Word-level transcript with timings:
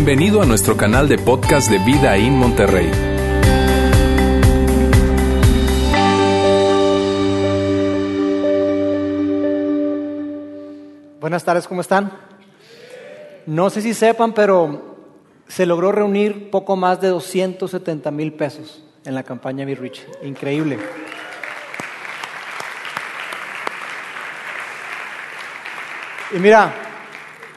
Bienvenido 0.00 0.40
a 0.40 0.46
nuestro 0.46 0.76
canal 0.76 1.08
de 1.08 1.18
podcast 1.18 1.68
de 1.68 1.78
Vida 1.80 2.16
en 2.16 2.32
Monterrey. 2.34 2.88
Buenas 11.18 11.42
tardes, 11.42 11.66
¿cómo 11.66 11.80
están? 11.80 12.12
No 13.46 13.70
sé 13.70 13.82
si 13.82 13.92
sepan, 13.92 14.34
pero 14.34 14.98
se 15.48 15.66
logró 15.66 15.90
reunir 15.90 16.48
poco 16.48 16.76
más 16.76 17.00
de 17.00 17.08
270 17.08 18.12
mil 18.12 18.34
pesos 18.34 18.84
en 19.04 19.16
la 19.16 19.24
campaña 19.24 19.64
Be 19.64 19.74
Rich. 19.74 20.06
Increíble. 20.22 20.78
Y 26.36 26.38
mira, 26.38 26.72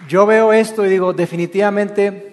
yo 0.08 0.26
veo 0.26 0.52
esto 0.52 0.84
y 0.84 0.89
digo, 0.89 1.14
definitivamente 1.14 2.30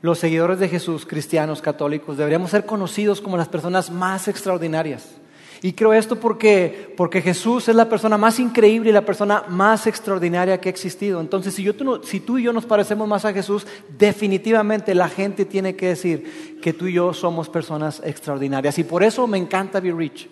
los 0.00 0.18
seguidores 0.18 0.58
de 0.58 0.68
Jesús, 0.68 1.06
cristianos, 1.06 1.60
católicos, 1.60 2.16
deberíamos 2.16 2.50
ser 2.50 2.66
conocidos 2.66 3.20
como 3.20 3.36
las 3.36 3.48
personas 3.48 3.90
más 3.90 4.28
extraordinarias. 4.28 5.18
Y 5.60 5.72
creo 5.72 5.92
esto 5.92 6.20
porque, 6.20 6.94
porque 6.96 7.20
Jesús 7.20 7.68
es 7.68 7.74
la 7.74 7.88
persona 7.88 8.16
más 8.16 8.38
increíble 8.38 8.90
y 8.90 8.92
la 8.92 9.04
persona 9.04 9.42
más 9.48 9.88
extraordinaria 9.88 10.60
que 10.60 10.68
ha 10.68 10.70
existido. 10.70 11.20
Entonces, 11.20 11.54
si, 11.54 11.72
tú, 11.72 12.00
tú 12.00 12.38
y 12.38 12.44
yo 12.44 12.52
nos 12.52 12.64
parecemos 12.64 13.08
más 13.08 13.24
a 13.24 13.32
Jesús, 13.32 13.66
definitivamente 13.98 14.94
la 14.94 15.08
gente 15.08 15.44
tiene 15.44 15.74
que 15.74 15.88
decir 15.88 16.58
que 16.62 16.72
tú 16.72 16.86
y 16.86 16.92
yo 16.92 17.12
somos 17.12 17.48
personas 17.48 18.00
extraordinarias. 18.04 18.78
Y 18.78 18.84
por 18.84 19.02
eso 19.02 19.26
me 19.26 19.38
encanta 19.38 19.80
Be 19.80 19.92
Rich. 19.92 20.28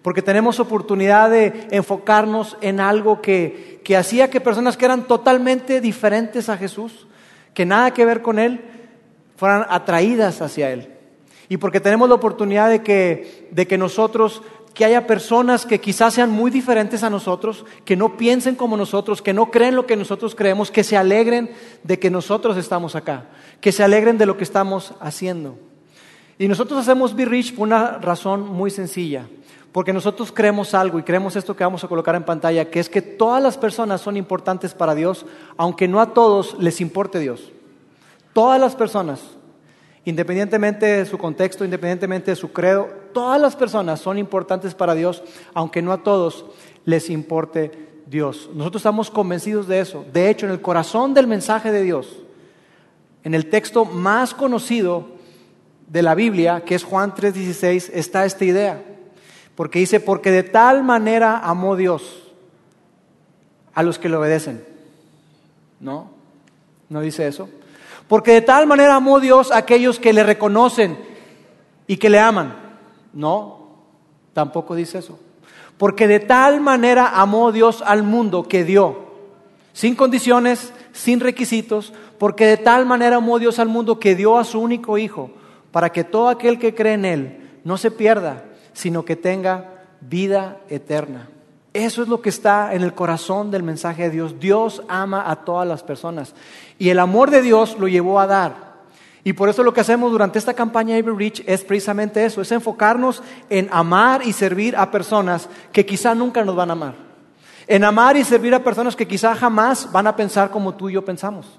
Porque 0.00 0.22
tenemos 0.22 0.60
oportunidad 0.60 1.28
de 1.28 1.66
enfocarnos 1.72 2.56
en 2.60 2.78
algo 2.78 3.20
que, 3.20 3.80
que 3.82 3.96
hacía 3.96 4.30
que 4.30 4.40
personas 4.40 4.76
que 4.76 4.84
eran 4.84 5.08
totalmente 5.08 5.80
diferentes 5.80 6.48
a 6.48 6.56
Jesús, 6.56 7.08
que 7.52 7.66
nada 7.66 7.92
que 7.92 8.04
ver 8.04 8.22
con 8.22 8.38
Él, 8.38 8.60
fueran 9.38 9.64
atraídas 9.70 10.42
hacia 10.42 10.70
Él. 10.70 10.92
Y 11.48 11.56
porque 11.56 11.80
tenemos 11.80 12.08
la 12.08 12.16
oportunidad 12.16 12.68
de 12.68 12.82
que, 12.82 13.48
de 13.52 13.66
que 13.66 13.78
nosotros 13.78 14.42
que 14.74 14.84
haya 14.84 15.08
personas 15.08 15.66
que 15.66 15.80
quizás 15.80 16.14
sean 16.14 16.30
muy 16.30 16.52
diferentes 16.52 17.02
a 17.02 17.10
nosotros, 17.10 17.64
que 17.84 17.96
no 17.96 18.16
piensen 18.16 18.54
como 18.54 18.76
nosotros, 18.76 19.22
que 19.22 19.32
no 19.32 19.50
creen 19.50 19.74
lo 19.74 19.86
que 19.86 19.96
nosotros 19.96 20.36
creemos, 20.36 20.70
que 20.70 20.84
se 20.84 20.96
alegren 20.96 21.50
de 21.82 21.98
que 21.98 22.10
nosotros 22.10 22.56
estamos 22.56 22.94
acá, 22.94 23.24
que 23.60 23.72
se 23.72 23.82
alegren 23.82 24.18
de 24.18 24.26
lo 24.26 24.36
que 24.36 24.44
estamos 24.44 24.94
haciendo. 25.00 25.56
Y 26.38 26.46
nosotros 26.46 26.78
hacemos 26.78 27.16
Be 27.16 27.24
Rich 27.24 27.56
por 27.56 27.66
una 27.66 27.98
razón 27.98 28.46
muy 28.46 28.70
sencilla, 28.70 29.26
porque 29.72 29.92
nosotros 29.92 30.30
creemos 30.32 30.74
algo 30.74 31.00
y 31.00 31.02
creemos 31.02 31.34
esto 31.34 31.56
que 31.56 31.64
vamos 31.64 31.82
a 31.82 31.88
colocar 31.88 32.14
en 32.14 32.24
pantalla, 32.24 32.70
que 32.70 32.78
es 32.78 32.88
que 32.88 33.02
todas 33.02 33.42
las 33.42 33.58
personas 33.58 34.00
son 34.00 34.16
importantes 34.16 34.74
para 34.74 34.94
Dios, 34.94 35.26
aunque 35.56 35.88
no 35.88 36.00
a 36.00 36.14
todos 36.14 36.56
les 36.60 36.80
importe 36.80 37.18
Dios. 37.18 37.50
Todas 38.38 38.60
las 38.60 38.76
personas 38.76 39.20
independientemente 40.04 40.86
de 40.86 41.06
su 41.06 41.18
contexto, 41.18 41.64
independientemente 41.64 42.30
de 42.30 42.36
su 42.36 42.52
credo, 42.52 42.88
todas 43.12 43.40
las 43.40 43.56
personas 43.56 43.98
son 43.98 44.16
importantes 44.16 44.76
para 44.76 44.94
Dios, 44.94 45.24
aunque 45.54 45.82
no 45.82 45.90
a 45.92 46.04
todos 46.04 46.46
les 46.84 47.10
importe 47.10 47.72
Dios. 48.06 48.48
Nosotros 48.54 48.78
estamos 48.78 49.10
convencidos 49.10 49.66
de 49.66 49.80
eso. 49.80 50.04
De 50.12 50.30
hecho, 50.30 50.46
en 50.46 50.52
el 50.52 50.60
corazón 50.60 51.14
del 51.14 51.26
mensaje 51.26 51.72
de 51.72 51.82
Dios, 51.82 52.16
en 53.24 53.34
el 53.34 53.50
texto 53.50 53.84
más 53.84 54.34
conocido 54.34 55.08
de 55.88 56.02
la 56.02 56.14
Biblia, 56.14 56.62
que 56.64 56.76
es 56.76 56.84
Juan 56.84 57.16
3:16, 57.16 57.90
está 57.92 58.24
esta 58.24 58.44
idea. 58.44 58.80
Porque 59.56 59.80
dice, 59.80 59.98
porque 59.98 60.30
de 60.30 60.44
tal 60.44 60.84
manera 60.84 61.40
amó 61.40 61.74
Dios 61.74 62.30
a 63.74 63.82
los 63.82 63.98
que 63.98 64.08
le 64.08 64.14
obedecen. 64.14 64.64
¿No? 65.80 66.12
¿No 66.88 67.00
dice 67.00 67.26
eso? 67.26 67.48
Porque 68.08 68.32
de 68.32 68.40
tal 68.40 68.66
manera 68.66 68.96
amó 68.96 69.20
Dios 69.20 69.52
a 69.52 69.58
aquellos 69.58 70.00
que 70.00 70.12
le 70.12 70.22
reconocen 70.22 70.98
y 71.86 71.98
que 71.98 72.08
le 72.10 72.18
aman. 72.18 72.54
No, 73.12 73.68
tampoco 74.32 74.74
dice 74.74 74.98
eso. 74.98 75.18
Porque 75.76 76.08
de 76.08 76.18
tal 76.18 76.60
manera 76.60 77.20
amó 77.20 77.52
Dios 77.52 77.82
al 77.86 78.02
mundo 78.02 78.48
que 78.48 78.64
dio, 78.64 79.06
sin 79.72 79.94
condiciones, 79.94 80.72
sin 80.92 81.20
requisitos, 81.20 81.92
porque 82.18 82.46
de 82.46 82.56
tal 82.56 82.86
manera 82.86 83.16
amó 83.16 83.38
Dios 83.38 83.58
al 83.58 83.68
mundo 83.68 84.00
que 84.00 84.16
dio 84.16 84.38
a 84.38 84.44
su 84.44 84.58
único 84.58 84.98
Hijo, 84.98 85.30
para 85.70 85.90
que 85.90 86.02
todo 86.02 86.28
aquel 86.28 86.58
que 86.58 86.74
cree 86.74 86.94
en 86.94 87.04
Él 87.04 87.60
no 87.62 87.76
se 87.76 87.90
pierda, 87.90 88.44
sino 88.72 89.04
que 89.04 89.16
tenga 89.16 89.84
vida 90.00 90.60
eterna. 90.68 91.28
Eso 91.72 92.02
es 92.02 92.08
lo 92.08 92.22
que 92.22 92.30
está 92.30 92.74
en 92.74 92.82
el 92.82 92.94
corazón 92.94 93.50
del 93.50 93.62
mensaje 93.62 94.04
de 94.04 94.10
Dios. 94.10 94.40
Dios 94.40 94.82
ama 94.88 95.30
a 95.30 95.36
todas 95.36 95.68
las 95.68 95.82
personas. 95.82 96.34
Y 96.78 96.88
el 96.88 96.98
amor 96.98 97.30
de 97.30 97.42
Dios 97.42 97.76
lo 97.78 97.88
llevó 97.88 98.20
a 98.20 98.26
dar. 98.26 98.68
Y 99.24 99.34
por 99.34 99.48
eso 99.48 99.62
lo 99.62 99.74
que 99.74 99.80
hacemos 99.80 100.10
durante 100.10 100.38
esta 100.38 100.54
campaña 100.54 100.96
Every 100.96 101.14
Reach 101.14 101.42
es 101.46 101.62
precisamente 101.62 102.24
eso, 102.24 102.40
es 102.40 102.50
enfocarnos 102.50 103.22
en 103.50 103.68
amar 103.70 104.22
y 104.24 104.32
servir 104.32 104.74
a 104.76 104.90
personas 104.90 105.48
que 105.72 105.84
quizá 105.84 106.14
nunca 106.14 106.44
nos 106.44 106.56
van 106.56 106.70
a 106.70 106.72
amar. 106.72 106.94
En 107.66 107.84
amar 107.84 108.16
y 108.16 108.24
servir 108.24 108.54
a 108.54 108.64
personas 108.64 108.96
que 108.96 109.06
quizá 109.06 109.34
jamás 109.34 109.92
van 109.92 110.06
a 110.06 110.16
pensar 110.16 110.50
como 110.50 110.74
tú 110.74 110.88
y 110.88 110.94
yo 110.94 111.04
pensamos. 111.04 111.58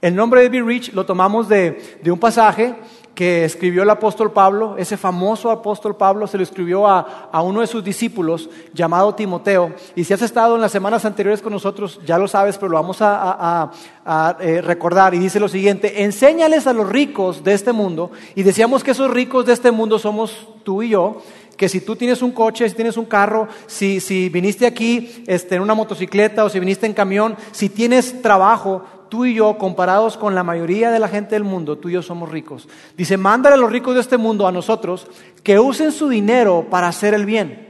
El 0.00 0.14
nombre 0.14 0.42
de 0.42 0.48
Be 0.48 0.62
Rich 0.62 0.92
lo 0.92 1.04
tomamos 1.04 1.48
de, 1.48 1.98
de 2.02 2.10
un 2.12 2.20
pasaje 2.20 2.76
que 3.16 3.46
escribió 3.46 3.82
el 3.82 3.90
apóstol 3.90 4.30
Pablo, 4.30 4.76
ese 4.78 4.98
famoso 4.98 5.50
apóstol 5.50 5.96
Pablo 5.96 6.26
se 6.26 6.36
lo 6.36 6.42
escribió 6.42 6.86
a, 6.86 7.30
a, 7.32 7.40
uno 7.40 7.62
de 7.62 7.66
sus 7.66 7.82
discípulos 7.82 8.50
llamado 8.74 9.14
Timoteo. 9.14 9.72
Y 9.96 10.04
si 10.04 10.12
has 10.12 10.20
estado 10.20 10.54
en 10.54 10.60
las 10.60 10.70
semanas 10.70 11.06
anteriores 11.06 11.40
con 11.40 11.54
nosotros, 11.54 11.98
ya 12.04 12.18
lo 12.18 12.28
sabes, 12.28 12.58
pero 12.58 12.68
lo 12.68 12.76
vamos 12.76 13.00
a, 13.00 13.72
a, 14.04 14.36
eh, 14.40 14.60
recordar. 14.60 15.14
Y 15.14 15.18
dice 15.18 15.40
lo 15.40 15.48
siguiente, 15.48 16.04
enséñales 16.04 16.66
a 16.66 16.74
los 16.74 16.86
ricos 16.86 17.42
de 17.42 17.54
este 17.54 17.72
mundo, 17.72 18.10
y 18.34 18.42
decíamos 18.42 18.84
que 18.84 18.90
esos 18.90 19.10
ricos 19.10 19.46
de 19.46 19.54
este 19.54 19.70
mundo 19.70 19.98
somos 19.98 20.46
tú 20.62 20.82
y 20.82 20.90
yo, 20.90 21.22
que 21.56 21.70
si 21.70 21.80
tú 21.80 21.96
tienes 21.96 22.20
un 22.20 22.32
coche, 22.32 22.68
si 22.68 22.74
tienes 22.74 22.98
un 22.98 23.06
carro, 23.06 23.48
si, 23.66 23.98
si 24.00 24.28
viniste 24.28 24.66
aquí 24.66 25.24
este, 25.26 25.54
en 25.54 25.62
una 25.62 25.72
motocicleta 25.72 26.44
o 26.44 26.50
si 26.50 26.60
viniste 26.60 26.84
en 26.84 26.92
camión, 26.92 27.34
si 27.52 27.70
tienes 27.70 28.20
trabajo, 28.20 28.84
tú 29.08 29.24
y 29.24 29.34
yo, 29.34 29.58
comparados 29.58 30.16
con 30.16 30.34
la 30.34 30.42
mayoría 30.42 30.90
de 30.90 30.98
la 30.98 31.08
gente 31.08 31.34
del 31.34 31.44
mundo, 31.44 31.78
tú 31.78 31.88
y 31.88 31.92
yo 31.92 32.02
somos 32.02 32.30
ricos. 32.30 32.68
Dice, 32.96 33.16
mándale 33.16 33.54
a 33.54 33.58
los 33.58 33.72
ricos 33.72 33.94
de 33.94 34.00
este 34.00 34.16
mundo, 34.16 34.46
a 34.46 34.52
nosotros, 34.52 35.06
que 35.42 35.58
usen 35.58 35.92
su 35.92 36.08
dinero 36.08 36.66
para 36.70 36.88
hacer 36.88 37.14
el 37.14 37.26
bien. 37.26 37.66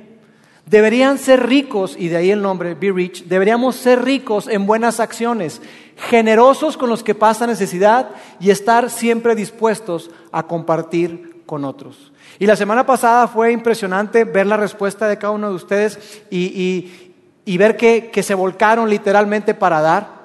Deberían 0.67 1.19
ser 1.19 1.47
ricos, 1.47 1.95
y 1.97 2.09
de 2.09 2.17
ahí 2.17 2.31
el 2.31 2.43
nombre, 2.43 2.75
Be 2.75 2.91
Rich, 2.91 3.27
deberíamos 3.27 3.77
ser 3.77 4.05
ricos 4.05 4.49
en 4.49 4.67
buenas 4.67 4.99
acciones, 4.99 5.63
generosos 5.97 6.77
con 6.77 6.89
los 6.89 7.05
que 7.05 7.15
pasan 7.15 7.51
necesidad 7.51 8.11
y 8.41 8.51
estar 8.51 8.91
siempre 8.91 9.37
dispuestos 9.37 10.11
a 10.33 10.43
compartir 10.43 11.43
con 11.47 11.65
otros. 11.65 12.13
Y 12.41 12.47
la 12.47 12.57
semana 12.57 12.85
pasada 12.85 13.29
fue 13.29 13.53
impresionante 13.53 14.25
ver 14.25 14.49
la 14.49 14.57
respuesta 14.57 15.07
de 15.07 15.19
cada 15.19 15.33
uno 15.33 15.51
de 15.51 15.55
ustedes 15.55 16.25
y, 16.31 17.13
ver 17.57 17.77
que 17.77 18.23
se 18.25 18.35
volcaron 18.35 18.91
literalmente 18.91 19.55
para 19.55 19.81
dar 19.81 20.16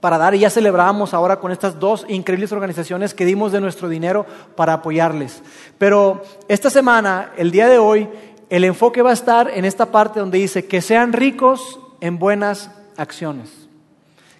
para 0.00 0.18
dar 0.18 0.34
y 0.34 0.40
ya 0.40 0.50
celebramos 0.50 1.14
ahora 1.14 1.40
con 1.40 1.50
estas 1.50 1.80
dos 1.80 2.04
increíbles 2.08 2.52
organizaciones 2.52 3.14
que 3.14 3.24
dimos 3.24 3.52
de 3.52 3.60
nuestro 3.60 3.88
dinero 3.88 4.26
para 4.56 4.74
apoyarles. 4.74 5.42
Pero 5.78 6.22
esta 6.48 6.70
semana, 6.70 7.32
el 7.36 7.50
día 7.50 7.68
de 7.68 7.78
hoy, 7.78 8.08
el 8.50 8.64
enfoque 8.64 9.02
va 9.02 9.10
a 9.10 9.14
estar 9.14 9.50
en 9.50 9.64
esta 9.64 9.86
parte 9.86 10.20
donde 10.20 10.38
dice 10.38 10.66
que 10.66 10.80
sean 10.80 11.12
ricos 11.12 11.80
en 12.00 12.18
buenas 12.18 12.70
acciones. 12.96 13.50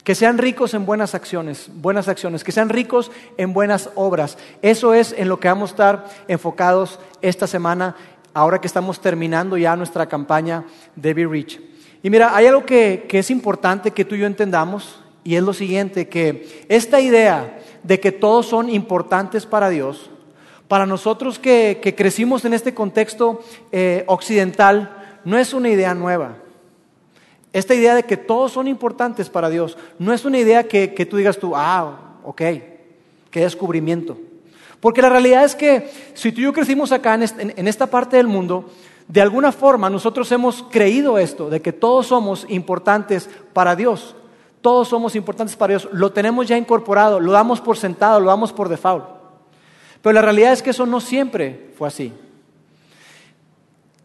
Que 0.05 0.15
sean 0.15 0.39
ricos 0.39 0.73
en 0.73 0.87
buenas 0.87 1.15
acciones, 1.15 1.69
buenas 1.75 2.09
acciones, 2.09 2.43
que 2.43 2.53
sean 2.53 2.71
ricos 2.71 3.11
en 3.37 3.53
buenas 3.53 3.91
obras. 3.95 4.39
Eso 4.63 4.95
es 4.95 5.15
en 5.17 5.29
lo 5.29 5.39
que 5.39 5.49
vamos 5.49 5.71
a 5.71 5.73
estar 5.73 6.05
enfocados 6.29 6.99
esta 7.21 7.47
semana, 7.47 7.95
ahora 8.33 8.61
que 8.61 8.67
estamos 8.67 9.01
terminando 9.01 9.59
ya 9.59 9.77
nuestra 9.77 10.07
campaña 10.07 10.65
de 10.97 11.13
Be 11.13 11.27
Rich. 11.27 11.61
Y 12.03 12.11
mira, 12.11 12.35
hay 12.35 12.47
algo 12.47 12.65
que, 12.65 13.07
es 13.11 13.31
importante 13.31 13.91
que 13.91 14.05
tú 14.05 14.15
y 14.15 14.21
yo 14.21 14.27
entendamos, 14.27 15.01
y 15.25 15.37
es 15.37 15.43
lo 15.43 15.53
siguiente, 15.53 16.09
que 16.09 16.65
esta 16.69 17.01
idea 17.01 17.61
de 17.83 18.01
que 18.01 18.13
todos 18.13 18.47
son 18.47 18.71
importantes 18.71 19.47
para 19.47 19.69
Dios, 19.69 20.11
para 20.69 20.87
nosotros 20.87 21.39
que, 21.39 21.81
que 21.83 21.95
crecimos 21.95 22.45
en 22.45 22.55
este 22.55 22.75
contexto 22.75 23.41
eh, 23.73 24.05
occidental, 24.07 25.21
no 25.25 25.39
es 25.39 25.55
una 25.55 25.71
idea 25.71 25.95
nueva. 25.95 26.37
Esta 27.53 27.75
idea 27.75 27.95
de 27.95 28.05
que 28.05 28.17
todos 28.17 28.53
son 28.53 28.69
importantes 28.69 29.31
para 29.31 29.49
Dios, 29.49 29.79
no 29.99 30.13
es 30.13 30.25
una 30.25 30.39
idea 30.39 30.65
que, 30.65 30.95
que 30.95 31.07
tú 31.07 31.17
digas 31.17 31.39
tú, 31.39 31.57
ah, 31.57 32.19
ok, 32.25 32.43
qué 33.31 33.41
descubrimiento. 33.41 34.19
Porque 34.81 35.03
la 35.03 35.09
realidad 35.09 35.45
es 35.45 35.55
que 35.55 35.91
si 36.15 36.31
tú 36.31 36.41
y 36.41 36.45
yo 36.45 36.53
crecimos 36.53 36.93
acá 36.93 37.15
en, 37.15 37.23
este, 37.23 37.55
en 37.61 37.67
esta 37.67 37.87
parte 37.87 38.17
del 38.17 38.29
mundo, 38.29 38.71
de 39.09 39.21
alguna 39.21 39.51
forma 39.51 39.91
nosotros 39.91 40.31
hemos 40.31 40.63
creído 40.71 41.19
esto, 41.19 41.49
de 41.51 41.61
que 41.61 41.73
todos 41.73 42.07
somos 42.07 42.47
importantes 42.49 43.29
para 43.53 43.75
Dios. 43.75 44.15
Todos 44.61 44.89
somos 44.89 45.15
importantes 45.15 45.57
para 45.57 45.73
Dios. 45.73 45.89
Lo 45.93 46.13
tenemos 46.13 46.49
ya 46.49 46.57
incorporado, 46.57 47.21
lo 47.21 47.33
damos 47.33 47.61
por 47.61 47.77
sentado, 47.77 48.21
lo 48.21 48.27
damos 48.27 48.53
por 48.53 48.69
default. 48.69 49.05
Pero 50.03 50.13
la 50.13 50.23
realidad 50.23 50.53
es 50.53 50.63
que 50.63 50.71
eso 50.71 50.87
no 50.87 51.01
siempre 51.01 51.71
fue 51.77 51.89
así. 51.89 52.13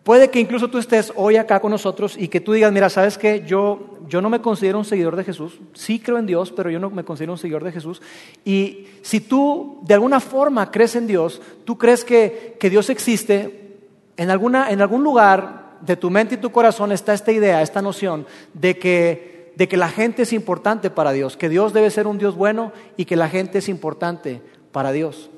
Puede 0.03 0.29
que 0.29 0.39
incluso 0.39 0.67
tú 0.67 0.79
estés 0.79 1.13
hoy 1.15 1.37
acá 1.37 1.61
con 1.61 1.71
nosotros 1.71 2.15
y 2.17 2.27
que 2.27 2.41
tú 2.41 2.51
digas, 2.51 2.73
mira, 2.73 2.89
sabes 2.89 3.17
que 3.17 3.45
yo, 3.47 3.99
yo 4.09 4.21
no 4.21 4.29
me 4.29 4.41
considero 4.41 4.77
un 4.77 4.83
seguidor 4.83 5.15
de 5.15 5.23
Jesús, 5.23 5.61
sí 5.73 5.97
creo 5.97 6.17
en 6.17 6.25
Dios, 6.25 6.51
pero 6.51 6.69
yo 6.69 6.77
no 6.77 6.89
me 6.89 7.05
considero 7.05 7.31
un 7.31 7.37
seguidor 7.37 7.63
de 7.63 7.71
Jesús. 7.71 8.01
Y 8.43 8.87
si 9.01 9.21
tú 9.21 9.79
de 9.83 9.93
alguna 9.93 10.19
forma 10.19 10.71
crees 10.71 10.97
en 10.97 11.07
Dios, 11.07 11.41
tú 11.63 11.77
crees 11.77 12.03
que, 12.03 12.57
que 12.59 12.69
Dios 12.69 12.89
existe, 12.89 13.77
en, 14.17 14.29
alguna, 14.29 14.71
en 14.71 14.81
algún 14.81 15.03
lugar 15.03 15.77
de 15.79 15.95
tu 15.95 16.09
mente 16.09 16.35
y 16.35 16.39
tu 16.39 16.51
corazón 16.51 16.91
está 16.91 17.13
esta 17.13 17.31
idea, 17.31 17.61
esta 17.61 17.81
noción 17.81 18.25
de 18.53 18.77
que, 18.77 19.32
de 19.55 19.67
que 19.67 19.77
la 19.77 19.89
gente 19.89 20.23
es 20.23 20.33
importante 20.33 20.89
para 20.89 21.11
Dios, 21.11 21.37
que 21.37 21.49
Dios 21.49 21.73
debe 21.73 21.91
ser 21.91 22.07
un 22.07 22.17
Dios 22.17 22.35
bueno 22.35 22.71
y 22.97 23.05
que 23.05 23.15
la 23.15 23.29
gente 23.29 23.59
es 23.59 23.69
importante 23.69 24.41
para 24.71 24.91
Dios. 24.91 25.29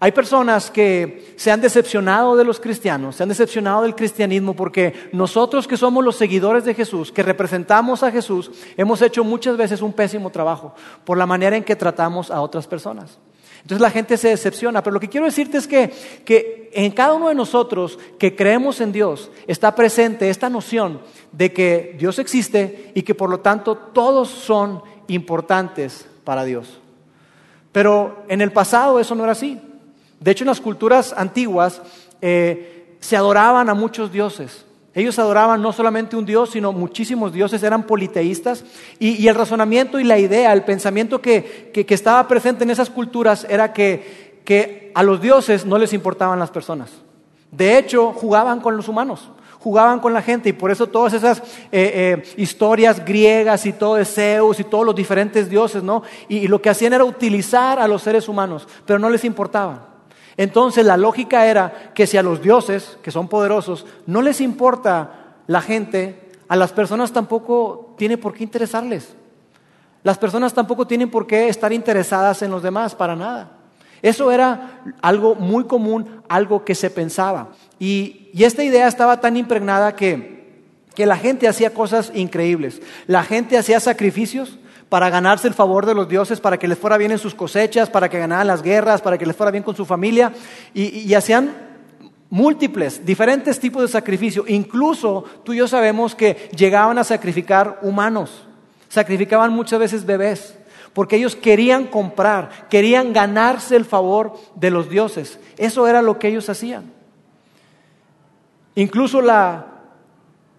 Hay 0.00 0.12
personas 0.12 0.70
que 0.70 1.34
se 1.36 1.50
han 1.50 1.60
decepcionado 1.60 2.36
de 2.36 2.44
los 2.44 2.60
cristianos, 2.60 3.16
se 3.16 3.22
han 3.22 3.28
decepcionado 3.28 3.82
del 3.82 3.94
cristianismo 3.94 4.54
porque 4.54 5.08
nosotros 5.12 5.66
que 5.66 5.76
somos 5.76 6.04
los 6.04 6.16
seguidores 6.16 6.64
de 6.64 6.74
Jesús, 6.74 7.10
que 7.10 7.22
representamos 7.22 8.02
a 8.02 8.10
Jesús, 8.10 8.50
hemos 8.76 9.00
hecho 9.02 9.24
muchas 9.24 9.56
veces 9.56 9.80
un 9.80 9.92
pésimo 9.92 10.30
trabajo 10.30 10.74
por 11.04 11.16
la 11.16 11.26
manera 11.26 11.56
en 11.56 11.64
que 11.64 11.76
tratamos 11.76 12.30
a 12.30 12.40
otras 12.40 12.66
personas. 12.66 13.18
Entonces 13.64 13.80
la 13.80 13.90
gente 13.90 14.18
se 14.18 14.28
decepciona, 14.28 14.82
pero 14.82 14.92
lo 14.92 15.00
que 15.00 15.08
quiero 15.08 15.24
decirte 15.24 15.56
es 15.56 15.66
que, 15.66 15.90
que 16.26 16.70
en 16.74 16.92
cada 16.92 17.14
uno 17.14 17.30
de 17.30 17.34
nosotros 17.34 17.98
que 18.18 18.36
creemos 18.36 18.78
en 18.82 18.92
Dios 18.92 19.30
está 19.46 19.74
presente 19.74 20.28
esta 20.28 20.50
noción 20.50 21.00
de 21.32 21.50
que 21.54 21.96
Dios 21.98 22.18
existe 22.18 22.92
y 22.94 23.00
que 23.00 23.14
por 23.14 23.30
lo 23.30 23.40
tanto 23.40 23.74
todos 23.74 24.28
son 24.28 24.82
importantes 25.08 26.06
para 26.24 26.44
Dios. 26.44 26.78
Pero 27.72 28.24
en 28.28 28.42
el 28.42 28.52
pasado 28.52 29.00
eso 29.00 29.14
no 29.14 29.22
era 29.22 29.32
así. 29.32 29.58
De 30.20 30.30
hecho, 30.30 30.44
en 30.44 30.48
las 30.48 30.60
culturas 30.60 31.14
antiguas 31.16 31.80
eh, 32.20 32.96
se 33.00 33.16
adoraban 33.16 33.70
a 33.70 33.74
muchos 33.74 34.12
dioses. 34.12 34.66
Ellos 34.94 35.18
adoraban 35.18 35.60
no 35.60 35.72
solamente 35.72 36.16
un 36.16 36.24
dios, 36.24 36.50
sino 36.50 36.72
muchísimos 36.72 37.32
dioses, 37.32 37.62
eran 37.62 37.82
politeístas. 37.84 38.64
Y, 38.98 39.26
el 39.26 39.34
razonamiento 39.34 39.98
y 39.98 40.04
la 40.04 40.18
idea, 40.18 40.52
el 40.52 40.62
pensamiento 40.62 41.20
que, 41.20 41.72
estaba 41.88 42.26
presente 42.28 42.64
en 42.64 42.70
esas 42.70 42.90
culturas 42.90 43.46
era 43.50 43.72
que, 43.72 44.40
que 44.44 44.92
a 44.94 45.02
los 45.02 45.20
dioses 45.20 45.66
no 45.66 45.78
les 45.78 45.92
importaban 45.92 46.38
las 46.38 46.50
personas. 46.50 46.90
De 47.50 47.76
hecho, 47.76 48.12
jugaban 48.12 48.60
con 48.60 48.76
los 48.76 48.88
humanos 48.88 49.30
jugaban 49.64 49.98
con 49.98 50.12
la 50.12 50.20
gente 50.20 50.50
y 50.50 50.52
por 50.52 50.70
eso 50.70 50.86
todas 50.88 51.14
esas 51.14 51.38
eh, 51.38 51.42
eh, 51.72 52.22
historias 52.36 53.02
griegas 53.02 53.64
y 53.64 53.72
todo 53.72 53.94
de 53.94 54.04
Zeus 54.04 54.60
y 54.60 54.64
todos 54.64 54.84
los 54.84 54.94
diferentes 54.94 55.48
dioses, 55.48 55.82
¿no? 55.82 56.02
y, 56.28 56.46
lo 56.48 56.60
que 56.60 56.68
hacían 56.68 56.92
era 56.92 57.02
utilizar 57.02 57.78
a 57.78 57.88
los 57.88 58.02
seres 58.02 58.28
humanos, 58.28 58.68
pero 58.84 58.98
no 58.98 59.08
les 59.08 59.24
importaban. 59.24 59.93
Entonces 60.36 60.84
la 60.84 60.96
lógica 60.96 61.46
era 61.46 61.92
que 61.94 62.06
si 62.06 62.16
a 62.16 62.22
los 62.22 62.42
dioses, 62.42 62.98
que 63.02 63.10
son 63.10 63.28
poderosos, 63.28 63.86
no 64.06 64.22
les 64.22 64.40
importa 64.40 65.36
la 65.46 65.60
gente, 65.60 66.30
a 66.48 66.56
las 66.56 66.72
personas 66.72 67.12
tampoco 67.12 67.94
tiene 67.96 68.18
por 68.18 68.34
qué 68.34 68.44
interesarles. 68.44 69.14
Las 70.02 70.18
personas 70.18 70.52
tampoco 70.52 70.86
tienen 70.86 71.10
por 71.10 71.26
qué 71.26 71.48
estar 71.48 71.72
interesadas 71.72 72.42
en 72.42 72.50
los 72.50 72.62
demás, 72.62 72.94
para 72.94 73.16
nada. 73.16 73.52
Eso 74.02 74.30
era 74.30 74.82
algo 75.00 75.34
muy 75.34 75.64
común, 75.64 76.22
algo 76.28 76.64
que 76.64 76.74
se 76.74 76.90
pensaba. 76.90 77.52
Y, 77.78 78.28
y 78.34 78.44
esta 78.44 78.62
idea 78.62 78.86
estaba 78.86 79.20
tan 79.20 79.36
impregnada 79.36 79.96
que, 79.96 80.62
que 80.94 81.06
la 81.06 81.16
gente 81.16 81.48
hacía 81.48 81.72
cosas 81.72 82.12
increíbles. 82.14 82.82
La 83.06 83.22
gente 83.22 83.56
hacía 83.56 83.80
sacrificios, 83.80 84.58
para 84.94 85.10
ganarse 85.10 85.48
el 85.48 85.54
favor 85.54 85.86
de 85.86 85.92
los 85.92 86.08
dioses, 86.08 86.38
para 86.38 86.56
que 86.56 86.68
les 86.68 86.78
fuera 86.78 86.96
bien 86.96 87.10
en 87.10 87.18
sus 87.18 87.34
cosechas, 87.34 87.90
para 87.90 88.08
que 88.08 88.16
ganaran 88.16 88.46
las 88.46 88.62
guerras, 88.62 89.02
para 89.02 89.18
que 89.18 89.26
les 89.26 89.34
fuera 89.34 89.50
bien 89.50 89.64
con 89.64 89.74
su 89.74 89.84
familia, 89.84 90.32
y, 90.72 91.12
hacían 91.14 91.52
múltiples, 92.30 93.04
diferentes 93.04 93.58
tipos 93.58 93.82
de 93.82 93.88
sacrificio. 93.88 94.44
Incluso 94.46 95.24
tú 95.42 95.52
y 95.52 95.56
yo 95.56 95.66
sabemos 95.66 96.14
que 96.14 96.48
llegaban 96.56 96.96
a 96.96 97.02
sacrificar 97.02 97.80
humanos, 97.82 98.46
sacrificaban 98.88 99.52
muchas 99.52 99.80
veces 99.80 100.06
bebés, 100.06 100.56
porque 100.92 101.16
ellos 101.16 101.34
querían 101.34 101.88
comprar, 101.88 102.68
querían 102.70 103.12
ganarse 103.12 103.74
el 103.74 103.86
favor 103.86 104.34
de 104.54 104.70
los 104.70 104.88
dioses. 104.88 105.40
Eso 105.56 105.88
era 105.88 106.02
lo 106.02 106.20
que 106.20 106.28
ellos 106.28 106.48
hacían. 106.48 106.92
Incluso 108.76 109.20
la, 109.20 109.73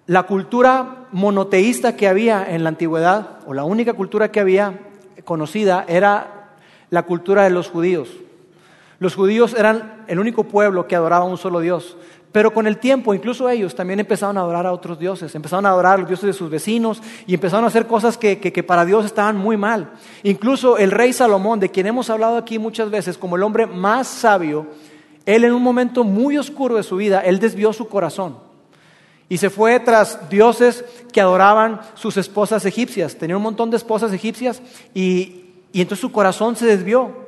la 0.07 0.23
cultura 0.23 1.07
monoteísta 1.11 1.95
que 1.95 2.07
había 2.07 2.53
en 2.53 2.63
la 2.63 2.69
antigüedad, 2.69 3.39
o 3.47 3.53
la 3.53 3.63
única 3.63 3.93
cultura 3.93 4.31
que 4.31 4.39
había 4.39 4.79
conocida, 5.23 5.85
era 5.87 6.51
la 6.89 7.03
cultura 7.03 7.43
de 7.43 7.49
los 7.49 7.69
judíos. 7.69 8.09
Los 8.99 9.15
judíos 9.15 9.55
eran 9.57 10.03
el 10.07 10.19
único 10.19 10.43
pueblo 10.43 10.87
que 10.87 10.95
adoraba 10.95 11.25
a 11.25 11.27
un 11.27 11.37
solo 11.37 11.59
Dios. 11.59 11.97
Pero 12.31 12.53
con 12.53 12.67
el 12.67 12.79
tiempo, 12.79 13.13
incluso 13.13 13.49
ellos 13.49 13.75
también 13.75 13.99
empezaron 13.99 14.37
a 14.37 14.41
adorar 14.41 14.67
a 14.67 14.73
otros 14.73 14.99
dioses, 14.99 15.33
empezaron 15.35 15.65
a 15.65 15.69
adorar 15.69 15.93
a 15.93 15.97
los 15.99 16.07
dioses 16.07 16.27
de 16.27 16.33
sus 16.33 16.49
vecinos 16.49 17.01
y 17.25 17.33
empezaron 17.33 17.63
a 17.63 17.69
hacer 17.69 17.87
cosas 17.87 18.17
que, 18.17 18.39
que, 18.39 18.63
para 18.63 18.83
Dios 18.83 19.05
estaban 19.05 19.37
muy 19.37 19.55
mal. 19.55 19.93
Incluso 20.21 20.77
el 20.77 20.91
rey 20.91 21.13
Salomón, 21.13 21.61
de 21.61 21.69
quien 21.69 21.87
hemos 21.87 22.09
hablado 22.09 22.35
aquí 22.35 22.59
muchas 22.59 22.89
veces 22.89 23.17
como 23.17 23.37
el 23.37 23.43
hombre 23.43 23.65
más 23.67 24.07
sabio, 24.07 24.67
él 25.25 25.45
en 25.45 25.53
un 25.53 25.63
momento 25.63 26.03
muy 26.03 26.37
oscuro 26.37 26.75
de 26.75 26.83
su 26.83 26.97
vida, 26.97 27.21
él 27.21 27.39
desvió 27.39 27.71
su 27.71 27.87
corazón. 27.87 28.44
Y 29.27 29.37
se 29.37 29.49
fue 29.49 29.79
tras 29.79 30.29
dioses 30.29 30.85
que 31.11 31.21
adoraban 31.21 31.81
sus 31.95 32.17
esposas 32.17 32.65
egipcias. 32.65 33.15
Tenía 33.15 33.37
un 33.37 33.43
montón 33.43 33.71
de 33.71 33.77
esposas 33.77 34.13
egipcias 34.13 34.61
y, 34.93 35.41
entonces 35.73 35.99
su 35.99 36.11
corazón 36.11 36.55
se 36.55 36.65
desvió. 36.65 37.25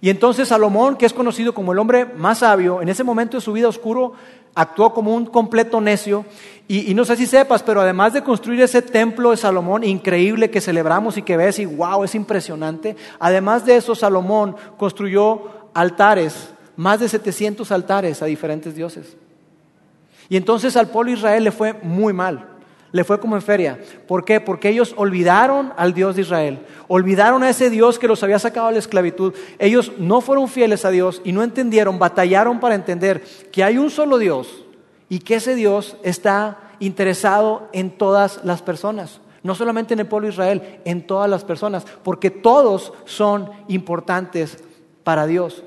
Y 0.00 0.10
entonces 0.10 0.48
Salomón, 0.48 0.96
que 0.96 1.06
es 1.06 1.12
conocido 1.12 1.52
como 1.52 1.72
el 1.72 1.78
hombre 1.78 2.06
más 2.06 2.38
sabio, 2.38 2.80
en 2.80 2.88
ese 2.88 3.04
momento 3.04 3.36
de 3.36 3.40
su 3.40 3.52
vida 3.52 3.68
oscuro, 3.68 4.14
actuó 4.54 4.92
como 4.92 5.14
un 5.14 5.26
completo 5.26 5.80
necio. 5.80 6.24
Y, 6.68 6.90
y, 6.90 6.94
no 6.94 7.04
sé 7.04 7.16
si 7.16 7.26
sepas, 7.26 7.62
pero 7.62 7.80
además 7.80 8.12
de 8.12 8.22
construir 8.22 8.60
ese 8.62 8.82
templo 8.82 9.30
de 9.30 9.36
Salomón 9.36 9.84
increíble 9.84 10.50
que 10.50 10.60
celebramos 10.60 11.16
y 11.16 11.22
que 11.22 11.36
ves 11.36 11.58
y 11.58 11.66
wow, 11.66 12.04
es 12.04 12.14
impresionante, 12.14 12.96
además 13.18 13.66
de 13.66 13.76
eso 13.76 13.94
Salomón 13.94 14.56
construyó 14.76 15.42
altares, 15.74 16.50
más 16.76 17.00
de 17.00 17.08
700 17.08 17.70
altares 17.72 18.22
a 18.22 18.26
diferentes 18.26 18.74
dioses. 18.74 19.16
Y 20.32 20.38
entonces 20.38 20.78
al 20.78 20.88
pueblo 20.88 21.12
de 21.12 21.18
Israel 21.18 21.44
le 21.44 21.52
fue 21.52 21.74
muy 21.82 22.14
mal, 22.14 22.46
le 22.90 23.04
fue 23.04 23.20
como 23.20 23.36
en 23.36 23.42
feria. 23.42 23.78
¿Por 24.08 24.24
qué? 24.24 24.40
Porque 24.40 24.70
ellos 24.70 24.94
olvidaron 24.96 25.74
al 25.76 25.92
Dios 25.92 26.16
de 26.16 26.22
Israel, 26.22 26.60
olvidaron 26.88 27.42
a 27.42 27.50
ese 27.50 27.68
Dios 27.68 27.98
que 27.98 28.08
los 28.08 28.22
había 28.22 28.38
sacado 28.38 28.68
de 28.68 28.72
la 28.72 28.78
esclavitud. 28.78 29.34
Ellos 29.58 29.92
no 29.98 30.22
fueron 30.22 30.48
fieles 30.48 30.86
a 30.86 30.90
Dios 30.90 31.20
y 31.22 31.32
no 31.32 31.42
entendieron, 31.42 31.98
batallaron 31.98 32.60
para 32.60 32.74
entender 32.74 33.22
que 33.52 33.62
hay 33.62 33.76
un 33.76 33.90
solo 33.90 34.16
Dios 34.16 34.64
y 35.10 35.18
que 35.18 35.34
ese 35.34 35.54
Dios 35.54 35.98
está 36.02 36.56
interesado 36.80 37.68
en 37.74 37.90
todas 37.90 38.40
las 38.42 38.62
personas. 38.62 39.20
No 39.42 39.54
solamente 39.54 39.92
en 39.92 40.00
el 40.00 40.06
pueblo 40.06 40.28
de 40.28 40.32
Israel, 40.32 40.80
en 40.86 41.06
todas 41.06 41.28
las 41.28 41.44
personas, 41.44 41.84
porque 42.02 42.30
todos 42.30 42.94
son 43.04 43.50
importantes 43.68 44.64
para 45.04 45.26
Dios. 45.26 45.62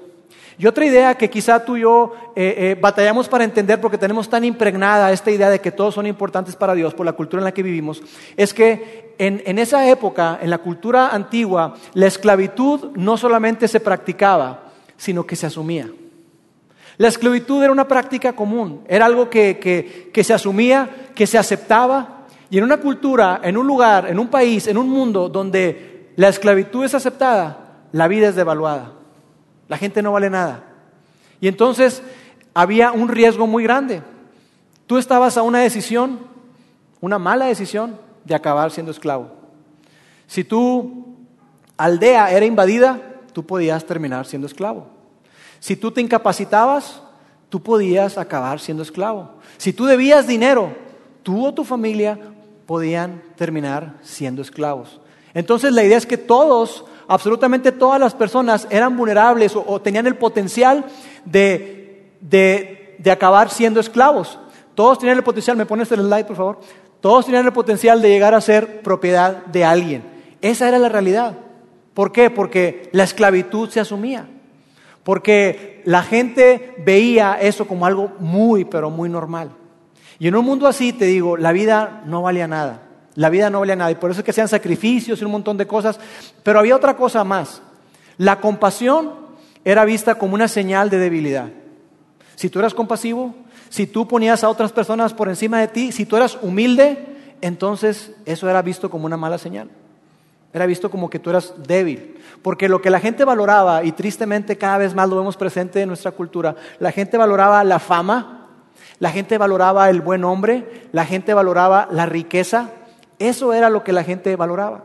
Y 0.58 0.68
otra 0.68 0.86
idea 0.86 1.16
que 1.16 1.30
quizá 1.30 1.64
tú 1.66 1.76
y 1.76 1.82
yo 1.82 2.14
eh, 2.36 2.56
eh, 2.58 2.78
batallamos 2.80 3.28
para 3.28 3.44
entender 3.44 3.82
porque 3.82 3.98
tenemos 3.98 4.30
tan 4.30 4.44
impregnada 4.46 5.12
esta 5.12 5.32
idea 5.32 5.50
de 5.50 5.60
que 5.60 5.72
todos 5.72 5.96
son 5.96 6.06
importantes 6.08 6.56
para 6.56 6.74
Dios 6.74 6.94
por 6.94 7.06
la 7.06 7.14
cultura 7.14 7.42
en 7.42 7.46
la 7.46 7.54
que 7.54 7.64
vivimos, 7.64 8.02
es 8.38 8.54
que 8.54 9.14
en, 9.18 9.44
en 9.46 9.60
esa 9.60 9.90
época, 9.90 10.40
en 10.42 10.50
la 10.50 10.60
cultura 10.60 11.10
antigua, 11.10 11.76
la 11.94 12.08
esclavitud 12.08 12.92
no 12.96 13.18
solamente 13.18 13.68
se 13.68 13.80
practicaba, 13.82 14.72
sino 14.98 15.26
que 15.26 15.36
se 15.36 15.46
asumía. 15.46 15.90
La 16.98 17.10
esclavitud 17.10 17.62
era 17.62 17.74
una 17.74 17.88
práctica 17.88 18.34
común, 18.34 18.82
era 18.88 19.06
algo 19.06 19.30
que, 19.30 19.60
que, 19.60 20.10
que, 20.14 20.24
se 20.24 20.34
asumía, 20.34 20.90
que 21.14 21.28
se 21.28 21.38
aceptaba, 21.38 22.26
y 22.50 22.58
en 22.58 22.64
una 22.64 22.78
cultura, 22.78 23.42
en 23.44 23.58
un 23.58 23.68
lugar, 23.68 24.08
en 24.08 24.20
un 24.20 24.30
país, 24.30 24.68
en 24.68 24.78
un 24.78 24.90
mundo 24.90 25.28
donde 25.28 26.12
la 26.16 26.30
esclavitud 26.30 26.86
es 26.86 26.96
aceptada, 26.96 27.82
la 27.92 28.08
vida 28.08 28.30
es 28.30 28.36
devaluada. 28.36 28.95
La 29.68 29.78
gente 29.78 30.02
no 30.02 30.12
vale 30.12 30.30
nada. 30.30 30.64
Y 31.42 31.48
entonces 31.48 32.02
había 32.54 32.92
un 32.92 33.10
riesgo 33.10 33.48
muy 33.48 33.64
grande. 33.64 34.02
Tú 34.88 34.98
estabas 34.98 35.38
a 35.38 35.42
una 35.42 35.60
decisión, 35.60 36.20
una 37.02 37.20
mala 37.20 37.46
decisión, 37.46 37.98
de 38.24 38.36
acabar 38.36 38.72
siendo 38.72 38.92
esclavo. 38.92 39.32
Si 40.28 40.44
tu 40.44 41.16
aldea 41.78 42.32
era 42.32 42.46
invadida, 42.46 43.00
tú 43.34 43.46
podías 43.46 43.86
terminar 43.86 44.26
siendo 44.26 44.48
esclavo. 44.48 44.88
Si 45.60 45.76
tú 45.76 45.92
te 45.92 46.02
incapacitabas, 46.02 47.02
tú 47.50 47.62
podías 47.62 48.18
acabar 48.18 48.60
siendo 48.60 48.84
esclavo. 48.84 49.36
Si 49.58 49.74
tú 49.74 49.86
debías 49.86 50.28
dinero, 50.28 50.76
tú 51.24 51.46
o 51.46 51.54
tu 51.54 51.64
familia 51.64 52.20
podían 52.66 53.22
terminar 53.36 53.96
siendo 54.02 54.42
esclavos. 54.42 55.00
Entonces 55.34 55.74
la 55.74 55.84
idea 55.84 55.98
es 55.98 56.06
que 56.06 56.18
todos 56.18 56.86
absolutamente 57.08 57.72
todas 57.72 58.00
las 58.00 58.14
personas 58.14 58.68
eran 58.70 58.96
vulnerables 58.96 59.56
o, 59.56 59.82
tenían 59.82 60.08
el 60.08 60.16
potencial 60.16 60.86
de, 61.26 62.12
de, 62.22 63.12
acabar 63.12 63.50
siendo 63.50 63.80
esclavos. 63.80 64.40
Todos 64.74 65.00
tenían 65.00 65.18
el 65.18 65.24
potencial, 65.24 65.58
me 65.58 65.66
pones 65.66 65.92
el 65.92 66.02
slide 66.02 66.26
por 66.26 66.36
favor, 66.36 66.60
todos 67.00 67.26
tenían 67.26 67.46
el 67.46 67.54
potencial 67.54 68.02
de 68.02 68.10
llegar 68.10 68.34
a 68.34 68.42
ser 68.42 68.82
propiedad 68.82 69.46
de 69.46 69.64
alguien. 69.64 70.04
Esa 70.42 70.68
era 70.68 70.80
la 70.80 70.90
realidad. 70.90 71.38
¿Por 71.94 72.12
qué? 72.12 72.30
Porque 72.30 72.90
la 72.92 73.04
esclavitud 73.04 73.70
se 73.70 73.80
asumía. 73.80 74.28
Porque 75.04 75.82
la 75.86 76.02
gente 76.02 76.76
veía 76.84 77.38
eso 77.40 77.68
como 77.68 77.86
algo 77.86 78.12
muy, 78.20 78.66
pero 78.66 78.90
muy 78.90 79.08
normal. 79.08 79.52
Y 80.18 80.28
en 80.28 80.36
un 80.36 80.46
mundo 80.46 80.68
así, 80.68 80.94
te 80.94 81.06
digo, 81.06 81.38
la 81.38 81.52
vida 81.52 82.02
no 82.06 82.22
valía 82.22 82.48
nada. 82.48 82.85
La 83.16 83.30
vida 83.30 83.50
no 83.50 83.62
valía 83.62 83.76
nada. 83.76 83.92
Y 83.92 83.96
por 83.96 84.12
eso 84.12 84.20
es 84.20 84.26
que 84.26 84.34
sean 84.34 84.48
sacrificios 84.48 85.22
y 85.22 85.26
un 85.26 85.32
montón 85.32 85.58
de 85.58 85.68
cosas. 85.68 86.00
Pero 86.44 86.60
había 86.60 86.76
otra 86.76 86.96
cosa 86.96 87.24
más. 87.24 87.62
La 88.18 88.40
compasión 88.40 89.14
era 89.64 89.86
vista 89.86 90.16
como 90.16 90.36
una 90.36 90.48
señal 90.48 90.90
de 90.90 91.00
debilidad. 91.00 91.50
Si 92.36 92.50
tú 92.50 92.60
eras 92.60 92.74
compasivo, 92.74 93.34
si 93.70 93.88
tú 93.88 94.08
ponías 94.08 94.44
a 94.44 94.50
otras 94.50 94.72
personas 94.72 95.14
por 95.14 95.30
encima 95.30 95.60
de 95.60 95.68
ti, 95.68 95.92
si 95.92 96.06
tú 96.06 96.18
eras 96.18 96.38
humilde, 96.42 96.98
entonces 97.42 98.12
eso 98.26 98.50
era 98.50 98.62
visto 98.62 98.90
como 98.90 99.06
una 99.06 99.18
mala 99.18 99.38
señal. 99.38 99.70
Era 100.54 100.66
visto 100.66 100.90
como 100.90 101.10
que 101.10 101.20
tú 101.20 101.30
eras 101.30 101.54
débil. 101.66 102.18
Porque 102.42 102.70
lo 102.70 102.82
que 102.82 102.90
la 102.90 103.00
gente 103.00 103.26
valoraba, 103.26 103.84
y 103.84 103.92
tristemente 103.92 104.58
cada 104.58 104.78
vez 104.78 104.94
más 104.94 105.10
lo 105.10 105.18
vemos 105.18 105.36
presente 105.36 105.82
en 105.82 105.90
nuestra 105.90 106.12
cultura, 106.12 106.56
la 106.80 106.92
gente 106.92 107.18
valoraba 107.18 107.64
la 107.64 107.80
fama, 107.80 108.48
la 109.00 109.12
gente 109.12 109.38
valoraba 109.38 109.90
el 109.90 110.02
buen 110.02 110.24
hombre, 110.24 110.88
la 110.92 111.06
gente 111.06 111.34
valoraba 111.34 111.90
la 111.92 112.06
riqueza. 112.06 112.70
Eso 113.20 113.54
era 113.54 113.70
lo 113.70 113.84
que 113.84 113.94
la 113.94 114.04
gente 114.04 114.36
valoraba. 114.36 114.84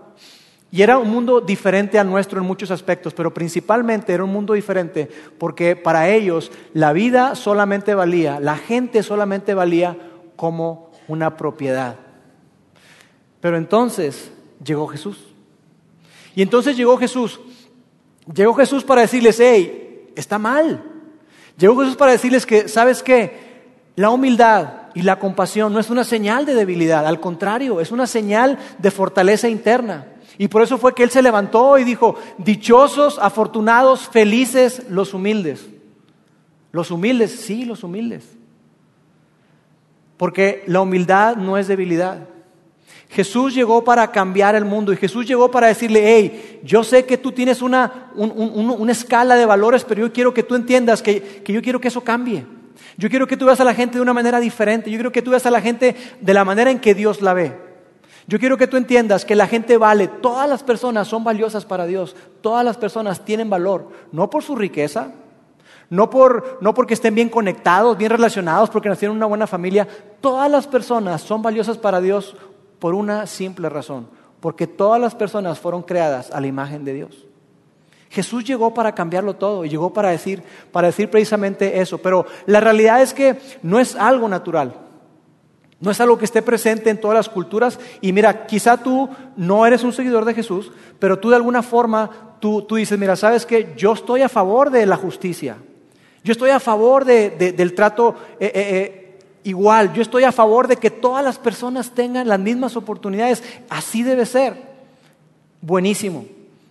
Y 0.73 0.83
era 0.83 0.99
un 0.99 1.11
mundo 1.11 1.41
diferente 1.41 1.99
al 1.99 2.09
nuestro 2.09 2.41
en 2.41 2.47
muchos 2.47 2.71
aspectos, 2.71 3.13
pero 3.13 3.35
principalmente 3.35 4.13
era 4.13 4.23
un 4.23 4.31
mundo 4.31 4.55
diferente 4.55 5.09
porque 5.39 5.75
para 5.75 6.09
ellos 6.09 6.53
la 6.75 6.93
vida 6.93 7.35
solamente 7.35 7.95
valía, 7.95 8.39
la 8.39 8.57
gente 8.57 9.03
solamente 9.03 9.53
valía 9.53 9.97
como 10.37 10.93
una 11.09 11.37
propiedad. 11.37 11.97
Pero 13.41 13.57
entonces 13.57 14.31
llegó 14.65 14.87
Jesús. 14.87 15.19
Y 16.37 16.43
entonces 16.43 16.77
llegó 16.77 16.97
Jesús. 16.99 17.41
Llegó 18.33 18.55
Jesús 18.55 18.85
para 18.85 19.01
decirles, 19.01 19.41
hey, 19.41 20.13
está 20.15 20.39
mal. 20.39 20.85
Llegó 21.59 21.81
Jesús 21.81 21.97
para 21.97 22.13
decirles 22.13 22.47
que, 22.47 22.69
¿sabes 22.69 23.03
qué? 23.03 23.51
La 23.97 24.11
humildad 24.11 24.80
y 24.95 25.03
la 25.03 25.19
compasión 25.19 25.73
no 25.73 25.81
es 25.81 25.91
una 25.91 26.05
señal 26.05 26.47
de 26.47 26.55
debilidad, 26.55 27.07
al 27.07 27.21
contrario, 27.21 27.81
es 27.81 27.93
una 27.93 28.07
señal 28.07 28.59
de 28.79 28.91
fortaleza 28.91 29.49
interna. 29.49 30.07
Y 30.39 30.49
por 30.49 30.63
eso 30.63 30.79
fue 30.79 30.95
que 30.95 31.03
Él 31.03 31.11
se 31.11 31.23
levantó 31.23 31.77
y 31.79 31.85
dijo, 31.85 32.17
dichosos, 32.39 33.19
afortunados, 33.19 34.09
felices 34.09 34.85
los 34.89 35.13
humildes. 35.13 35.69
Los 36.73 36.91
humildes, 36.91 37.33
sí, 37.33 37.65
los 37.65 37.85
humildes. 37.85 38.25
Porque 40.17 40.65
la 40.67 40.81
humildad 40.81 41.37
no 41.37 41.59
es 41.59 41.69
debilidad. 41.69 42.27
Jesús 43.11 43.55
llegó 43.55 43.83
para 43.83 44.13
cambiar 44.13 44.55
el 44.55 44.65
mundo 44.65 44.93
y 44.93 44.97
Jesús 44.97 45.27
llegó 45.27 45.51
para 45.51 45.67
decirle, 45.67 46.03
hey, 46.05 46.61
yo 46.63 46.85
sé 46.85 47.05
que 47.05 47.19
tú 47.19 47.33
tienes 47.33 47.61
una, 47.61 48.13
una 48.15 48.93
escala 48.93 49.35
de 49.35 49.45
valores, 49.45 49.85
pero 49.85 50.03
yo 50.03 50.13
quiero 50.13 50.33
que 50.33 50.45
tú 50.45 50.55
entiendas 50.55 51.03
que, 51.03 51.43
que 51.45 51.53
yo 51.53 51.61
quiero 51.61 51.81
que 51.81 51.89
eso 51.89 52.03
cambie. 52.03 52.47
Yo 53.01 53.09
quiero 53.09 53.27
que 53.27 53.39
tú 53.39 53.47
veas 53.47 53.59
a 53.61 53.65
la 53.65 53.73
gente 53.73 53.97
de 53.97 54.03
una 54.03 54.13
manera 54.13 54.41
diferente. 54.41 54.91
Yo 54.91 54.99
quiero 54.99 55.11
que 55.11 55.23
tú 55.23 55.31
veas 55.31 55.47
a 55.47 55.51
la 55.51 55.63
gente 55.63 55.97
de 56.21 56.35
la 56.35 56.45
manera 56.45 56.71
en 56.71 56.79
que 56.79 56.95
Dios 56.95 57.23
la 57.23 57.33
ve. 57.33 57.57
Yo 58.27 58.39
quiero 58.39 58.59
que 58.59 58.67
tú 58.67 58.77
entiendas 58.77 59.25
que 59.25 59.35
la 59.35 59.47
gente 59.47 59.79
vale, 59.79 60.07
todas 60.07 60.47
las 60.47 60.63
personas 60.63 61.09
son 61.09 61.25
valiosas 61.25 61.65
para 61.65 61.87
Dios, 61.87 62.15
todas 62.43 62.63
las 62.63 62.77
personas 62.77 63.25
tienen 63.25 63.49
valor, 63.49 63.89
no 64.13 64.29
por 64.29 64.43
su 64.43 64.55
riqueza, 64.55 65.13
no, 65.89 66.11
por, 66.11 66.59
no 66.61 66.75
porque 66.75 66.93
estén 66.93 67.15
bien 67.15 67.31
conectados, 67.31 67.97
bien 67.97 68.11
relacionados, 68.11 68.69
porque 68.69 68.91
nacieron 68.91 69.15
en 69.17 69.21
una 69.21 69.27
buena 69.27 69.47
familia, 69.47 69.89
todas 70.21 70.51
las 70.51 70.67
personas 70.67 71.23
son 71.23 71.41
valiosas 71.41 71.79
para 71.79 72.03
Dios 72.03 72.37
por 72.79 72.95
una 72.95 73.27
simple 73.27 73.71
razón, 73.71 74.09
porque 74.41 74.67
todas 74.67 75.01
las 75.01 75.15
personas 75.15 75.59
fueron 75.59 75.83
creadas 75.83 76.31
a 76.31 76.41
la 76.43 76.49
imagen 76.49 76.85
de 76.85 76.93
Dios. 76.93 77.30
Jesús 78.11 78.45
llegó 78.45 78.75
para 78.75 78.95
cambiarlo 78.95 79.35
todo 79.35 79.65
y 79.65 79.69
llegó 79.69 79.93
para 79.93 80.11
decir, 80.11 80.43
para 80.73 80.89
decir 80.89 81.09
precisamente 81.09 81.81
eso, 81.81 81.99
pero 81.99 82.27
la 82.47 82.61
realidad 82.61 83.01
es 83.01 83.15
que 83.15 83.39
no 83.63 83.79
es 83.79 83.95
algo 83.95 84.29
natural. 84.29 84.75
No 85.81 85.91
es 85.91 86.01
algo 86.01 86.19
que 86.19 86.27
esté 86.27 86.43
presente 86.43 86.91
en 86.91 87.01
todas 87.01 87.17
las 87.17 87.29
culturas. 87.31 87.79
Y 88.03 88.13
mira, 88.13 88.47
quizá 88.47 88.77
tú 88.77 89.09
no 89.37 89.65
eres 89.65 89.83
un 89.83 89.95
seguidor 89.95 90.27
de 90.27 90.35
Jesús, 90.35 90.71
pero 90.99 91.19
tú 91.19 91.31
de 91.31 91.37
alguna 91.37 91.63
forma, 91.63 92.37
tú, 92.39 92.67
dices, 92.71 92.99
mira, 92.99 93.17
sabes 93.17 93.47
que 93.47 93.73
yo 93.77 93.95
estoy 93.95 94.21
a 94.21 94.29
favor 94.29 94.71
de 94.71 94.85
la 94.85 94.97
justicia. 94.97 95.57
Yo 96.23 96.33
estoy 96.33 96.51
a 96.51 96.61
favor 96.61 97.07
del 97.07 97.75
trato 97.75 98.15
eh, 98.39 98.53
eh, 98.53 98.53
eh, 98.55 99.19
igual. 99.45 99.95
Yo 99.95 100.03
estoy 100.03 100.25
a 100.25 100.33
favor 100.33 100.69
de 100.69 100.77
que 100.77 100.91
todas 100.91 101.25
las 101.25 101.39
personas 101.39 101.93
tengan 101.93 102.29
las 102.29 102.41
mismas 102.41 102.77
oportunidades. 102.77 103.43
Así 103.71 104.03
debe 104.03 104.27
ser. 104.27 104.61
Buenísimo. 105.63 106.27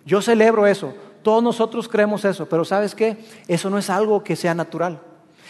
Yo 0.05 0.21
celebro 0.21 0.67
eso. 0.67 0.93
Todos 1.21 1.43
nosotros 1.43 1.87
creemos 1.87 2.25
eso. 2.25 2.47
Pero 2.47 2.65
¿sabes 2.65 2.95
qué? 2.95 3.17
Eso 3.47 3.69
no 3.69 3.77
es 3.77 3.89
algo 3.89 4.23
que 4.23 4.35
sea 4.35 4.53
natural. 4.53 4.99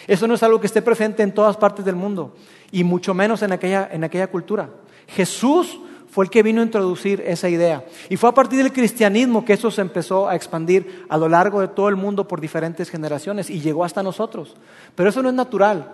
Eso 0.08 0.28
no 0.28 0.34
es 0.34 0.44
algo 0.44 0.60
que 0.60 0.68
esté 0.68 0.82
presente 0.82 1.24
en 1.24 1.34
todas 1.34 1.58
partes 1.58 1.86
del 1.86 1.96
mundo 1.96 2.36
y 2.72 2.84
mucho 2.84 3.14
menos 3.14 3.42
en 3.42 3.52
aquella, 3.52 3.90
en 3.92 4.04
aquella 4.04 4.28
cultura. 4.28 4.70
Jesús 5.08 5.80
fue 6.10 6.26
el 6.26 6.32
que 6.32 6.44
vino 6.44 6.62
a 6.62 6.66
introducir 6.66 7.22
esa 7.26 7.50
idea. 7.50 7.86
Y 8.10 8.18
fue 8.18 8.30
a 8.30 8.34
partir 8.34 8.64
del 8.64 8.74
cristianismo 8.74 9.46
que 9.46 9.54
eso 9.54 9.70
se 9.70 9.82
empezó 9.82 10.28
a 10.28 10.36
expandir 10.36 11.06
a 11.10 11.18
lo 11.18 11.30
largo 11.30 11.62
de 11.62 11.68
todo 11.68 11.90
el 11.90 11.96
mundo 11.96 12.28
por 12.28 12.42
diferentes 12.42 12.90
generaciones 12.90 13.50
y 13.50 13.62
llegó 13.62 13.84
hasta 13.84 14.02
nosotros. 14.02 14.56
Pero 14.96 15.10
eso 15.10 15.22
no 15.22 15.30
es 15.30 15.36
natural, 15.36 15.92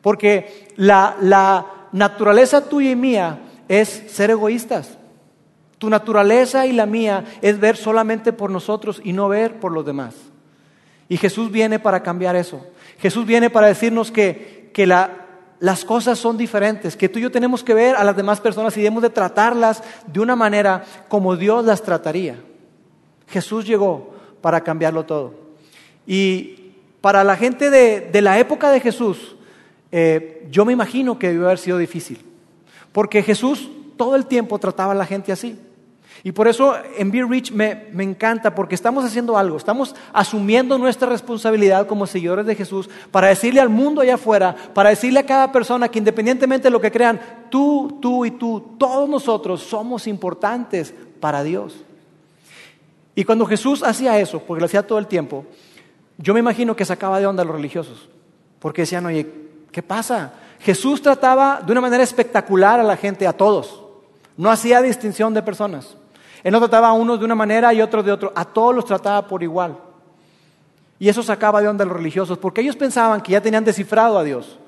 porque 0.00 0.68
la, 0.76 1.16
la 1.20 1.88
naturaleza 1.92 2.68
tuya 2.68 2.90
y 2.90 2.96
mía 2.96 3.40
es 3.68 3.88
ser 4.08 4.30
egoístas. 4.30 4.98
Tu 5.82 5.90
naturaleza 5.90 6.64
y 6.64 6.70
la 6.70 6.86
mía 6.86 7.24
es 7.42 7.58
ver 7.58 7.76
solamente 7.76 8.32
por 8.32 8.52
nosotros 8.52 9.00
y 9.02 9.12
no 9.12 9.28
ver 9.28 9.58
por 9.58 9.72
los 9.72 9.84
demás. 9.84 10.14
Y 11.08 11.16
Jesús 11.16 11.50
viene 11.50 11.80
para 11.80 12.04
cambiar 12.04 12.36
eso. 12.36 12.64
Jesús 13.00 13.26
viene 13.26 13.50
para 13.50 13.66
decirnos 13.66 14.12
que, 14.12 14.70
que 14.72 14.86
la, 14.86 15.10
las 15.58 15.84
cosas 15.84 16.20
son 16.20 16.38
diferentes, 16.38 16.96
que 16.96 17.08
tú 17.08 17.18
y 17.18 17.22
yo 17.22 17.32
tenemos 17.32 17.64
que 17.64 17.74
ver 17.74 17.96
a 17.96 18.04
las 18.04 18.14
demás 18.14 18.40
personas 18.40 18.76
y 18.76 18.80
debemos 18.80 19.02
de 19.02 19.10
tratarlas 19.10 19.82
de 20.06 20.20
una 20.20 20.36
manera 20.36 20.84
como 21.08 21.34
Dios 21.34 21.64
las 21.64 21.82
trataría. 21.82 22.36
Jesús 23.26 23.66
llegó 23.66 24.14
para 24.40 24.60
cambiarlo 24.60 25.04
todo. 25.04 25.34
Y 26.06 26.74
para 27.00 27.24
la 27.24 27.34
gente 27.36 27.70
de, 27.70 28.22
la 28.22 28.38
época 28.38 28.70
de 28.70 28.78
Jesús, 28.78 29.34
eh, 29.90 30.46
yo 30.48 30.64
me 30.64 30.74
imagino 30.74 31.18
que 31.18 31.26
debió 31.26 31.46
haber 31.46 31.58
sido 31.58 31.76
difícil, 31.76 32.20
porque 32.92 33.24
Jesús 33.24 33.68
todo 33.96 34.14
el 34.14 34.26
tiempo 34.26 34.60
trataba 34.60 34.92
a 34.92 34.94
la 34.94 35.06
gente 35.06 35.32
así. 35.32 35.58
Y 36.24 36.32
por 36.32 36.46
eso 36.46 36.74
en 36.96 37.10
Be 37.10 37.24
Rich 37.24 37.52
me, 37.52 37.86
me, 37.92 38.04
encanta, 38.04 38.54
porque 38.54 38.74
estamos 38.74 39.04
haciendo 39.04 39.36
algo, 39.36 39.56
estamos 39.56 39.94
asumiendo 40.12 40.78
nuestra 40.78 41.08
responsabilidad 41.08 41.86
como 41.86 42.06
seguidores 42.06 42.46
de 42.46 42.54
Jesús 42.54 42.88
para 43.10 43.28
decirle 43.28 43.60
al 43.60 43.68
mundo 43.68 44.00
allá 44.00 44.14
afuera, 44.14 44.54
para 44.72 44.90
decirle 44.90 45.20
a 45.20 45.26
cada 45.26 45.50
persona 45.50 45.88
que 45.88 45.98
independientemente 45.98 46.64
de 46.64 46.70
lo 46.70 46.80
que 46.80 46.92
crean, 46.92 47.20
tú, 47.50 47.98
tú 48.00 48.24
y 48.24 48.30
tú, 48.32 48.76
todos 48.78 49.08
nosotros 49.08 49.62
somos 49.62 50.06
importantes 50.06 50.94
para 51.18 51.42
Dios. 51.42 51.84
Y 53.14 53.24
cuando 53.24 53.44
Jesús 53.46 53.82
hacía 53.82 54.18
eso, 54.18 54.40
porque 54.40 54.60
lo 54.60 54.66
hacía 54.66 54.86
todo 54.86 54.98
el 54.98 55.06
tiempo, 55.06 55.44
yo 56.18 56.34
me 56.34 56.40
imagino 56.40 56.76
que 56.76 56.84
sacaba 56.84 57.18
de 57.18 57.26
onda 57.26 57.42
a 57.42 57.46
los 57.46 57.54
religiosos, 57.54 58.08
porque 58.58 58.82
decían, 58.82 59.04
oye, 59.06 59.28
¿qué 59.72 59.82
pasa? 59.82 60.34
Jesús 60.60 61.02
trataba 61.02 61.60
de 61.64 61.72
una 61.72 61.80
manera 61.80 62.04
espectacular 62.04 62.78
a 62.78 62.84
la 62.84 62.96
gente, 62.96 63.26
a 63.26 63.32
todos. 63.32 63.82
No 64.36 64.50
hacía 64.50 64.80
distinción 64.80 65.34
de 65.34 65.42
personas. 65.42 65.96
Él 66.42 66.52
no 66.52 66.58
trataba 66.58 66.88
a 66.88 66.92
unos 66.92 67.18
de 67.18 67.24
una 67.24 67.34
manera 67.34 67.72
y 67.72 67.80
otros 67.80 68.04
de 68.04 68.12
otro, 68.12 68.32
a 68.34 68.44
todos 68.44 68.74
los 68.74 68.84
trataba 68.84 69.26
por 69.26 69.42
igual. 69.42 69.78
Y 70.98 71.08
eso 71.08 71.22
sacaba 71.22 71.60
de 71.60 71.68
onda 71.68 71.84
a 71.84 71.86
los 71.86 71.96
religiosos, 71.96 72.38
porque 72.38 72.60
ellos 72.60 72.76
pensaban 72.76 73.20
que 73.20 73.32
ya 73.32 73.40
tenían 73.40 73.64
descifrado 73.64 74.18
a 74.18 74.24
Dios, 74.24 74.58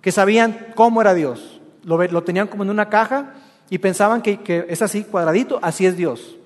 que 0.00 0.12
sabían 0.12 0.72
cómo 0.74 1.00
era 1.00 1.14
Dios. 1.14 1.60
Lo, 1.84 2.22
tenían 2.22 2.46
como 2.46 2.62
en 2.62 2.70
una 2.70 2.88
caja 2.88 3.34
y 3.70 3.78
pensaban 3.78 4.22
que, 4.22 4.40
que 4.40 4.66
es 4.68 4.82
así, 4.82 5.04
cuadradito, 5.04 5.58
así 5.62 5.86
es 5.86 5.96
Dios. 5.96 6.36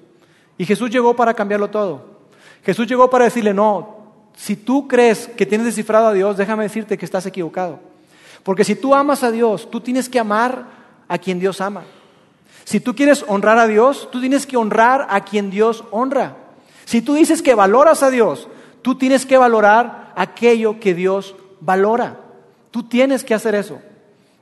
Y 0.59 0.65
Jesús 0.65 0.91
llegó 0.91 1.15
para 1.15 1.35
cambiarlo 1.35 1.69
todo. 1.69 2.17
Jesús 2.65 2.87
llegó 2.87 3.11
para 3.11 3.27
decirle, 3.27 3.53
no, 3.53 3.97
si 4.35 4.57
tú 4.57 4.87
crees 4.89 5.29
que 5.29 5.47
tienes 5.47 5.67
descifrado 5.67 6.09
a 6.09 6.13
Dios, 6.13 6.37
déjame 6.37 6.65
decirte 6.65 6.99
que 6.99 7.05
estás 7.05 7.27
equivocado. 7.27 7.81
Porque 8.43 8.65
si 8.65 8.77
tú 8.77 8.95
amas 8.95 9.23
a 9.23 9.31
Dios, 9.31 9.71
tú 9.71 9.81
tienes 9.81 10.09
que 10.09 10.19
amar 10.19 10.67
a 11.09 11.19
quien 11.19 11.41
Dios 11.41 11.61
ama. 11.61 11.85
Si 12.67 12.81
tú 12.81 12.97
quieres 12.97 13.25
honrar 13.29 13.59
a 13.59 13.69
Dios, 13.69 14.09
tú 14.11 14.21
tienes 14.21 14.45
que 14.45 14.57
honrar 14.57 15.07
a 15.09 15.21
quien 15.21 15.51
Dios 15.51 15.85
honra. 15.93 16.37
Si 16.85 17.01
tú 17.01 17.15
dices 17.15 17.41
que 17.41 17.55
valoras 17.55 18.03
a 18.03 18.11
Dios, 18.11 18.49
tú 18.83 18.97
tienes 18.97 19.25
que 19.25 19.39
valorar 19.39 20.13
aquello 20.17 20.81
que 20.81 20.93
Dios 20.93 21.37
valora. 21.61 22.19
Tú 22.73 22.83
tienes 22.83 23.23
que 23.23 23.35
hacer 23.35 23.55
eso. 23.55 23.79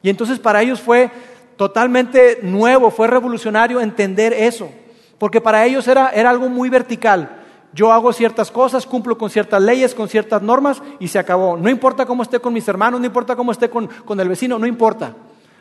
Y 0.03 0.09
entonces 0.09 0.39
para 0.39 0.63
ellos 0.63 0.81
fue 0.81 1.11
totalmente 1.59 2.39
nuevo, 2.41 2.91
fue 2.91 3.09
revolucionario 3.09 3.79
entender 3.79 4.33
eso. 4.33 4.71
Porque 5.19 5.43
para 5.43 5.67
ellos 5.67 5.87
era, 5.87 6.07
algo 6.07 6.49
muy 6.49 6.71
vertical. 6.71 7.43
Yo 7.75 7.93
hago 7.93 8.11
ciertas 8.15 8.51
cosas, 8.51 8.87
cumplo 8.87 9.19
con 9.19 9.29
ciertas 9.29 9.61
leyes, 9.61 9.95
con 9.95 10.09
ciertas 10.09 10.41
normas 10.41 10.83
y 10.99 11.09
se 11.09 11.19
acabó. 11.19 11.59
No 11.59 11.69
importa 11.69 12.07
cómo 12.07 12.23
esté 12.23 12.41
con 12.41 12.55
mis 12.55 12.67
hermanos, 12.69 13.01
no 13.01 13.07
importa 13.07 13.37
cómo 13.37 13.53
esté 13.53 13.69
con, 13.69 13.87
con 13.87 14.19
el 14.19 14.31
vecino, 14.31 14.59
no 14.59 14.67
importa. 14.67 15.15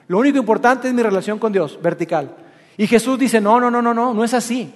Lo 0.08 0.20
único 0.20 0.38
importante 0.38 0.88
es 0.88 0.94
mi 0.94 1.04
relación 1.04 1.40
con 1.40 1.52
Dios, 1.52 1.78
vertical. 1.82 2.38
Y 2.78 2.88
Jesús 2.88 3.20
dice, 3.20 3.40
no, 3.40 3.60
no, 3.60 3.70
no, 3.70 3.82
no, 3.82 3.94
no, 3.94 4.14
no 4.14 4.24
es 4.24 4.34
así. 4.34 4.74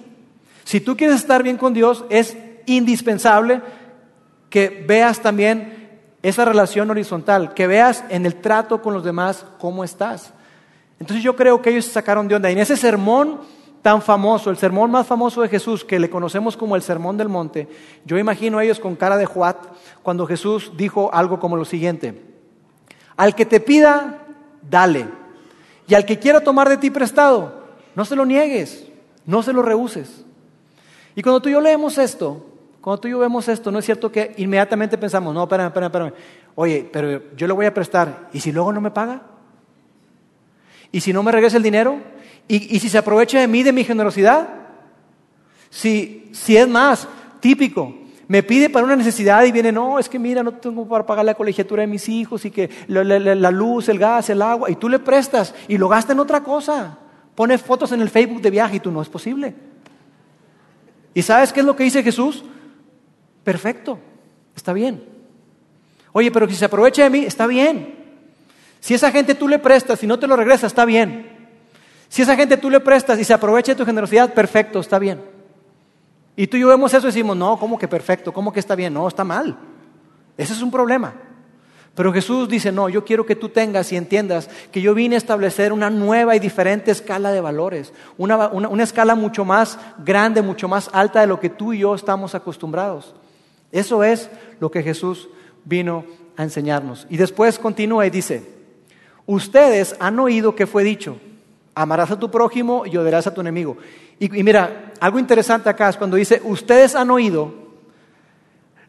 Si 0.64 0.80
tú 0.80 0.96
quieres 0.96 1.16
estar 1.16 1.42
bien 1.42 1.56
con 1.56 1.74
Dios, 1.74 2.04
es 2.10 2.36
indispensable 2.66 3.62
que 4.50 4.84
veas 4.86 5.20
también 5.20 5.88
esa 6.22 6.44
relación 6.44 6.90
horizontal, 6.90 7.54
que 7.54 7.66
veas 7.66 8.04
en 8.08 8.26
el 8.26 8.36
trato 8.36 8.82
con 8.82 8.94
los 8.94 9.04
demás 9.04 9.46
cómo 9.58 9.84
estás. 9.84 10.32
Entonces 11.00 11.22
yo 11.22 11.36
creo 11.36 11.62
que 11.62 11.70
ellos 11.70 11.84
se 11.84 11.92
sacaron 11.92 12.28
de 12.28 12.34
onda. 12.34 12.50
Y 12.50 12.54
en 12.54 12.58
ese 12.58 12.76
sermón 12.76 13.40
tan 13.82 14.02
famoso, 14.02 14.50
el 14.50 14.56
sermón 14.56 14.90
más 14.90 15.06
famoso 15.06 15.42
de 15.42 15.48
Jesús, 15.48 15.84
que 15.84 15.98
le 15.98 16.10
conocemos 16.10 16.56
como 16.56 16.76
el 16.76 16.82
Sermón 16.82 17.16
del 17.16 17.28
Monte, 17.28 17.68
yo 18.04 18.18
imagino 18.18 18.58
a 18.58 18.64
ellos 18.64 18.80
con 18.80 18.96
cara 18.96 19.16
de 19.16 19.26
Juat 19.26 19.56
cuando 20.02 20.26
Jesús 20.26 20.72
dijo 20.76 21.10
algo 21.14 21.38
como 21.38 21.56
lo 21.56 21.64
siguiente, 21.64 22.22
al 23.16 23.34
que 23.34 23.46
te 23.46 23.60
pida, 23.60 24.26
dale, 24.68 25.06
y 25.86 25.94
al 25.94 26.04
que 26.04 26.18
quiera 26.18 26.40
tomar 26.40 26.68
de 26.68 26.76
ti 26.76 26.90
prestado, 26.90 27.57
no 27.98 28.04
se 28.04 28.14
lo 28.14 28.24
niegues, 28.24 28.86
no 29.26 29.42
se 29.42 29.52
lo 29.52 29.60
rehuses. 29.60 30.24
Y 31.16 31.22
cuando 31.22 31.42
tú 31.42 31.48
y 31.48 31.52
yo 31.52 31.60
leemos 31.60 31.98
esto, 31.98 32.46
cuando 32.80 33.00
tú 33.00 33.08
y 33.08 33.10
yo 33.10 33.18
vemos 33.18 33.48
esto, 33.48 33.72
¿no 33.72 33.80
es 33.80 33.84
cierto 33.86 34.12
que 34.12 34.34
inmediatamente 34.36 34.96
pensamos, 34.96 35.34
no, 35.34 35.42
espérame, 35.42 35.66
espérame, 35.66 35.88
espérame, 35.88 36.12
oye, 36.54 36.88
pero 36.92 37.34
yo 37.34 37.48
le 37.48 37.52
voy 37.52 37.66
a 37.66 37.74
prestar, 37.74 38.28
¿y 38.32 38.38
si 38.38 38.52
luego 38.52 38.72
no 38.72 38.80
me 38.80 38.92
paga? 38.92 39.22
¿Y 40.92 41.00
si 41.00 41.12
no 41.12 41.24
me 41.24 41.32
regresa 41.32 41.56
el 41.56 41.64
dinero? 41.64 41.98
¿Y, 42.46 42.78
si 42.78 42.88
se 42.88 42.98
aprovecha 42.98 43.40
de 43.40 43.48
mí, 43.48 43.64
de 43.64 43.72
mi 43.72 43.82
generosidad? 43.82 44.48
Si, 45.68 46.30
si 46.32 46.56
es 46.56 46.68
más, 46.68 47.08
típico, 47.40 47.92
me 48.28 48.44
pide 48.44 48.70
para 48.70 48.86
una 48.86 48.94
necesidad 48.94 49.42
y 49.42 49.50
viene, 49.50 49.72
no, 49.72 49.98
es 49.98 50.08
que 50.08 50.20
mira, 50.20 50.44
no 50.44 50.52
tengo 50.52 50.86
para 50.86 51.04
pagar 51.04 51.24
la 51.24 51.34
colegiatura 51.34 51.80
de 51.80 51.88
mis 51.88 52.08
hijos 52.08 52.44
y 52.44 52.52
que 52.52 52.70
la, 52.86 53.02
la, 53.02 53.50
luz, 53.50 53.88
el 53.88 53.98
gas, 53.98 54.30
el 54.30 54.40
agua, 54.40 54.70
y 54.70 54.76
tú 54.76 54.88
le 54.88 55.00
prestas 55.00 55.52
y 55.66 55.76
lo 55.78 55.88
gasta 55.88 56.12
en 56.12 56.20
otra 56.20 56.44
cosa. 56.44 56.96
Pone 57.38 57.56
fotos 57.56 57.92
en 57.92 58.00
el 58.00 58.10
Facebook 58.10 58.42
de 58.42 58.50
viaje 58.50 58.78
y 58.78 58.80
tú 58.80 58.90
no 58.90 59.00
es 59.00 59.08
posible. 59.08 59.54
¿Y 61.14 61.22
sabes 61.22 61.52
qué 61.52 61.60
es 61.60 61.66
lo 61.66 61.76
que 61.76 61.84
dice 61.84 62.02
Jesús? 62.02 62.42
Perfecto, 63.44 64.00
está 64.56 64.72
bien. 64.72 65.04
Oye, 66.10 66.32
pero 66.32 66.48
si 66.48 66.56
se 66.56 66.64
aprovecha 66.64 67.04
de 67.04 67.10
mí, 67.10 67.20
está 67.20 67.46
bien. 67.46 67.94
Si 68.80 68.92
esa 68.92 69.12
gente 69.12 69.36
tú 69.36 69.46
le 69.46 69.60
prestas 69.60 70.02
y 70.02 70.08
no 70.08 70.18
te 70.18 70.26
lo 70.26 70.34
regresa, 70.34 70.66
está 70.66 70.84
bien. 70.84 71.30
Si 72.08 72.22
esa 72.22 72.34
gente 72.34 72.56
tú 72.56 72.70
le 72.70 72.80
prestas 72.80 73.20
y 73.20 73.24
se 73.24 73.34
aprovecha 73.34 73.70
de 73.70 73.76
tu 73.76 73.86
generosidad, 73.86 74.34
perfecto, 74.34 74.80
está 74.80 74.98
bien. 74.98 75.22
Y 76.34 76.48
tú 76.48 76.56
y 76.56 76.60
yo 76.62 76.66
vemos 76.66 76.92
eso 76.92 77.06
y 77.06 77.10
decimos, 77.10 77.36
no, 77.36 77.56
¿cómo 77.56 77.78
que 77.78 77.86
perfecto? 77.86 78.32
¿Cómo 78.32 78.52
que 78.52 78.58
está 78.58 78.74
bien? 78.74 78.92
No, 78.92 79.06
está 79.06 79.22
mal. 79.22 79.56
Ese 80.36 80.54
es 80.54 80.60
un 80.60 80.72
problema. 80.72 81.14
Pero 81.98 82.12
Jesús 82.12 82.48
dice, 82.48 82.70
no, 82.70 82.88
yo 82.88 83.04
quiero 83.04 83.26
que 83.26 83.34
tú 83.34 83.48
tengas 83.48 83.90
y 83.90 83.96
entiendas 83.96 84.48
que 84.70 84.80
yo 84.80 84.94
vine 84.94 85.16
a 85.16 85.18
establecer 85.18 85.72
una 85.72 85.90
nueva 85.90 86.36
y 86.36 86.38
diferente 86.38 86.92
escala 86.92 87.32
de 87.32 87.40
valores, 87.40 87.92
una, 88.16 88.46
una, 88.50 88.84
escala 88.84 89.16
mucho 89.16 89.44
más 89.44 89.80
grande, 90.04 90.40
mucho 90.40 90.68
más 90.68 90.90
alta 90.92 91.20
de 91.20 91.26
lo 91.26 91.40
que 91.40 91.50
tú 91.50 91.72
y 91.72 91.80
yo 91.80 91.96
estamos 91.96 92.36
acostumbrados. 92.36 93.16
Eso 93.72 94.04
es 94.04 94.30
lo 94.60 94.70
que 94.70 94.84
Jesús 94.84 95.28
vino 95.64 96.04
a 96.36 96.44
enseñarnos. 96.44 97.04
Y 97.10 97.16
después 97.16 97.58
continúa 97.58 98.06
y 98.06 98.10
dice, 98.10 98.48
ustedes 99.26 99.96
han 99.98 100.20
oído 100.20 100.54
que 100.54 100.68
fue 100.68 100.84
dicho, 100.84 101.18
amarás 101.74 102.12
a 102.12 102.20
tu 102.20 102.30
prójimo 102.30 102.86
y 102.86 102.96
odiarás 102.96 103.26
a 103.26 103.34
tu 103.34 103.40
enemigo. 103.40 103.76
Y, 104.20 104.28
mira, 104.44 104.92
algo 105.00 105.18
interesante 105.18 105.68
acá 105.68 105.88
es 105.88 105.96
cuando 105.96 106.16
dice, 106.16 106.40
ustedes 106.44 106.94
han 106.94 107.10
oído, 107.10 107.52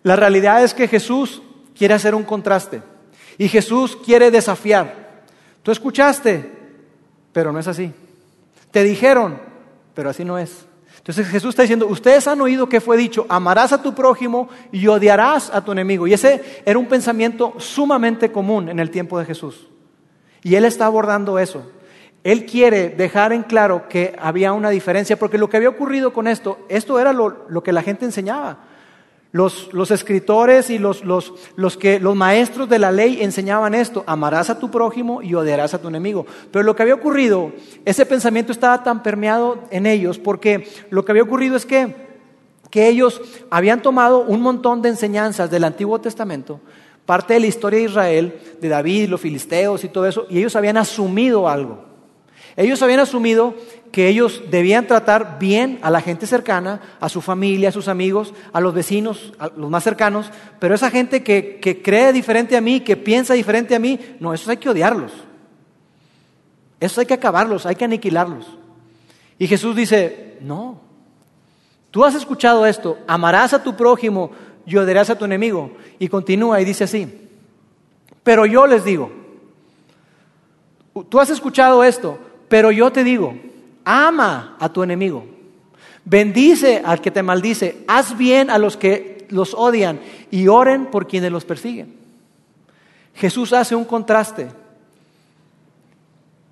la 0.03 0.15
realidad 0.15 0.63
es 0.63 0.75
que 0.75 0.87
Jesús 0.87 1.41
quiere 1.75 1.95
hacer 1.95 2.13
un 2.13 2.23
contraste 2.23 2.83
y 3.39 3.47
Jesús 3.47 3.95
quiere 3.95 4.29
desafiar. 4.29 5.23
Tú 5.63 5.71
escuchaste, 5.71 6.51
pero 7.31 7.51
no 7.51 7.57
es 7.57 7.67
así. 7.67 7.91
Te 8.69 8.83
dijeron, 8.83 9.39
pero 9.95 10.11
así 10.11 10.23
no 10.23 10.37
es. 10.37 10.67
Entonces 10.97 11.27
Jesús 11.27 11.51
está 11.51 11.63
diciendo, 11.63 11.87
ustedes 11.87 12.27
han 12.27 12.41
oído 12.41 12.67
que 12.67 12.81
fue 12.81 12.97
dicho, 12.97 13.25
amarás 13.29 13.71
a 13.71 13.81
tu 13.81 13.95
prójimo 13.95 14.49
y 14.73 14.85
odiarás 14.87 15.49
a 15.49 15.63
tu 15.63 15.71
enemigo. 15.71 16.05
Y 16.05 16.13
ese 16.13 16.61
era 16.65 16.77
un 16.77 16.87
pensamiento 16.87 17.53
sumamente 17.57 18.29
común 18.29 18.67
en 18.67 18.77
el 18.77 18.91
tiempo 18.91 19.17
de 19.17 19.25
Jesús. 19.25 19.69
Y 20.43 20.55
él 20.55 20.65
está 20.65 20.85
abordando 20.85 21.39
eso. 21.39 21.65
Él 22.25 22.45
quiere 22.45 22.89
dejar 22.89 23.31
en 23.31 23.43
claro 23.43 23.87
que 23.87 24.15
había 24.19 24.51
una 24.51 24.69
diferencia, 24.69 25.17
porque 25.17 25.37
lo 25.37 25.49
que 25.49 25.55
había 25.55 25.69
ocurrido 25.69 26.11
con 26.11 26.27
esto, 26.27 26.59
esto 26.67 26.99
era 26.99 27.13
lo, 27.13 27.63
que 27.63 27.71
la 27.71 27.83
gente 27.83 28.03
enseñaba. 28.03 28.65
Los, 29.31 29.91
escritores 29.91 30.71
y 30.71 30.79
los, 30.79 31.03
que, 31.77 31.99
los 31.99 32.15
maestros 32.15 32.67
de 32.67 32.79
la 32.79 32.91
ley 32.91 33.21
enseñaban 33.21 33.75
esto, 33.75 34.03
amarás 34.07 34.49
a 34.49 34.57
tu 34.57 34.71
prójimo 34.71 35.21
y 35.21 35.35
odiarás 35.35 35.75
a 35.75 35.81
tu 35.81 35.87
enemigo. 35.87 36.25
Pero 36.51 36.63
lo 36.63 36.75
que 36.75 36.81
había 36.81 36.95
ocurrido, 36.95 37.51
ese 37.85 38.07
pensamiento 38.07 38.51
estaba 38.51 38.83
tan 38.83 39.03
permeado 39.03 39.59
en 39.69 39.85
ellos, 39.85 40.17
porque 40.17 40.67
lo 40.89 41.05
que 41.05 41.11
había 41.11 41.23
ocurrido 41.23 41.55
es 41.55 41.67
que, 41.67 41.95
que 42.71 42.87
ellos 42.87 43.21
habían 43.51 43.83
tomado 43.83 44.21
un 44.21 44.41
montón 44.41 44.81
de 44.81 44.89
enseñanzas 44.89 45.51
del 45.51 45.63
Antiguo 45.63 46.01
Testamento, 46.01 46.59
parte 47.05 47.35
de 47.35 47.41
la 47.41 47.47
historia 47.47 47.79
de 47.79 47.85
Israel, 47.85 48.39
de 48.59 48.67
David, 48.67 49.09
los 49.09 49.21
filisteos 49.21 49.83
y 49.83 49.89
todo 49.89 50.07
eso, 50.07 50.25
y 50.31 50.39
ellos 50.39 50.55
habían 50.55 50.77
asumido 50.77 51.47
algo. 51.47 51.89
Ellos 52.55 52.81
habían 52.81 52.99
asumido 52.99 53.53
que 53.91 54.07
ellos 54.07 54.43
debían 54.49 54.87
tratar 54.87 55.39
bien 55.39 55.79
a 55.81 55.89
la 55.89 56.01
gente 56.01 56.27
cercana, 56.27 56.81
a 56.99 57.09
su 57.09 57.21
familia, 57.21 57.69
a 57.69 57.71
sus 57.71 57.87
amigos, 57.87 58.33
a 58.53 58.61
los 58.61 58.73
vecinos, 58.73 59.33
a 59.39 59.47
los 59.55 59.69
más 59.69 59.83
cercanos, 59.83 60.31
pero 60.59 60.75
esa 60.75 60.91
gente 60.91 61.23
que, 61.23 61.81
cree 61.83 62.13
diferente 62.13 62.55
a 62.55 62.61
mí, 62.61 62.81
que 62.81 62.97
piensa 62.97 63.33
diferente 63.33 63.75
a 63.75 63.79
mí, 63.79 63.99
no, 64.19 64.33
esos 64.33 64.47
hay 64.49 64.57
que 64.57 64.69
odiarlos. 64.69 65.11
Esos 66.79 66.99
hay 66.99 67.05
que 67.05 67.13
acabarlos, 67.13 67.65
hay 67.65 67.75
que 67.75 67.85
aniquilarlos. 67.85 68.45
Y 69.37 69.47
Jesús 69.47 69.75
dice, 69.75 70.37
no, 70.41 70.79
tú 71.91 72.05
has 72.05 72.15
escuchado 72.15 72.65
esto, 72.65 72.97
amarás 73.07 73.53
a 73.53 73.63
tu 73.63 73.75
prójimo 73.75 74.31
y 74.65 74.77
odiarás 74.77 75.09
a 75.09 75.17
tu 75.17 75.25
enemigo. 75.25 75.71
Y 75.97 76.07
continúa 76.09 76.61
y 76.61 76.65
dice 76.65 76.83
así, 76.83 77.27
pero 78.23 78.45
yo 78.45 78.67
les 78.67 78.83
digo, 78.83 79.11
tú 81.09 81.19
has 81.19 81.31
escuchado 81.31 81.83
esto, 81.83 82.19
pero 82.47 82.71
yo 82.71 82.91
te 82.91 83.03
digo, 83.03 83.35
ama 83.85 84.57
a 84.59 84.71
tu 84.71 84.83
enemigo, 84.83 85.25
bendice 86.05 86.81
al 86.83 87.01
que 87.01 87.11
te 87.11 87.23
maldice, 87.23 87.83
haz 87.87 88.17
bien 88.17 88.49
a 88.49 88.57
los 88.57 88.77
que 88.77 89.27
los 89.29 89.53
odian 89.53 89.99
y 90.31 90.47
oren 90.47 90.87
por 90.87 91.07
quienes 91.07 91.31
los 91.31 91.45
persiguen. 91.45 91.95
Jesús 93.15 93.53
hace 93.53 93.75
un 93.75 93.85
contraste. 93.85 94.47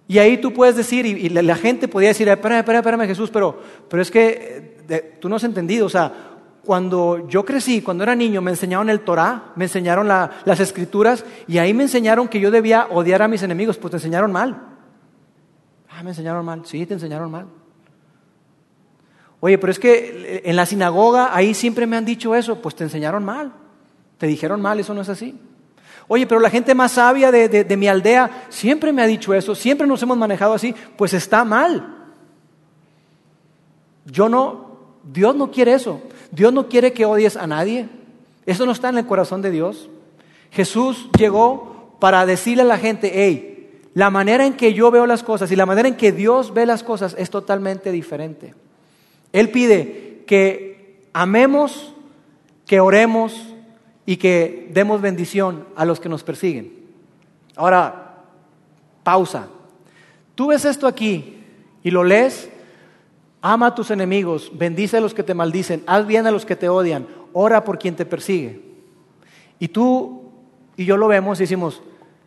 Y 0.07 0.19
ahí 0.19 0.37
tú 0.37 0.53
puedes 0.53 0.75
decir, 0.75 1.05
y, 1.05 1.29
la, 1.29 1.55
gente 1.55 1.87
podría 1.87 2.09
decir, 2.09 2.27
espérame, 2.29 2.59
espérame, 2.59 2.79
espérame 2.79 3.07
Jesús, 3.07 3.29
pero, 3.29 3.59
pero 3.89 4.01
es 4.01 4.09
que 4.09 4.77
eh, 4.87 5.17
tú 5.19 5.27
no 5.27 5.35
has 5.35 5.43
entendido, 5.43 5.85
o 5.85 5.89
sea, 5.89 6.13
cuando 6.63 7.27
yo 7.27 7.43
crecí, 7.45 7.81
cuando 7.81 8.03
era 8.03 8.15
niño, 8.15 8.41
me 8.41 8.51
enseñaron 8.51 8.89
el 8.89 9.01
Torah, 9.01 9.53
me 9.55 9.65
enseñaron 9.65 10.07
las 10.07 10.59
escrituras 10.59 11.23
y 11.47 11.57
ahí 11.59 11.73
me 11.73 11.83
enseñaron 11.83 12.27
que 12.27 12.41
yo 12.41 12.51
debía 12.51 12.87
odiar 12.89 13.21
a 13.21 13.29
mis 13.29 13.41
enemigos, 13.43 13.77
pues 13.77 13.91
te 13.91 13.97
enseñaron 13.97 14.33
mal. 14.33 14.76
Ah, 15.97 16.03
me 16.03 16.11
enseñaron 16.11 16.45
mal. 16.45 16.61
Sí, 16.63 16.85
te 16.85 16.93
enseñaron 16.93 17.31
mal. 17.31 17.47
Oye, 19.39 19.57
pero 19.57 19.71
es 19.71 19.79
que 19.79 20.43
en 20.45 20.55
la 20.55 20.67
sinagoga 20.67 21.35
ahí 21.35 21.55
siempre 21.55 21.87
me 21.87 21.97
han 21.97 22.05
dicho 22.05 22.35
eso. 22.35 22.61
Pues 22.61 22.75
te 22.75 22.83
enseñaron 22.83 23.25
mal. 23.25 23.51
Te 24.19 24.27
dijeron 24.27 24.61
mal, 24.61 24.79
eso 24.79 24.93
no 24.93 25.01
es 25.01 25.09
así. 25.09 25.35
Oye, 26.07 26.27
pero 26.27 26.39
la 26.39 26.51
gente 26.51 26.75
más 26.75 26.91
sabia 26.91 27.31
de, 27.31 27.49
de 27.49 27.77
mi 27.77 27.87
aldea 27.87 28.45
siempre 28.49 28.93
me 28.93 29.01
ha 29.01 29.07
dicho 29.07 29.33
eso, 29.33 29.55
siempre 29.55 29.87
nos 29.87 30.03
hemos 30.03 30.17
manejado 30.17 30.53
así. 30.53 30.75
Pues 30.95 31.15
está 31.15 31.43
mal. 31.43 31.95
Yo 34.05 34.29
no, 34.29 34.99
Dios 35.03 35.35
no 35.35 35.49
quiere 35.49 35.73
eso. 35.73 35.99
Dios 36.29 36.53
no 36.53 36.69
quiere 36.69 36.93
que 36.93 37.05
odies 37.05 37.37
a 37.37 37.47
nadie. 37.47 37.89
Eso 38.45 38.67
no 38.67 38.71
está 38.71 38.89
en 38.89 38.99
el 38.99 39.07
corazón 39.07 39.41
de 39.41 39.49
Dios. 39.49 39.89
Jesús 40.51 41.09
llegó 41.17 41.97
para 41.99 42.27
decirle 42.27 42.61
a 42.61 42.65
la 42.65 42.77
gente, 42.77 43.11
hey, 43.15 43.56
la 43.97 44.11
manera 44.11 44.45
en 44.45 44.53
que 44.53 44.75
yo 44.75 44.91
veo 44.91 45.07
las 45.07 45.23
cosas 45.23 45.51
y 45.51 45.55
la 45.55 45.65
manera 45.65 45.87
en 45.87 45.97
que 45.97 46.11
Dios 46.11 46.53
ve 46.53 46.67
las 46.67 46.83
cosas 46.83 47.15
es 47.17 47.31
totalmente 47.31 47.91
diferente. 47.91 48.53
Él 49.33 49.49
pide 49.49 50.23
que 50.27 51.09
amemos, 51.13 51.95
que 52.67 52.79
oremos 52.79 53.55
y 54.05 54.17
que 54.17 54.69
demos 54.71 55.01
bendición 55.01 55.65
a 55.75 55.83
los 55.83 55.99
que 55.99 56.09
nos 56.09 56.23
persiguen. 56.23 56.73
Ahora, 57.55 58.19
pausa. 59.01 59.47
Tú 60.35 60.49
ves 60.49 60.63
esto 60.65 60.85
aquí 60.85 61.39
y 61.81 61.89
lo 61.89 62.03
lees. 62.03 62.51
Ama 63.41 63.65
a 63.65 63.73
tus 63.75 63.89
enemigos, 63.89 64.51
bendice 64.53 64.97
a 64.97 65.01
los 65.01 65.15
que 65.15 65.23
te 65.23 65.33
maldicen, 65.33 65.81
haz 65.87 66.05
bien 66.05 66.27
a 66.27 66.31
los 66.31 66.45
que 66.45 66.55
te 66.55 66.69
odian, 66.69 67.07
ora 67.33 67.63
por 67.63 67.79
quien 67.79 67.95
te 67.95 68.05
persigue. 68.05 68.61
Y 69.57 69.69
tú 69.69 70.33
y 70.75 70.85
yo 70.85 70.97
lo 70.97 71.07
vemos 71.07 71.39
y 71.39 71.45
decimos, 71.45 71.81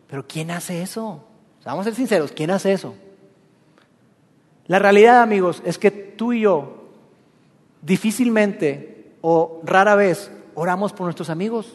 pero 0.09 0.27
¿quién 0.27 0.51
hace 0.51 0.81
eso? 0.81 1.30
Vamos 1.65 1.81
a 1.81 1.89
ser 1.89 1.95
sinceros, 1.95 2.31
¿quién 2.31 2.51
hace 2.51 2.73
eso? 2.73 2.95
La 4.67 4.79
realidad, 4.79 5.21
amigos, 5.21 5.61
es 5.65 5.77
que 5.77 5.91
tú 5.91 6.33
y 6.33 6.41
yo 6.41 6.81
difícilmente 7.81 9.13
o 9.21 9.61
rara 9.63 9.95
vez 9.95 10.31
oramos 10.55 10.93
por 10.93 11.05
nuestros 11.05 11.29
amigos. 11.29 11.67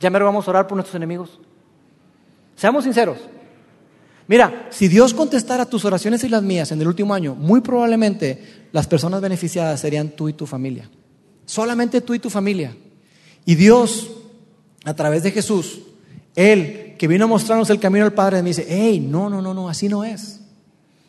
Ya 0.00 0.10
me 0.10 0.18
vamos 0.18 0.46
a 0.46 0.50
orar 0.50 0.66
por 0.66 0.76
nuestros 0.76 0.94
enemigos. 0.96 1.40
Seamos 2.56 2.84
sinceros. 2.84 3.18
Mira, 4.28 4.68
si 4.70 4.88
Dios 4.88 5.14
contestara 5.14 5.66
tus 5.66 5.84
oraciones 5.84 6.24
y 6.24 6.28
las 6.28 6.42
mías 6.42 6.72
en 6.72 6.80
el 6.80 6.88
último 6.88 7.14
año, 7.14 7.34
muy 7.34 7.60
probablemente 7.60 8.66
las 8.72 8.86
personas 8.86 9.20
beneficiadas 9.20 9.80
serían 9.80 10.10
tú 10.10 10.28
y 10.28 10.32
tu 10.32 10.46
familia. 10.46 10.88
Solamente 11.44 12.00
tú 12.00 12.14
y 12.14 12.18
tu 12.18 12.30
familia. 12.30 12.76
Y 13.44 13.56
Dios, 13.56 14.10
a 14.84 14.94
través 14.94 15.22
de 15.22 15.32
Jesús, 15.32 15.82
Él, 16.34 16.81
que 17.02 17.08
vino 17.08 17.24
a 17.24 17.26
mostrarnos 17.26 17.68
el 17.68 17.80
camino 17.80 18.04
al 18.04 18.12
Padre, 18.12 18.44
me 18.44 18.50
dice, 18.50 18.64
hey, 18.68 19.00
no, 19.00 19.28
no, 19.28 19.42
no, 19.42 19.52
no, 19.52 19.68
así 19.68 19.88
no 19.88 20.04
es. 20.04 20.38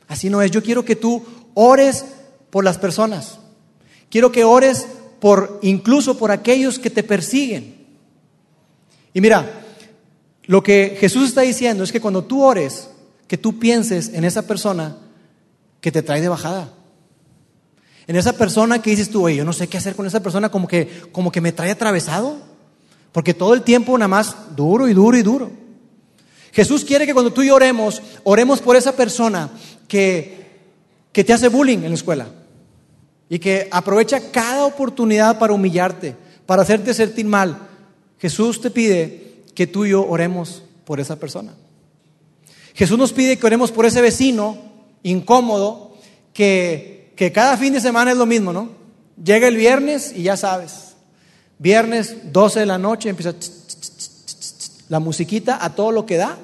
Así 0.08 0.28
no 0.28 0.42
es. 0.42 0.50
Yo 0.50 0.64
quiero 0.64 0.84
que 0.84 0.96
tú 0.96 1.24
ores 1.54 2.04
por 2.50 2.64
las 2.64 2.80
personas. 2.80 3.38
Quiero 4.10 4.32
que 4.32 4.44
ores 4.44 4.88
por 5.20 5.60
incluso 5.62 6.18
por 6.18 6.32
aquellos 6.32 6.80
que 6.80 6.90
te 6.90 7.04
persiguen. 7.04 7.86
Y 9.14 9.22
mira, 9.22 9.62
lo 10.46 10.64
que 10.64 10.98
Jesús 11.00 11.30
está 11.30 11.42
diciendo 11.42 11.84
es 11.84 11.92
que 11.92 12.02
cuando 12.02 12.24
tú 12.24 12.42
ores, 12.42 12.90
que 13.28 13.38
tú 13.38 13.60
pienses 13.60 14.16
en 14.16 14.26
esa 14.26 14.48
persona 14.48 14.98
que 15.80 15.92
te 15.92 16.02
trae 16.02 16.22
de 16.22 16.30
bajada. 16.30 16.74
En 18.08 18.16
esa 18.16 18.34
persona 18.34 18.82
que 18.82 18.90
dices 18.90 19.12
tú, 19.12 19.26
oye, 19.26 19.36
yo 19.36 19.46
no 19.46 19.54
sé 19.54 19.68
qué 19.68 19.78
hacer 19.78 19.96
con 19.96 20.08
esa 20.08 20.24
persona, 20.24 20.50
como 20.50 20.68
que, 20.68 20.90
como 21.12 21.32
que 21.32 21.40
me 21.40 21.52
trae 21.52 21.70
atravesado. 21.70 22.38
Porque 23.12 23.36
todo 23.36 23.54
el 23.54 23.62
tiempo 23.62 23.96
nada 23.96 24.08
más 24.08 24.56
duro 24.56 24.88
y 24.88 24.96
duro 24.96 25.16
y 25.16 25.22
duro. 25.22 25.63
Jesús 26.54 26.86
quiere 26.86 27.08
que 27.08 27.14
cuando 27.14 27.34
tú 27.34 27.42
y 27.42 27.48
yo 27.48 27.56
oremos, 27.56 28.02
oremos 28.24 28.62
por 28.62 28.76
esa 28.76 28.96
persona 28.96 29.50
que, 29.88 30.46
que 31.12 31.24
te 31.24 31.34
hace 31.34 31.48
bullying 31.48 31.80
en 31.80 31.90
la 31.90 31.96
escuela 31.96 32.28
y 33.28 33.40
que 33.40 33.68
aprovecha 33.72 34.32
cada 34.32 34.66
oportunidad 34.66 35.40
para 35.40 35.54
humillarte, 35.54 36.16
para 36.46 36.62
hacerte 36.62 36.94
sentir 36.94 37.26
mal. 37.26 37.58
Jesús 38.20 38.62
te 38.62 38.70
pide 38.70 39.42
que 39.56 39.66
tú 39.66 39.86
y 39.86 39.90
yo 39.90 40.08
oremos 40.08 40.62
por 40.86 41.00
esa 41.00 41.18
persona. 41.18 41.56
Jesús 42.76 43.00
nos 43.00 43.14
pide 43.14 43.38
que 43.38 43.46
oremos 43.48 43.72
por 43.72 43.88
ese 43.88 44.02
vecino 44.02 44.58
incómodo 45.02 45.98
que, 46.34 47.14
que 47.16 47.32
cada 47.32 47.58
fin 47.58 47.74
de 47.74 47.82
semana 47.82 48.12
es 48.12 48.18
lo 48.18 48.28
mismo, 48.28 48.54
¿no? 48.54 48.70
Llega 49.24 49.48
el 49.48 49.58
viernes 49.58 50.14
y 50.16 50.24
ya 50.24 50.38
sabes, 50.38 50.96
viernes 51.58 52.32
12 52.32 52.60
de 52.62 52.66
la 52.68 52.78
noche 52.78 53.10
empieza 53.10 53.34
la 54.94 55.00
musiquita 55.00 55.58
a 55.60 55.74
todo 55.74 55.92
lo 55.92 56.06
que 56.06 56.18
da, 56.18 56.38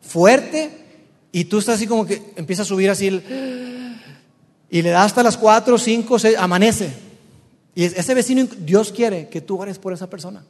fuerte, 0.00 0.70
y 1.32 1.46
tú 1.46 1.58
estás 1.58 1.74
así 1.74 1.88
como 1.88 2.06
que 2.06 2.22
empieza 2.36 2.62
a 2.62 2.64
subir 2.64 2.88
así 2.88 3.20
y 4.70 4.82
le 4.82 4.90
da 4.90 5.02
hasta 5.02 5.24
las 5.24 5.36
4, 5.36 5.76
5, 5.76 6.18
6, 6.20 6.36
amanece. 6.38 6.92
Y 7.74 7.82
ese 7.82 8.14
vecino, 8.14 8.46
Dios 8.60 8.92
quiere 8.92 9.28
que 9.28 9.40
tú 9.40 9.60
ores 9.60 9.80
por 9.80 9.92
esa 9.92 10.08
persona. 10.08 10.44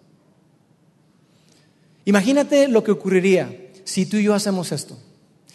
Imagínate 2.05 2.69
lo 2.69 2.85
que 2.85 2.91
ocurriría 2.91 3.71
si 3.85 4.05
tú 4.05 4.19
y 4.19 4.25
yo 4.25 4.35
hacemos 4.35 4.71
esto. 4.71 4.99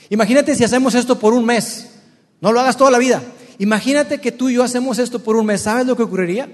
Imagínate 0.09 0.55
si 0.55 0.63
hacemos 0.63 0.95
esto 0.95 1.19
por 1.19 1.35
un 1.35 1.45
mes. 1.45 1.85
No 2.41 2.51
lo 2.51 2.61
hagas 2.61 2.77
toda 2.77 2.89
la 2.89 2.97
vida. 2.97 3.21
Imagínate 3.59 4.19
que 4.19 4.31
tú 4.31 4.49
y 4.49 4.55
yo 4.55 4.63
hacemos 4.63 4.97
esto 4.97 5.19
por 5.19 5.35
un 5.35 5.45
mes. 5.45 5.61
¿Sabes 5.61 5.85
lo 5.85 5.95
que 5.95 6.01
ocurriría? 6.01 6.49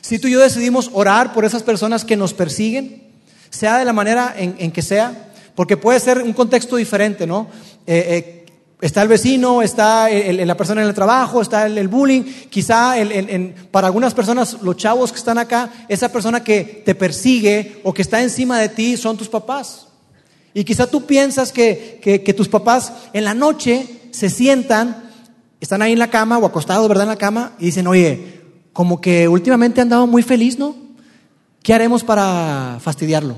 Si 0.00 0.18
tú 0.18 0.26
y 0.26 0.32
yo 0.32 0.40
decidimos 0.40 0.90
orar 0.92 1.32
por 1.32 1.44
esas 1.44 1.62
personas 1.62 2.04
que 2.04 2.16
nos 2.16 2.34
persiguen, 2.34 3.11
sea 3.52 3.78
de 3.78 3.84
la 3.84 3.92
manera 3.92 4.34
en, 4.36 4.72
que 4.72 4.82
sea, 4.82 5.30
porque 5.54 5.76
puede 5.76 6.00
ser 6.00 6.22
un 6.22 6.32
contexto 6.32 6.76
diferente, 6.76 7.26
¿no? 7.26 7.48
Eh, 7.86 8.04
eh, 8.08 8.42
Está 8.82 9.00
el 9.00 9.06
vecino, 9.06 9.62
está 9.62 10.08
la 10.10 10.56
persona 10.56 10.82
en 10.82 10.88
el 10.88 10.94
trabajo, 10.94 11.40
está 11.40 11.66
el, 11.66 11.86
bullying. 11.86 12.24
Quizá 12.50 12.96
para 13.70 13.86
algunas 13.86 14.12
personas, 14.12 14.60
los 14.60 14.76
chavos 14.76 15.12
que 15.12 15.18
están 15.18 15.38
acá, 15.38 15.70
esa 15.88 16.10
persona 16.10 16.42
que 16.42 16.82
te 16.84 16.96
persigue 16.96 17.80
o 17.84 17.94
que 17.94 18.02
está 18.02 18.20
encima 18.20 18.58
de 18.58 18.68
ti 18.68 18.96
son 18.96 19.16
tus 19.16 19.28
papás. 19.28 19.86
Y 20.52 20.64
quizá 20.64 20.88
tú 20.88 21.06
piensas 21.06 21.52
que, 21.52 22.00
que, 22.02 22.34
tus 22.34 22.48
papás 22.48 22.92
en 23.12 23.22
la 23.22 23.34
noche 23.34 23.86
se 24.10 24.28
sientan, 24.28 25.10
están 25.60 25.80
ahí 25.80 25.92
en 25.92 26.00
la 26.00 26.10
cama 26.10 26.38
o 26.38 26.44
acostados, 26.44 26.88
¿verdad? 26.88 27.04
En 27.04 27.10
la 27.10 27.16
cama 27.16 27.52
y 27.60 27.66
dicen, 27.66 27.86
oye, 27.86 28.40
como 28.72 29.00
que 29.00 29.28
últimamente 29.28 29.80
han 29.80 29.90
dado 29.90 30.08
muy 30.08 30.24
feliz, 30.24 30.58
¿no? 30.58 30.74
¿Qué 31.62 31.74
haremos 31.74 32.02
para 32.02 32.78
fastidiarlo? 32.80 33.36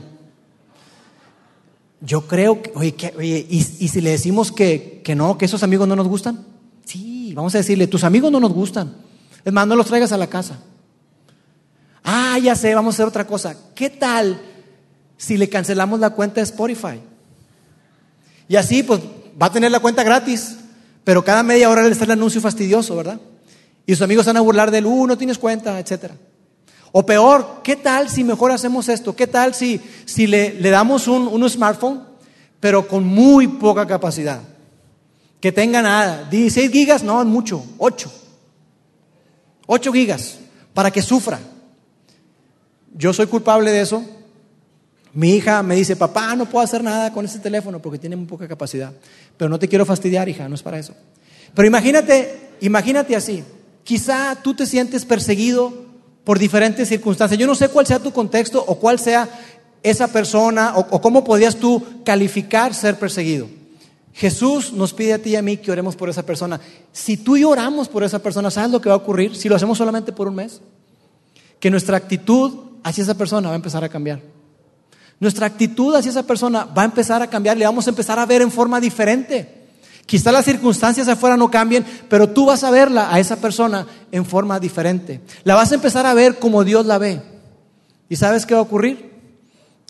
Yo 2.01 2.27
creo 2.27 2.63
que, 2.63 2.73
oye, 3.17 3.47
¿y, 3.49 3.63
si 3.63 4.01
le 4.01 4.11
decimos 4.11 4.53
que, 4.53 5.01
que 5.05 5.15
no, 5.15 5.39
que 5.39 5.45
esos 5.47 5.63
amigos 5.63 5.89
no 5.89 5.97
nos 5.97 6.09
gustan? 6.09 6.45
Sí, 6.85 7.33
vamos 7.35 7.55
a 7.55 7.59
decirle, 7.59 7.87
tus 7.87 8.05
amigos 8.05 8.31
no 8.31 8.41
nos 8.41 8.53
gustan. 8.53 8.95
Es 9.45 9.53
más, 9.53 9.67
no 9.67 9.77
los 9.77 9.87
traigas 9.87 10.13
a 10.13 10.19
la 10.19 10.27
casa. 10.27 10.59
Ah, 12.03 12.39
ya 12.39 12.55
sé, 12.55 12.75
vamos 12.75 12.95
a 12.95 12.97
hacer 12.97 13.07
otra 13.07 13.27
cosa. 13.27 13.57
¿Qué 13.75 13.89
tal 13.89 14.41
si 15.17 15.39
le 15.39 15.49
cancelamos 15.49 16.01
la 16.01 16.11
cuenta 16.11 16.37
de 16.37 16.43
Spotify? 16.43 17.01
Y 18.49 18.57
así, 18.57 18.83
pues, 18.83 19.01
va 19.41 19.47
a 19.47 19.53
tener 19.53 19.71
la 19.71 19.81
cuenta 19.81 20.03
gratis, 20.03 20.57
pero 21.03 21.25
cada 21.25 21.43
media 21.43 21.71
hora 21.71 21.83
le 21.83 21.91
está 21.91 22.05
el 22.05 22.11
anuncio 22.11 22.41
fastidioso, 22.41 22.97
¿verdad? 22.97 23.21
Y 23.87 23.93
sus 23.93 24.03
amigos 24.03 24.27
van 24.27 24.37
a 24.37 24.43
burlar 24.43 24.71
de 24.71 24.79
él, 24.79 24.87
uh, 24.87 25.07
no 25.07 25.17
tienes 25.17 25.39
cuenta, 25.39 25.79
etcétera. 25.79 26.17
O 26.96 27.04
peor, 27.04 27.61
¿qué 27.64 27.74
tal 27.74 28.09
si 28.09 28.22
mejor 28.22 28.52
hacemos 28.52 28.88
esto? 28.88 29.16
¿Qué 29.16 29.26
tal 29.26 29.52
si, 29.52 29.80
si 30.04 30.28
le, 30.28 30.54
le 30.54 30.70
damos 30.70 31.09
un, 31.09 31.26
un 31.26 31.50
smartphone, 31.50 32.04
pero 32.61 32.87
con 32.87 33.04
muy 33.04 33.48
poca 33.48 33.85
capacidad? 33.85 34.40
Que 35.40 35.50
tenga 35.50 35.83
nada. 35.83 36.28
16 36.30 36.70
gigas, 36.70 37.02
no, 37.02 37.20
es 37.20 37.26
mucho. 37.26 37.64
8. 37.78 38.12
8 39.66 39.92
gigas, 39.92 40.38
para 40.72 40.92
que 40.92 41.02
sufra. 41.02 41.40
Yo 42.92 43.12
soy 43.12 43.26
culpable 43.26 43.72
de 43.72 43.80
eso. 43.80 44.04
Mi 45.14 45.35
hija 45.35 45.64
me 45.64 45.74
dice, 45.74 45.96
papá, 45.96 46.37
no 46.37 46.48
puedo 46.48 46.64
hacer 46.64 46.85
nada 46.85 47.12
con 47.12 47.24
ese 47.24 47.40
teléfono 47.40 47.83
porque 47.83 47.98
tiene 47.98 48.14
muy 48.14 48.26
poca 48.26 48.46
capacidad. 48.46 48.92
Pero 49.37 49.48
no 49.48 49.59
te 49.59 49.66
quiero 49.66 49.85
fastidiar, 49.85 50.28
hija, 50.28 50.48
no 50.48 50.54
es 50.54 50.62
para 50.62 50.78
eso. 50.78 50.94
Pero 51.54 51.66
imagínate, 51.66 52.50
imagínate 52.61 53.16
así. 53.16 53.42
Quizá 53.83 54.37
tú 54.37 54.54
te 54.54 54.64
sientes 54.64 55.04
perseguido 55.04 55.92
por 56.25 56.39
diferentes 56.39 56.89
circunstancias. 56.89 57.39
Yo 57.39 57.47
no 57.47 57.55
sé 57.55 57.69
cuál 57.69 57.87
sea 57.87 57.99
tu 57.99 58.13
contexto 58.13 58.65
o 58.67 58.77
cuál 58.77 58.99
sea 58.99 59.29
esa 59.83 60.09
persona 60.09 60.73
o, 60.77 61.01
cómo 61.01 61.23
podrías 61.23 61.57
tú 61.57 61.83
calificar 62.05 62.75
ser 62.75 62.99
perseguido. 62.99 63.47
Jesús 64.15 64.73
nos 64.73 64.95
pide 64.95 65.13
a 65.13 65.19
ti 65.19 65.31
y 65.31 65.37
a 65.37 65.43
mí 65.43 65.59
que 65.59 65.71
oremos 65.71 65.97
por 65.97 66.09
esa 66.09 66.25
persona. 66.25 66.61
Si 66.93 67.17
tú 67.17 67.37
y 67.37 67.45
oramos 67.45 67.89
por 67.89 68.03
esa 68.05 68.21
persona, 68.21 68.51
¿sabes 68.51 68.71
lo 68.71 68.81
que 68.81 68.89
va 68.89 68.95
a 68.95 68.99
ocurrir 68.99 69.37
si 69.37 69.49
lo 69.49 69.57
hacemos 69.57 69.77
solamente 69.77 70.13
por 70.13 70.29
un 70.29 70.37
mes? 70.37 70.61
Que 71.61 71.71
nuestra 71.71 71.97
actitud 71.97 72.53
hacia 72.83 73.03
esa 73.03 73.15
persona 73.15 73.49
va 73.49 73.55
a 73.55 73.57
empezar 73.57 73.85
a 73.85 73.89
cambiar. 73.89 74.21
Nuestra 75.21 75.47
actitud 75.47 75.95
hacia 75.95 76.11
esa 76.11 76.23
persona 76.23 76.65
va 76.65 76.83
a 76.83 76.87
empezar 76.87 77.23
a 77.23 77.29
cambiar, 77.29 77.57
le 77.57 77.65
vamos 77.65 77.87
a 77.87 77.91
empezar 77.91 78.19
a 78.19 78.27
ver 78.27 78.43
en 78.43 78.51
forma 78.51 78.81
diferente. 78.81 79.63
Quizá 80.07 80.33
las 80.33 80.45
circunstancias 80.45 81.09
afuera 81.09 81.37
no 81.37 81.51
cambien, 81.51 81.85
pero 82.09 82.29
tú 82.29 82.47
vas 82.47 82.62
a 82.62 82.71
verla 82.71 83.12
a 83.12 83.19
esa 83.21 83.37
persona 83.37 83.87
en 84.12 84.27
forma 84.27 84.61
diferente. 84.61 85.21
La 85.45 85.55
vas 85.55 85.73
a 85.73 85.77
empezar 85.77 86.05
a 86.07 86.14
ver 86.14 86.38
como 86.38 86.64
Dios 86.64 86.85
la 86.85 86.99
ve. 86.99 87.23
¿Y 88.09 88.17
sabes 88.17 88.45
qué 88.45 88.55
va 88.55 88.61
a 88.61 88.64
ocurrir? 88.64 89.12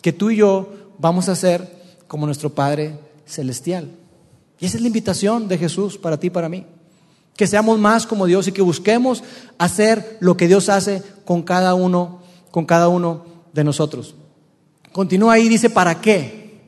Que 0.01 0.13
tú 0.13 0.31
y 0.31 0.37
yo 0.37 0.69
vamos 0.99 1.27
a 1.27 1.35
ser 1.35 1.83
como 2.07 2.25
nuestro 2.25 2.49
Padre 2.49 2.97
Celestial. 3.25 3.89
Y 4.59 4.65
esa 4.65 4.77
es 4.77 4.81
la 4.81 4.87
invitación 4.87 5.47
de 5.49 5.57
Jesús 5.57 5.97
para 5.97 6.17
ti 6.17 6.27
y 6.27 6.31
para 6.31 6.47
mí. 6.47 6.65
Que 7.35 7.47
seamos 7.47 7.77
más 7.77 8.07
como 8.07 8.25
Dios 8.25 8.47
y 8.47 8.53
que 8.53 8.61
busquemos 8.61 9.21
hacer 9.57 10.17
lo 10.21 10.37
que 10.37 10.47
Dios 10.47 10.69
hace 10.69 11.03
con 11.25 11.43
cada 11.43 11.73
uno, 11.73 12.21
con 12.51 12.65
cada 12.65 12.87
uno 12.87 13.25
de 13.51 13.65
nosotros. 13.65 14.15
Continúa 14.93 15.33
ahí, 15.33 15.49
dice, 15.49 15.69
¿para 15.69 15.99
qué? 15.99 16.61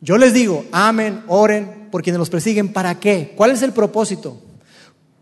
Yo 0.00 0.16
les 0.16 0.32
digo, 0.32 0.64
amen, 0.70 1.24
oren, 1.26 1.77
por 1.90 2.02
quienes 2.02 2.18
los 2.18 2.30
persiguen. 2.30 2.72
¿Para 2.72 2.98
qué? 2.98 3.32
¿Cuál 3.36 3.50
es 3.50 3.62
el 3.62 3.72
propósito? 3.72 4.40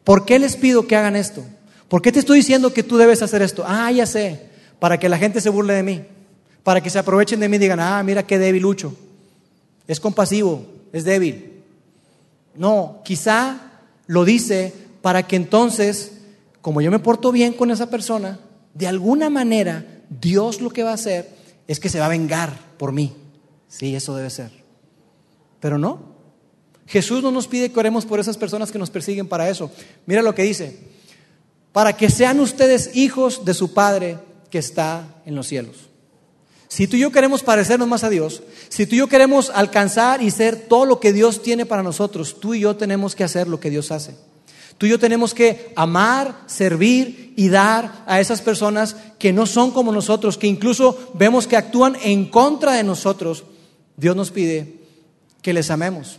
¿Por 0.04 0.24
qué 0.24 0.38
les 0.38 0.56
pido 0.56 0.86
que 0.86 0.96
hagan 0.96 1.16
esto? 1.16 1.44
¿Por 1.88 2.02
qué 2.02 2.12
te 2.12 2.18
estoy 2.18 2.38
diciendo 2.38 2.72
que 2.72 2.82
tú 2.82 2.96
debes 2.96 3.22
hacer 3.22 3.42
esto? 3.42 3.64
Ah, 3.66 3.90
ya 3.90 4.06
sé, 4.06 4.48
para 4.78 4.98
que 4.98 5.08
la 5.08 5.18
gente 5.18 5.40
se 5.40 5.50
burle 5.50 5.74
de 5.74 5.82
mí, 5.82 6.02
para 6.62 6.80
que 6.80 6.90
se 6.90 6.98
aprovechen 6.98 7.40
de 7.40 7.48
mí 7.48 7.56
y 7.56 7.60
digan, 7.60 7.80
ah, 7.80 8.02
mira 8.02 8.26
qué 8.26 8.38
débil 8.38 8.62
lucho. 8.62 8.94
Es 9.86 10.00
compasivo, 10.00 10.66
es 10.92 11.04
débil. 11.04 11.62
No, 12.54 13.00
quizá 13.04 13.60
lo 14.06 14.24
dice 14.24 14.72
para 15.02 15.26
que 15.26 15.36
entonces, 15.36 16.12
como 16.60 16.80
yo 16.80 16.90
me 16.90 16.98
porto 16.98 17.30
bien 17.30 17.52
con 17.52 17.70
esa 17.70 17.90
persona, 17.90 18.40
de 18.74 18.86
alguna 18.86 19.30
manera 19.30 20.02
Dios 20.08 20.60
lo 20.60 20.70
que 20.70 20.82
va 20.82 20.90
a 20.90 20.94
hacer 20.94 21.30
es 21.66 21.80
que 21.80 21.88
se 21.88 22.00
va 22.00 22.06
a 22.06 22.10
vengar 22.10 22.52
por 22.78 22.92
mí. 22.92 23.12
Sí, 23.68 23.94
eso 23.94 24.16
debe 24.16 24.30
ser. 24.30 24.50
Pero 25.60 25.78
no, 25.78 26.15
Jesús 26.86 27.22
no 27.22 27.30
nos 27.30 27.48
pide 27.48 27.70
que 27.70 27.78
oremos 27.78 28.06
por 28.06 28.20
esas 28.20 28.36
personas 28.36 28.70
que 28.70 28.78
nos 28.78 28.90
persiguen 28.90 29.26
para 29.26 29.48
eso. 29.48 29.70
Mira 30.06 30.22
lo 30.22 30.34
que 30.34 30.42
dice, 30.42 30.78
para 31.72 31.96
que 31.96 32.10
sean 32.10 32.40
ustedes 32.40 32.90
hijos 32.94 33.44
de 33.44 33.54
su 33.54 33.74
Padre 33.74 34.18
que 34.50 34.58
está 34.58 35.20
en 35.26 35.34
los 35.34 35.48
cielos. 35.48 35.76
Si 36.68 36.86
tú 36.86 36.96
y 36.96 37.00
yo 37.00 37.12
queremos 37.12 37.42
parecernos 37.42 37.88
más 37.88 38.04
a 38.04 38.10
Dios, 38.10 38.42
si 38.68 38.86
tú 38.86 38.94
y 38.94 38.98
yo 38.98 39.08
queremos 39.08 39.50
alcanzar 39.50 40.22
y 40.22 40.30
ser 40.30 40.66
todo 40.68 40.84
lo 40.84 41.00
que 41.00 41.12
Dios 41.12 41.42
tiene 41.42 41.66
para 41.66 41.82
nosotros, 41.82 42.40
tú 42.40 42.54
y 42.54 42.60
yo 42.60 42.76
tenemos 42.76 43.14
que 43.14 43.24
hacer 43.24 43.48
lo 43.48 43.60
que 43.60 43.70
Dios 43.70 43.90
hace. 43.92 44.14
Tú 44.78 44.86
y 44.86 44.90
yo 44.90 44.98
tenemos 44.98 45.32
que 45.32 45.72
amar, 45.74 46.42
servir 46.46 47.32
y 47.36 47.48
dar 47.48 48.04
a 48.06 48.20
esas 48.20 48.42
personas 48.42 48.96
que 49.18 49.32
no 49.32 49.46
son 49.46 49.70
como 49.70 49.90
nosotros, 49.90 50.36
que 50.36 50.48
incluso 50.48 51.12
vemos 51.14 51.46
que 51.46 51.56
actúan 51.56 51.96
en 52.02 52.28
contra 52.28 52.72
de 52.72 52.82
nosotros. 52.82 53.44
Dios 53.96 54.14
nos 54.14 54.30
pide 54.30 54.80
que 55.40 55.54
les 55.54 55.70
amemos. 55.70 56.18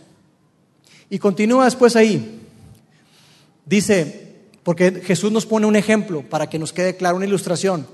Y 1.09 1.19
continúa 1.19 1.65
después 1.65 1.95
ahí. 1.95 2.41
Dice, 3.65 4.35
porque 4.63 5.01
Jesús 5.03 5.31
nos 5.31 5.45
pone 5.45 5.65
un 5.65 5.75
ejemplo 5.75 6.23
para 6.23 6.49
que 6.49 6.59
nos 6.59 6.73
quede 6.73 6.95
claro, 6.95 7.17
una 7.17 7.25
ilustración. 7.25 7.87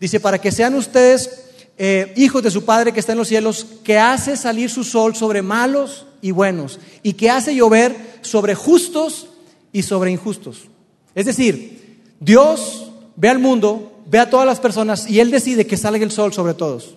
Dice, 0.00 0.20
para 0.20 0.40
que 0.40 0.52
sean 0.52 0.74
ustedes 0.74 1.44
eh, 1.76 2.12
hijos 2.16 2.42
de 2.42 2.50
su 2.50 2.64
Padre 2.64 2.92
que 2.92 3.00
está 3.00 3.12
en 3.12 3.18
los 3.18 3.28
cielos, 3.28 3.66
que 3.84 3.98
hace 3.98 4.36
salir 4.36 4.70
su 4.70 4.82
sol 4.82 5.14
sobre 5.14 5.42
malos 5.42 6.06
y 6.20 6.32
buenos, 6.32 6.80
y 7.02 7.12
que 7.12 7.30
hace 7.30 7.54
llover 7.54 7.96
sobre 8.22 8.54
justos 8.54 9.28
y 9.72 9.82
sobre 9.82 10.10
injustos. 10.10 10.62
Es 11.14 11.26
decir, 11.26 12.02
Dios 12.18 12.90
ve 13.14 13.28
al 13.28 13.38
mundo, 13.38 14.02
ve 14.06 14.18
a 14.18 14.30
todas 14.30 14.46
las 14.46 14.60
personas 14.60 15.08
y 15.08 15.20
Él 15.20 15.30
decide 15.30 15.66
que 15.66 15.76
salga 15.76 16.04
el 16.04 16.10
sol 16.10 16.32
sobre 16.32 16.54
todos. 16.54 16.96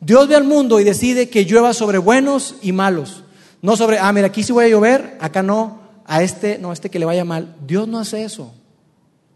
Dios 0.00 0.28
ve 0.28 0.36
al 0.36 0.44
mundo 0.44 0.80
y 0.80 0.84
decide 0.84 1.28
que 1.28 1.44
llueva 1.44 1.74
sobre 1.74 1.98
buenos 1.98 2.54
y 2.62 2.72
malos. 2.72 3.24
No 3.62 3.76
sobre, 3.76 3.98
ah, 3.98 4.12
mira, 4.12 4.28
aquí 4.28 4.42
sí 4.42 4.52
voy 4.52 4.64
a 4.64 4.68
llover, 4.68 5.18
acá 5.20 5.42
no, 5.42 5.80
a 6.06 6.22
este, 6.22 6.58
no, 6.58 6.70
a 6.70 6.72
este 6.72 6.90
que 6.90 6.98
le 6.98 7.04
vaya 7.04 7.24
mal. 7.24 7.54
Dios 7.66 7.86
no 7.86 7.98
hace 7.98 8.24
eso. 8.24 8.52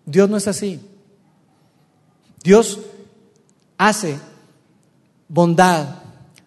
Dios 0.06 0.28
no 0.28 0.36
es 0.36 0.48
así. 0.48 0.80
Dios 2.42 2.80
hace 3.78 4.18
bondad 5.28 6.02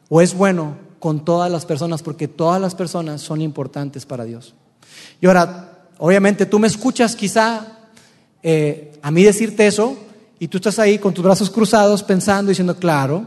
o 0.10 0.22
es 0.22 0.34
bueno 0.34 0.78
con 1.00 1.24
todas 1.26 1.52
las 1.52 1.66
personas 1.66 2.02
porque 2.02 2.28
todas 2.28 2.62
las 2.62 2.76
personas 2.76 3.22
son 3.22 3.42
importantes 3.42 4.06
para 4.06 4.24
Dios. 4.24 4.54
Y 5.22 5.28
ahora, 5.28 5.88
obviamente 5.98 6.46
tú 6.46 6.60
me 6.60 6.68
escuchas 6.68 7.16
quizá 7.16 7.66
eh, 8.44 8.98
a 9.02 9.12
mí 9.12 9.24
decirte 9.24 9.68
eso 9.68 9.98
y 10.40 10.48
tú 10.48 10.58
estás 10.58 10.80
ahí 10.80 11.00
con 11.00 11.14
tus 11.14 11.24
brazos 11.24 11.50
cruzados 11.50 12.04
pensando, 12.04 12.50
diciendo, 12.50 12.76
claro, 12.76 13.26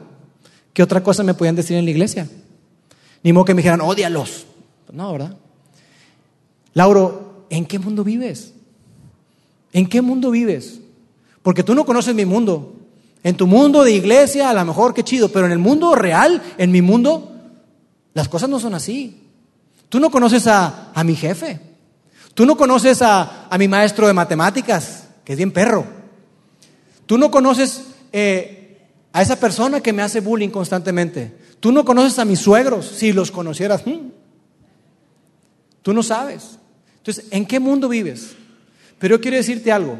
¿qué 0.73 0.83
otra 0.83 1.03
cosa 1.03 1.23
me 1.23 1.35
podían 1.35 1.57
decir 1.57 1.77
en 1.77 1.85
la 1.85 1.91
iglesia? 1.91 2.29
Ni 3.23 3.33
modo 3.33 3.45
que 3.45 3.55
me 3.55 3.63
dijeran, 3.63 3.81
odialos. 3.81 4.47
No, 4.93 5.13
¿verdad? 5.13 5.37
Lauro, 6.75 7.47
¿en 7.51 7.67
qué 7.67 7.79
mundo 7.79 8.05
vives? 8.05 8.55
¿En 9.73 9.89
qué 9.89 10.03
mundo 10.03 10.31
vives? 10.31 10.81
Porque 11.43 11.63
tú 11.63 11.75
no 11.75 11.85
conoces 11.85 12.15
mi 12.15 12.25
mundo. 12.25 12.75
En 13.23 13.37
tu 13.37 13.47
mundo 13.47 13.85
de 13.85 13.93
iglesia, 13.93 14.51
a 14.51 14.55
lo 14.55 14.65
mejor 14.65 14.95
qué 14.95 15.05
chido, 15.05 15.29
pero 15.29 15.47
en 15.47 15.53
el 15.53 15.59
mundo 15.59 15.95
real, 15.95 16.43
en 16.57 16.71
mi 16.71 16.81
mundo, 16.81 17.33
las 18.15 18.29
cosas 18.29 18.49
no 18.49 18.59
son 18.59 18.75
así. 18.75 19.21
Tú 19.89 20.01
no 20.01 20.11
conoces 20.11 20.47
a, 20.47 20.93
mi 21.05 21.15
jefe. 21.15 21.61
Tú 22.35 22.47
no 22.47 22.57
conoces 22.57 23.03
a, 23.03 23.49
mi 23.59 23.69
maestro 23.69 24.07
de 24.07 24.13
matemáticas, 24.15 25.09
que 25.25 25.33
es 25.33 25.37
bien 25.37 25.53
perro. 25.53 25.85
Tú 27.07 27.19
no 27.19 27.31
conoces 27.31 27.85
eh, 28.13 28.60
a 29.12 29.23
esa 29.23 29.38
persona 29.38 29.81
que 29.81 29.92
me 29.92 30.03
hace 30.03 30.20
bullying 30.20 30.51
constantemente. 30.51 31.33
Tú 31.59 31.73
no 31.73 31.85
conoces 31.85 32.18
a 32.18 32.25
mis 32.25 32.38
suegros. 32.38 32.87
Si 32.87 33.12
los 33.12 33.31
conocieras, 33.31 33.85
hmm, 33.85 34.09
tú 35.83 35.92
no 35.92 36.03
sabes. 36.03 36.59
Entonces, 36.99 37.27
¿en 37.31 37.46
qué 37.46 37.59
mundo 37.61 37.88
vives? 37.88 38.33
Pero 38.99 39.16
yo 39.16 39.20
quiero 39.20 39.37
decirte 39.37 39.73
algo. 39.73 39.99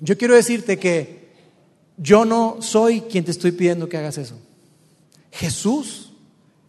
Yo 0.00 0.16
quiero 0.16 0.34
decirte 0.34 0.78
que 0.78 1.30
yo 1.96 2.24
no 2.24 2.58
soy 2.60 3.02
quien 3.02 3.24
te 3.24 3.30
estoy 3.30 3.52
pidiendo 3.52 3.88
que 3.88 3.98
hagas 3.98 4.18
eso. 4.18 4.38
Jesús 5.32 6.12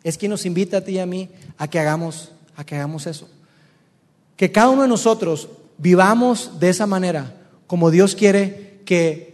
es 0.04 0.17
quien 0.17 0.32
nos 0.32 0.45
invita 0.45 0.78
a 0.78 0.82
ti 0.82 0.93
y 0.93 1.00
a 1.00 1.06
mí 1.06 1.30
a 1.58 1.67
que 1.67 1.80
hagamos, 1.80 2.32
a 2.56 2.65
que 2.65 2.76
hagamos 2.76 3.08
eso. 3.08 3.30
Que 4.36 4.52
cada 4.52 4.69
uno 4.69 4.82
de 4.82 4.88
nosotros 4.88 5.50
vivamos 5.78 6.60
de 6.60 6.69
esa 6.69 6.88
manera, 6.88 7.36
como 7.67 7.91
Dios 7.91 8.15
quiere 8.15 8.82
que 8.86 9.31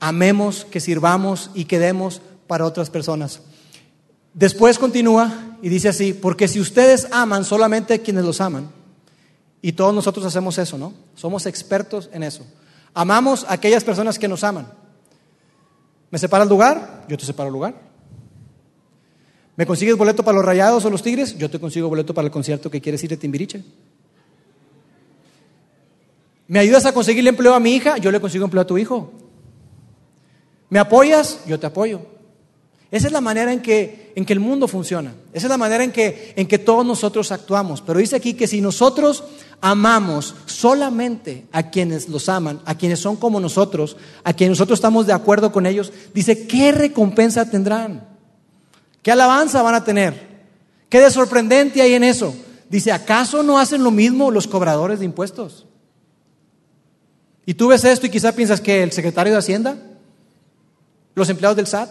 amemos, 0.00 0.64
que 0.64 0.80
sirvamos 0.80 1.50
y 1.54 1.64
que 1.64 1.78
demos 1.78 2.20
para 2.46 2.64
otras 2.64 2.90
personas. 2.90 3.40
Después 4.34 4.78
continúa 4.78 5.56
y 5.62 5.68
dice 5.68 5.88
así, 5.88 6.12
porque 6.12 6.48
si 6.48 6.60
ustedes 6.60 7.08
aman 7.10 7.44
solamente 7.44 7.94
a 7.94 7.98
quienes 7.98 8.24
los 8.24 8.40
aman, 8.40 8.70
y 9.60 9.72
todos 9.72 9.94
nosotros 9.94 10.24
hacemos 10.24 10.56
eso, 10.58 10.78
¿no? 10.78 10.92
Somos 11.16 11.46
expertos 11.46 12.08
en 12.12 12.22
eso. 12.22 12.46
Amamos 12.94 13.44
a 13.48 13.54
aquellas 13.54 13.84
personas 13.84 14.18
que 14.18 14.28
nos 14.28 14.44
aman. 14.44 14.68
¿Me 16.10 16.18
separa 16.18 16.44
el 16.44 16.48
lugar? 16.48 17.04
Yo 17.08 17.16
te 17.16 17.24
separo 17.24 17.48
el 17.48 17.52
lugar. 17.52 17.74
¿Me 19.56 19.66
consigues 19.66 19.96
boleto 19.96 20.22
para 20.22 20.36
los 20.36 20.44
rayados 20.44 20.84
o 20.84 20.90
los 20.90 21.02
tigres? 21.02 21.36
Yo 21.36 21.50
te 21.50 21.58
consigo 21.58 21.88
boleto 21.88 22.14
para 22.14 22.26
el 22.26 22.30
concierto 22.30 22.70
que 22.70 22.80
quieres 22.80 23.02
ir 23.02 23.10
de 23.10 23.16
Timbiriche. 23.16 23.64
¿Me 26.46 26.60
ayudas 26.60 26.86
a 26.86 26.92
conseguirle 26.92 27.30
empleo 27.30 27.54
a 27.54 27.60
mi 27.60 27.74
hija? 27.74 27.98
Yo 27.98 28.12
le 28.12 28.20
consigo 28.20 28.44
empleo 28.44 28.62
a 28.62 28.66
tu 28.66 28.78
hijo. 28.78 29.12
¿Me 30.70 30.78
apoyas? 30.78 31.40
Yo 31.46 31.58
te 31.58 31.66
apoyo. 31.66 32.00
Esa 32.90 33.06
es 33.06 33.12
la 33.12 33.20
manera 33.20 33.52
en 33.52 33.60
que, 33.60 34.12
en 34.14 34.24
que 34.24 34.32
el 34.32 34.40
mundo 34.40 34.66
funciona. 34.66 35.12
Esa 35.34 35.46
es 35.46 35.50
la 35.50 35.58
manera 35.58 35.84
en 35.84 35.92
que, 35.92 36.32
en 36.36 36.46
que 36.46 36.58
todos 36.58 36.86
nosotros 36.86 37.30
actuamos. 37.32 37.82
Pero 37.82 37.98
dice 37.98 38.16
aquí 38.16 38.32
que 38.32 38.46
si 38.46 38.62
nosotros 38.62 39.24
amamos 39.60 40.34
solamente 40.46 41.46
a 41.52 41.70
quienes 41.70 42.08
los 42.08 42.30
aman, 42.30 42.60
a 42.64 42.76
quienes 42.76 43.00
son 43.00 43.16
como 43.16 43.40
nosotros, 43.40 43.96
a 44.24 44.32
quienes 44.32 44.58
nosotros 44.58 44.78
estamos 44.78 45.06
de 45.06 45.12
acuerdo 45.12 45.52
con 45.52 45.66
ellos, 45.66 45.92
dice, 46.14 46.46
¿qué 46.46 46.72
recompensa 46.72 47.50
tendrán? 47.50 48.06
¿Qué 49.02 49.12
alabanza 49.12 49.62
van 49.62 49.74
a 49.74 49.84
tener? 49.84 50.28
¿Qué 50.88 51.00
de 51.00 51.10
sorprendente 51.10 51.82
hay 51.82 51.92
en 51.92 52.04
eso? 52.04 52.34
Dice, 52.70 52.92
¿acaso 52.92 53.42
no 53.42 53.58
hacen 53.58 53.82
lo 53.82 53.90
mismo 53.90 54.30
los 54.30 54.46
cobradores 54.46 54.98
de 54.98 55.04
impuestos? 55.04 55.66
Y 57.44 57.54
tú 57.54 57.68
ves 57.68 57.84
esto 57.84 58.06
y 58.06 58.10
quizá 58.10 58.32
piensas 58.32 58.60
que 58.60 58.82
el 58.82 58.92
secretario 58.92 59.32
de 59.32 59.38
Hacienda, 59.38 59.76
los 61.18 61.28
empleados 61.28 61.56
del 61.56 61.66
SAT, 61.66 61.90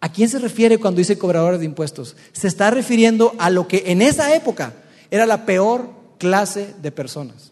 ¿A 0.00 0.12
quién 0.12 0.28
se 0.28 0.38
refiere 0.38 0.78
cuando 0.78 0.98
dice 0.98 1.18
cobradores 1.18 1.60
de 1.60 1.66
impuestos? 1.66 2.16
Se 2.32 2.48
está 2.48 2.70
refiriendo 2.70 3.34
a 3.38 3.50
lo 3.50 3.66
que 3.66 3.84
en 3.86 4.02
esa 4.02 4.34
época 4.34 4.74
era 5.10 5.26
la 5.26 5.46
peor 5.46 5.90
clase 6.18 6.74
de 6.80 6.92
personas. 6.92 7.50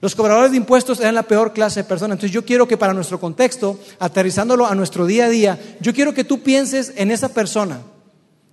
Los 0.00 0.14
cobradores 0.14 0.50
de 0.50 0.58
impuestos 0.58 1.00
eran 1.00 1.14
la 1.14 1.22
peor 1.22 1.52
clase 1.52 1.80
de 1.80 1.88
personas. 1.88 2.16
Entonces 2.16 2.34
yo 2.34 2.44
quiero 2.44 2.68
que 2.68 2.76
para 2.76 2.92
nuestro 2.92 3.18
contexto, 3.18 3.78
aterrizándolo 3.98 4.66
a 4.66 4.74
nuestro 4.74 5.06
día 5.06 5.26
a 5.26 5.30
día, 5.30 5.58
yo 5.80 5.94
quiero 5.94 6.12
que 6.12 6.24
tú 6.24 6.42
pienses 6.42 6.92
en 6.96 7.10
esa 7.10 7.30
persona, 7.30 7.80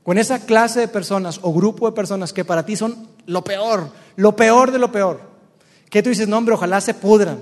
con 0.04 0.17
esa 0.17 0.46
clase 0.46 0.80
de 0.80 0.88
personas 0.88 1.39
o 1.41 1.52
grupo 1.52 1.89
de 1.89 1.96
personas 1.96 2.32
que 2.32 2.46
para 2.46 2.65
ti 2.65 2.76
son 2.76 3.10
lo 3.26 3.43
peor, 3.43 3.89
lo 4.15 4.36
peor 4.36 4.72
de 4.72 4.80
lo 4.80 4.91
peor. 4.91 5.19
Que 5.89 6.02
tú 6.02 6.10
dices, 6.10 6.28
no 6.28 6.38
hombre, 6.38 6.56
ojalá 6.56 6.80
se 6.80 6.93
pudran. 6.93 7.39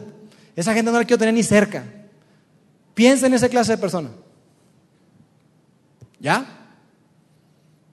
Esa 0.55 0.73
gente 0.73 0.91
no 0.91 0.97
la 0.97 1.05
quiero 1.05 1.19
tener 1.19 1.35
ni 1.35 1.43
cerca. 1.43 2.00
Piensa 2.93 3.27
en 3.27 3.33
esa 3.33 3.49
clase 3.49 3.73
de 3.73 3.77
personas. 3.77 4.11
¿Ya? 6.19 6.45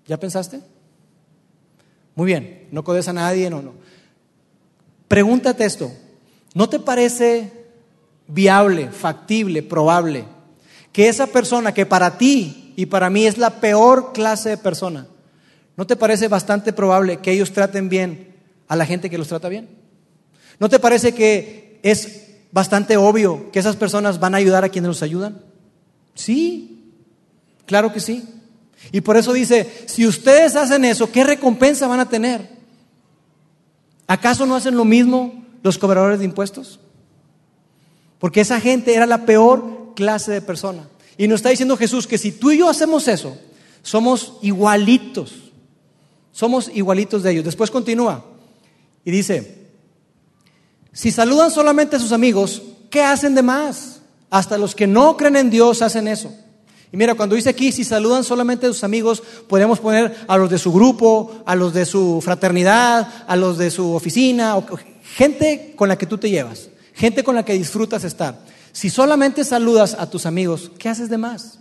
¿Ya 0.06 0.18
pensaste? 0.18 0.60
Muy 2.14 2.26
bien, 2.26 2.68
no 2.72 2.82
codes 2.84 3.08
a 3.08 3.12
nadie, 3.12 3.48
no, 3.48 3.62
no. 3.62 3.74
Pregúntate 5.06 5.64
esto, 5.64 5.90
¿no 6.54 6.68
te 6.68 6.78
parece 6.78 7.52
viable, 8.26 8.90
factible, 8.90 9.62
probable 9.62 10.24
que 10.92 11.08
esa 11.08 11.28
persona 11.28 11.72
que 11.72 11.86
para 11.86 12.18
ti 12.18 12.74
y 12.76 12.86
para 12.86 13.10
mí 13.10 13.26
es 13.26 13.38
la 13.38 13.60
peor 13.60 14.12
clase 14.12 14.50
de 14.50 14.56
persona, 14.56 15.06
¿no 15.76 15.86
te 15.86 15.96
parece 15.96 16.28
bastante 16.28 16.72
probable 16.72 17.18
que 17.18 17.32
ellos 17.32 17.52
traten 17.52 17.88
bien 17.88 18.34
a 18.66 18.76
la 18.76 18.84
gente 18.84 19.08
que 19.08 19.18
los 19.18 19.28
trata 19.28 19.48
bien? 19.48 19.68
¿No 20.58 20.68
te 20.68 20.80
parece 20.80 21.14
que 21.14 21.78
es 21.82 22.27
bastante 22.52 22.96
obvio 22.96 23.50
que 23.52 23.58
esas 23.58 23.76
personas 23.76 24.20
van 24.20 24.34
a 24.34 24.38
ayudar 24.38 24.64
a 24.64 24.68
quienes 24.68 24.88
los 24.88 25.02
ayudan? 25.02 25.42
Sí, 26.14 26.78
Claro 27.68 27.92
que 27.92 28.00
sí. 28.00 28.24
Y 28.92 29.02
por 29.02 29.18
eso 29.18 29.34
dice, 29.34 29.84
si 29.86 30.06
ustedes 30.06 30.56
hacen 30.56 30.86
eso, 30.86 31.12
¿qué 31.12 31.22
recompensa 31.22 31.86
van 31.86 32.00
a 32.00 32.08
tener? 32.08 32.48
¿Acaso 34.06 34.46
no 34.46 34.56
hacen 34.56 34.74
lo 34.74 34.86
mismo 34.86 35.44
los 35.62 35.76
cobradores 35.76 36.18
de 36.18 36.24
impuestos? 36.24 36.80
Porque 38.18 38.40
esa 38.40 38.58
gente 38.58 38.94
era 38.94 39.04
la 39.04 39.26
peor 39.26 39.92
clase 39.94 40.32
de 40.32 40.40
persona. 40.40 40.88
Y 41.18 41.28
nos 41.28 41.36
está 41.40 41.50
diciendo 41.50 41.76
Jesús 41.76 42.06
que 42.06 42.16
si 42.16 42.32
tú 42.32 42.52
y 42.52 42.58
yo 42.58 42.70
hacemos 42.70 43.06
eso, 43.06 43.36
somos 43.82 44.38
igualitos. 44.40 45.34
Somos 46.32 46.70
igualitos 46.72 47.22
de 47.22 47.32
ellos. 47.32 47.44
Después 47.44 47.70
continúa 47.70 48.24
y 49.04 49.10
dice, 49.10 49.57
si 50.92 51.10
saludan 51.10 51.50
solamente 51.50 51.96
a 51.96 52.00
sus 52.00 52.12
amigos, 52.12 52.62
¿qué 52.90 53.02
hacen 53.02 53.34
de 53.34 53.42
más? 53.42 54.00
Hasta 54.30 54.58
los 54.58 54.74
que 54.74 54.86
no 54.86 55.16
creen 55.16 55.36
en 55.36 55.50
Dios 55.50 55.82
hacen 55.82 56.08
eso. 56.08 56.32
Y 56.90 56.96
mira, 56.96 57.14
cuando 57.14 57.36
dice 57.36 57.50
aquí, 57.50 57.70
si 57.70 57.84
saludan 57.84 58.24
solamente 58.24 58.66
a 58.66 58.70
sus 58.70 58.82
amigos, 58.82 59.22
podemos 59.46 59.78
poner 59.78 60.16
a 60.26 60.36
los 60.38 60.48
de 60.48 60.58
su 60.58 60.72
grupo, 60.72 61.42
a 61.44 61.54
los 61.54 61.74
de 61.74 61.84
su 61.84 62.20
fraternidad, 62.22 63.24
a 63.26 63.36
los 63.36 63.58
de 63.58 63.70
su 63.70 63.92
oficina, 63.94 64.56
gente 65.02 65.74
con 65.76 65.88
la 65.88 65.98
que 65.98 66.06
tú 66.06 66.16
te 66.16 66.30
llevas, 66.30 66.70
gente 66.94 67.22
con 67.22 67.34
la 67.34 67.44
que 67.44 67.52
disfrutas 67.52 68.04
estar. 68.04 68.40
Si 68.72 68.88
solamente 68.88 69.44
saludas 69.44 69.96
a 69.98 70.08
tus 70.08 70.24
amigos, 70.24 70.70
¿qué 70.78 70.88
haces 70.88 71.10
de 71.10 71.18
más? 71.18 71.58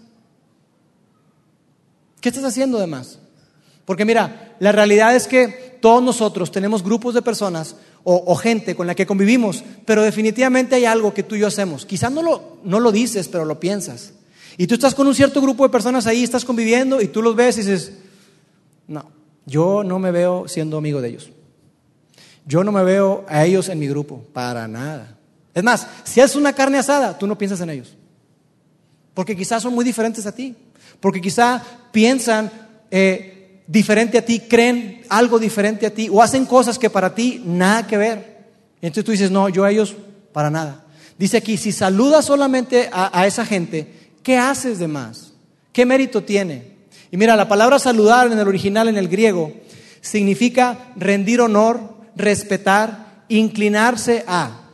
¿Qué 2.22 2.30
estás 2.30 2.46
haciendo 2.46 2.80
de 2.80 2.88
más? 2.88 3.20
Porque 3.86 4.06
mira, 4.06 4.56
la 4.60 4.72
realidad 4.72 5.16
es 5.16 5.28
que 5.28 5.67
todos 5.80 6.04
nosotros 6.04 6.52
tenemos 6.52 6.84
grupos 6.84 7.14
de 7.14 7.22
personas 7.22 7.76
o, 8.04 8.36
gente 8.36 8.76
con 8.76 8.88
la 8.88 8.96
que 8.96 9.06
convivimos, 9.06 9.64
pero 9.86 10.02
definitivamente 10.02 10.76
hay 10.76 10.86
algo 10.86 11.14
que 11.14 11.24
tú 11.24 11.36
y 11.36 11.40
yo 11.40 11.48
hacemos. 11.48 11.86
Quizás 11.86 12.12
no 12.12 12.22
lo, 12.22 12.58
no 12.64 12.80
lo 12.80 12.92
dices, 12.92 13.28
pero 13.28 13.44
lo 13.44 13.60
piensas. 13.60 14.14
Y 14.58 14.66
tú 14.66 14.76
estás 14.76 14.96
con 14.96 15.08
un 15.08 15.14
cierto 15.14 15.42
grupo 15.42 15.64
de 15.64 15.70
personas 15.70 16.08
ahí, 16.08 16.24
estás 16.24 16.46
conviviendo 16.46 17.02
y 17.02 17.10
tú 17.10 17.22
los 17.22 17.36
ves 17.36 17.58
y 17.58 17.62
dices, 17.62 17.94
no, 18.88 19.10
yo 19.46 19.84
no 19.84 20.00
me 20.00 20.12
veo 20.12 20.48
siendo 20.48 20.78
amigo 20.78 21.02
de 21.02 21.10
ellos. 21.10 21.32
Yo 22.46 22.64
no 22.64 22.72
me 22.72 22.84
veo 22.84 23.26
a 23.28 23.46
ellos 23.46 23.68
en 23.68 23.78
mi 23.78 23.88
grupo, 23.90 24.24
para 24.32 24.68
nada. 24.70 25.18
Es 25.54 25.64
más, 25.64 25.88
si 26.06 26.22
es 26.22 26.36
una 26.36 26.54
carne 26.54 26.78
asada, 26.78 27.18
tú 27.18 27.28
no 27.28 27.38
piensas 27.38 27.60
en 27.62 27.70
ellos. 27.72 27.96
porque 29.14 29.36
quizás 29.36 29.64
son 29.64 29.74
muy 29.74 29.84
diferentes 29.84 30.26
a 30.28 30.32
ti, 30.32 30.56
porque 31.00 31.20
quizá 31.20 31.62
piensan 31.92 32.52
eh, 32.92 33.37
diferente 33.68 34.18
a 34.18 34.26
ti, 34.26 34.40
creen 34.40 35.02
algo 35.10 35.38
diferente 35.38 35.86
a 35.86 35.94
ti 35.94 36.10
o 36.10 36.22
hacen 36.22 36.46
cosas 36.46 36.80
que 36.80 36.90
para 36.90 37.14
ti 37.14 37.42
nada 37.46 37.86
que 37.86 37.98
ver. 37.98 38.38
Entonces 38.82 39.04
tú 39.04 39.12
dices, 39.12 39.30
no, 39.30 39.50
yo 39.50 39.64
a 39.64 39.72
ellos 39.72 39.96
para 40.32 40.50
nada. 40.50 40.86
Dice 41.18 41.38
aquí, 41.38 41.58
si 41.58 41.72
saludas 41.72 42.26
solamente 42.26 42.90
a, 42.92 43.20
a 43.20 43.28
esa 43.28 43.46
gente, 43.46 44.12
¿qué 44.24 44.38
haces 44.38 44.80
de 44.80 44.88
más? 44.88 45.34
¿Qué 45.74 45.86
mérito 45.86 46.24
tiene? 46.24 46.78
Y 47.12 47.18
mira, 47.18 47.36
la 47.36 47.48
palabra 47.48 47.80
saludar 47.80 48.32
en 48.32 48.40
el 48.40 48.48
original, 48.48 48.88
en 48.88 48.98
el 48.98 49.08
griego, 49.08 49.54
significa 50.02 50.92
rendir 50.96 51.42
honor, 51.42 51.80
respetar, 52.16 53.24
inclinarse 53.28 54.24
a. 54.28 54.67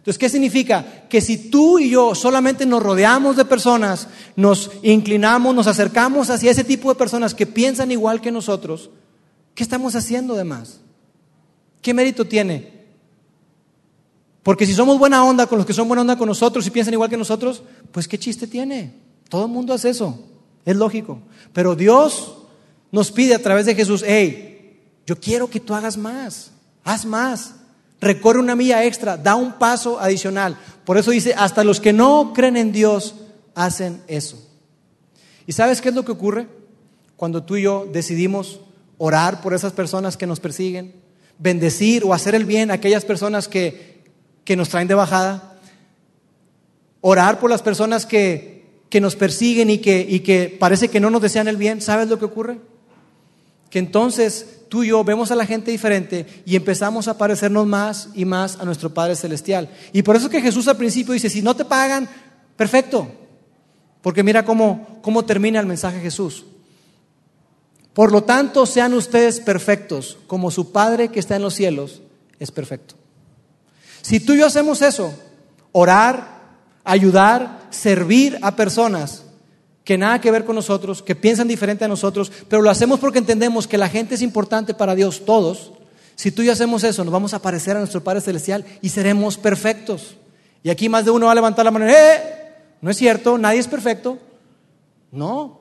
Entonces, 0.00 0.18
¿qué 0.18 0.30
significa? 0.30 1.04
Que 1.10 1.20
si 1.20 1.50
tú 1.50 1.78
y 1.78 1.90
yo 1.90 2.14
solamente 2.14 2.64
nos 2.64 2.82
rodeamos 2.82 3.36
de 3.36 3.44
personas, 3.44 4.08
nos 4.34 4.70
inclinamos, 4.82 5.54
nos 5.54 5.66
acercamos 5.66 6.30
hacia 6.30 6.50
ese 6.50 6.64
tipo 6.64 6.88
de 6.88 6.98
personas 6.98 7.34
que 7.34 7.44
piensan 7.44 7.92
igual 7.92 8.22
que 8.22 8.32
nosotros, 8.32 8.88
¿qué 9.54 9.62
estamos 9.62 9.94
haciendo 9.94 10.34
de 10.36 10.44
más? 10.44 10.80
¿Qué 11.82 11.92
mérito 11.92 12.24
tiene? 12.24 12.80
Porque 14.42 14.64
si 14.64 14.72
somos 14.72 14.98
buena 14.98 15.22
onda 15.22 15.46
con 15.46 15.58
los 15.58 15.66
que 15.66 15.74
son 15.74 15.86
buena 15.86 16.00
onda 16.00 16.16
con 16.16 16.28
nosotros 16.28 16.66
y 16.66 16.70
piensan 16.70 16.94
igual 16.94 17.10
que 17.10 17.18
nosotros, 17.18 17.62
pues 17.92 18.08
qué 18.08 18.18
chiste 18.18 18.46
tiene. 18.46 18.94
Todo 19.28 19.44
el 19.44 19.52
mundo 19.52 19.74
hace 19.74 19.90
eso. 19.90 20.18
Es 20.64 20.76
lógico. 20.76 21.18
Pero 21.52 21.76
Dios 21.76 22.38
nos 22.90 23.10
pide 23.10 23.34
a 23.34 23.42
través 23.42 23.66
de 23.66 23.74
Jesús, 23.74 24.02
hey, 24.06 24.80
yo 25.06 25.20
quiero 25.20 25.50
que 25.50 25.60
tú 25.60 25.74
hagas 25.74 25.98
más, 25.98 26.52
haz 26.84 27.04
más, 27.04 27.56
recorre 28.00 28.40
una 28.40 28.56
milla 28.56 28.84
extra, 28.84 29.16
da 29.16 29.34
un 29.34 29.52
paso 29.54 30.00
adicional. 30.00 30.56
Por 30.84 30.98
eso 30.98 31.10
dice, 31.10 31.34
hasta 31.36 31.64
los 31.64 31.80
que 31.80 31.92
no 31.92 32.32
creen 32.32 32.56
en 32.56 32.72
Dios 32.72 33.14
hacen 33.54 34.02
eso. 34.08 34.42
¿Y 35.46 35.52
sabes 35.52 35.80
qué 35.80 35.90
es 35.90 35.94
lo 35.94 36.04
que 36.04 36.12
ocurre 36.12 36.46
cuando 37.16 37.42
tú 37.42 37.56
y 37.56 37.62
yo 37.62 37.86
decidimos 37.92 38.60
orar 38.98 39.42
por 39.42 39.54
esas 39.54 39.72
personas 39.72 40.16
que 40.16 40.26
nos 40.26 40.40
persiguen, 40.40 40.94
bendecir 41.38 42.04
o 42.04 42.14
hacer 42.14 42.34
el 42.34 42.44
bien 42.44 42.70
a 42.70 42.74
aquellas 42.74 43.04
personas 43.04 43.48
que, 43.48 44.04
que 44.44 44.56
nos 44.56 44.68
traen 44.68 44.88
de 44.88 44.94
bajada? 44.94 45.58
Orar 47.00 47.38
por 47.38 47.50
las 47.50 47.62
personas 47.62 48.06
que, 48.06 48.66
que 48.88 49.00
nos 49.00 49.16
persiguen 49.16 49.70
y 49.70 49.78
que, 49.78 50.06
y 50.08 50.20
que 50.20 50.54
parece 50.58 50.88
que 50.88 51.00
no 51.00 51.10
nos 51.10 51.22
desean 51.22 51.48
el 51.48 51.56
bien, 51.56 51.80
¿sabes 51.80 52.08
lo 52.08 52.18
que 52.18 52.26
ocurre? 52.26 52.58
Que 53.70 53.78
entonces 53.78 54.60
tú 54.68 54.82
y 54.84 54.88
yo 54.88 55.02
vemos 55.04 55.30
a 55.30 55.36
la 55.36 55.46
gente 55.46 55.70
diferente 55.70 56.26
y 56.44 56.56
empezamos 56.56 57.08
a 57.08 57.16
parecernos 57.16 57.66
más 57.66 58.08
y 58.14 58.24
más 58.24 58.58
a 58.60 58.64
nuestro 58.64 58.92
Padre 58.92 59.16
Celestial. 59.16 59.70
Y 59.92 60.02
por 60.02 60.16
eso 60.16 60.28
que 60.28 60.42
Jesús 60.42 60.68
al 60.68 60.76
principio 60.76 61.14
dice, 61.14 61.30
si 61.30 61.40
no 61.40 61.56
te 61.56 61.64
pagan, 61.64 62.08
perfecto. 62.56 63.08
Porque 64.02 64.22
mira 64.22 64.44
cómo, 64.44 64.98
cómo 65.02 65.24
termina 65.24 65.60
el 65.60 65.66
mensaje 65.66 65.96
de 65.96 66.02
Jesús. 66.02 66.44
Por 67.94 68.12
lo 68.12 68.22
tanto, 68.22 68.66
sean 68.66 68.94
ustedes 68.94 69.40
perfectos, 69.40 70.18
como 70.26 70.50
su 70.50 70.72
Padre 70.72 71.08
que 71.08 71.20
está 71.20 71.36
en 71.36 71.42
los 71.42 71.54
cielos 71.54 72.02
es 72.38 72.50
perfecto. 72.50 72.94
Si 74.02 74.18
tú 74.20 74.32
y 74.32 74.38
yo 74.38 74.46
hacemos 74.46 74.80
eso, 74.82 75.12
orar, 75.72 76.40
ayudar, 76.84 77.68
servir 77.70 78.38
a 78.42 78.56
personas 78.56 79.24
que 79.84 79.98
nada 79.98 80.20
que 80.20 80.30
ver 80.30 80.44
con 80.44 80.56
nosotros, 80.56 81.02
que 81.02 81.14
piensan 81.14 81.48
diferente 81.48 81.84
a 81.84 81.88
nosotros, 81.88 82.30
pero 82.48 82.62
lo 82.62 82.70
hacemos 82.70 83.00
porque 83.00 83.18
entendemos 83.18 83.66
que 83.66 83.78
la 83.78 83.88
gente 83.88 84.14
es 84.14 84.22
importante 84.22 84.74
para 84.74 84.94
Dios, 84.94 85.24
todos. 85.24 85.72
Si 86.14 86.30
tú 86.30 86.42
y 86.42 86.46
yo 86.46 86.52
hacemos 86.52 86.84
eso, 86.84 87.02
nos 87.04 87.12
vamos 87.12 87.34
a 87.34 87.40
parecer 87.40 87.76
a 87.76 87.80
nuestro 87.80 88.04
Padre 88.04 88.20
Celestial 88.20 88.64
y 88.82 88.90
seremos 88.90 89.38
perfectos. 89.38 90.16
Y 90.62 90.70
aquí 90.70 90.88
más 90.88 91.04
de 91.04 91.10
uno 91.10 91.26
va 91.26 91.32
a 91.32 91.34
levantar 91.34 91.64
la 91.64 91.70
mano, 91.70 91.88
¡eh! 91.88 92.40
No 92.82 92.90
es 92.90 92.96
cierto, 92.96 93.38
nadie 93.38 93.60
es 93.60 93.68
perfecto. 93.68 94.18
No, 95.12 95.59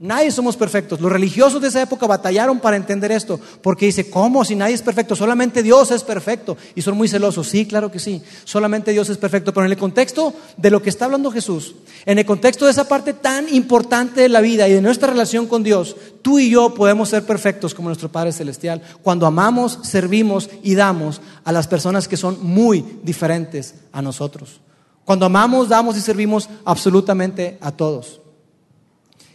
Nadie 0.00 0.30
somos 0.30 0.56
perfectos. 0.56 1.00
Los 1.00 1.10
religiosos 1.10 1.60
de 1.60 1.66
esa 1.66 1.82
época 1.82 2.06
batallaron 2.06 2.60
para 2.60 2.76
entender 2.76 3.10
esto, 3.10 3.40
porque 3.60 3.86
dice, 3.86 4.08
¿cómo? 4.08 4.44
Si 4.44 4.54
nadie 4.54 4.76
es 4.76 4.82
perfecto, 4.82 5.16
solamente 5.16 5.60
Dios 5.60 5.90
es 5.90 6.04
perfecto. 6.04 6.56
Y 6.76 6.82
son 6.82 6.96
muy 6.96 7.08
celosos. 7.08 7.48
Sí, 7.48 7.66
claro 7.66 7.90
que 7.90 7.98
sí, 7.98 8.22
solamente 8.44 8.92
Dios 8.92 9.08
es 9.08 9.18
perfecto. 9.18 9.52
Pero 9.52 9.66
en 9.66 9.72
el 9.72 9.78
contexto 9.78 10.32
de 10.56 10.70
lo 10.70 10.80
que 10.80 10.90
está 10.90 11.06
hablando 11.06 11.32
Jesús, 11.32 11.74
en 12.06 12.20
el 12.20 12.24
contexto 12.24 12.64
de 12.64 12.70
esa 12.70 12.86
parte 12.86 13.12
tan 13.12 13.52
importante 13.52 14.20
de 14.20 14.28
la 14.28 14.40
vida 14.40 14.68
y 14.68 14.72
de 14.72 14.80
nuestra 14.80 15.08
relación 15.08 15.48
con 15.48 15.64
Dios, 15.64 15.96
tú 16.22 16.38
y 16.38 16.48
yo 16.48 16.74
podemos 16.74 17.08
ser 17.08 17.24
perfectos 17.24 17.74
como 17.74 17.88
nuestro 17.88 18.08
Padre 18.08 18.30
Celestial 18.30 18.80
cuando 19.02 19.26
amamos, 19.26 19.80
servimos 19.82 20.48
y 20.62 20.76
damos 20.76 21.20
a 21.42 21.50
las 21.50 21.66
personas 21.66 22.06
que 22.06 22.16
son 22.16 22.38
muy 22.40 23.00
diferentes 23.02 23.74
a 23.90 24.00
nosotros. 24.00 24.60
Cuando 25.04 25.26
amamos, 25.26 25.68
damos 25.68 25.96
y 25.96 26.00
servimos 26.00 26.48
absolutamente 26.64 27.58
a 27.60 27.72
todos. 27.72 28.20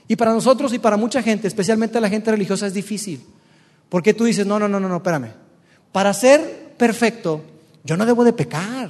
Y 0.08 0.16
para 0.16 0.34
nosotros 0.34 0.74
y 0.74 0.80
para 0.80 0.98
mucha 0.98 1.22
gente, 1.22 1.48
especialmente 1.48 2.00
la 2.02 2.10
gente 2.10 2.32
religiosa, 2.32 2.68
es 2.68 2.74
difícil. 2.74 3.24
Porque 3.90 4.14
tú 4.14 4.26
dices, 4.26 4.46
no, 4.46 4.60
no, 4.60 4.68
no, 4.68 4.80
no, 4.80 4.90
no, 4.90 4.98
espérame. 4.98 5.32
Para 5.92 6.14
ser 6.14 6.74
perfecto, 6.78 7.42
yo 7.84 7.96
no 7.96 8.06
debo 8.06 8.24
de 8.24 8.34
pecar. 8.34 8.90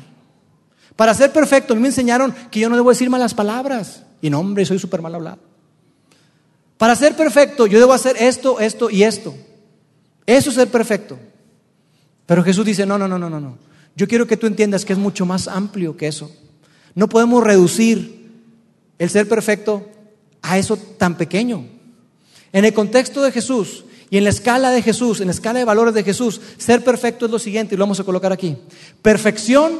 Para 0.95 1.13
ser 1.13 1.31
perfecto, 1.31 1.75
me 1.75 1.87
enseñaron 1.87 2.33
que 2.49 2.59
yo 2.59 2.69
no 2.69 2.75
debo 2.75 2.89
decir 2.89 3.09
malas 3.09 3.33
palabras. 3.33 4.03
Y 4.21 4.29
no, 4.29 4.39
hombre, 4.39 4.65
soy 4.65 4.79
súper 4.79 5.01
mal 5.01 5.15
hablado. 5.15 5.39
Para 6.77 6.95
ser 6.95 7.15
perfecto, 7.15 7.67
yo 7.67 7.79
debo 7.79 7.93
hacer 7.93 8.15
esto, 8.19 8.59
esto 8.59 8.89
y 8.89 9.03
esto. 9.03 9.35
Eso 10.25 10.49
es 10.49 10.55
ser 10.55 10.69
perfecto. 10.69 11.19
Pero 12.25 12.43
Jesús 12.43 12.65
dice, 12.65 12.85
no, 12.85 12.97
no, 12.97 13.07
no, 13.07 13.19
no, 13.19 13.29
no, 13.29 13.39
no. 13.39 13.57
Yo 13.95 14.07
quiero 14.07 14.25
que 14.27 14.37
tú 14.37 14.47
entiendas 14.47 14.85
que 14.85 14.93
es 14.93 14.99
mucho 14.99 15.25
más 15.25 15.47
amplio 15.47 15.97
que 15.97 16.07
eso. 16.07 16.31
No 16.95 17.09
podemos 17.09 17.43
reducir 17.43 18.31
el 18.97 19.09
ser 19.09 19.27
perfecto 19.27 19.87
a 20.43 20.59
eso 20.59 20.77
tan 20.77 21.17
pequeño. 21.17 21.65
En 22.51 22.65
el 22.65 22.73
contexto 22.73 23.23
de 23.23 23.31
Jesús 23.31 23.85
y 24.11 24.17
en 24.17 24.25
la 24.25 24.29
escala 24.29 24.69
de 24.69 24.83
Jesús, 24.83 25.21
en 25.21 25.27
la 25.27 25.33
escala 25.33 25.57
de 25.57 25.65
valores 25.65 25.95
de 25.95 26.03
Jesús, 26.03 26.39
ser 26.57 26.83
perfecto 26.83 27.25
es 27.25 27.31
lo 27.31 27.39
siguiente 27.39 27.73
y 27.73 27.77
lo 27.77 27.83
vamos 27.83 27.99
a 27.99 28.03
colocar 28.03 28.31
aquí. 28.31 28.57
Perfección 29.01 29.79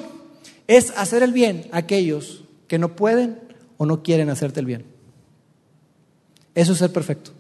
es 0.65 0.91
hacer 0.97 1.21
el 1.21 1.33
bien 1.33 1.69
a 1.71 1.77
aquellos 1.77 2.43
que 2.67 2.79
no 2.79 2.95
pueden 2.95 3.39
o 3.77 3.85
no 3.85 4.01
quieren 4.01 4.29
hacerte 4.29 4.61
el 4.61 4.65
bien. 4.65 4.85
Eso 6.55 6.71
es 6.71 6.79
ser 6.79 6.91
perfecto. 6.91 7.31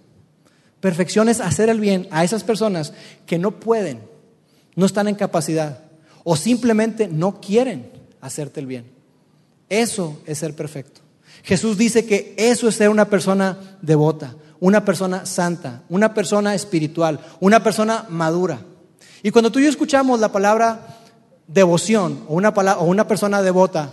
Perfección 0.79 1.29
es 1.29 1.39
hacer 1.39 1.69
el 1.69 1.79
bien 1.79 2.07
a 2.11 2.23
esas 2.23 2.43
personas 2.43 2.93
que 3.25 3.39
no 3.39 3.59
pueden, 3.59 4.01
no 4.75 4.85
están 4.85 5.07
en 5.07 5.15
capacidad 5.15 5.79
o 6.25 6.35
simplemente 6.35 7.07
no 7.07 7.39
quieren 7.39 7.89
hacerte 8.19 8.59
el 8.59 8.67
bien. 8.67 8.85
Eso 9.69 10.21
es 10.25 10.39
ser 10.39 10.55
perfecto. 10.55 11.02
Jesús 11.43 11.77
dice 11.77 12.05
que 12.05 12.33
eso 12.37 12.69
es 12.69 12.75
ser 12.75 12.89
una 12.89 13.05
persona 13.05 13.77
devota, 13.81 14.33
una 14.61 14.85
persona 14.85 15.25
santa, 15.25 15.83
una 15.89 16.13
persona 16.13 16.55
espiritual, 16.55 17.19
una 17.41 17.61
persona 17.61 18.05
madura. 18.09 18.61
Y 19.21 19.31
cuando 19.31 19.51
tú 19.51 19.59
y 19.59 19.63
yo 19.63 19.69
escuchamos 19.69 20.21
la 20.21 20.31
palabra 20.31 21.01
devoción 21.45 22.23
o 22.29 22.35
una, 22.35 22.49
o 22.49 22.85
una 22.85 23.07
persona 23.07 23.41
devota, 23.41 23.91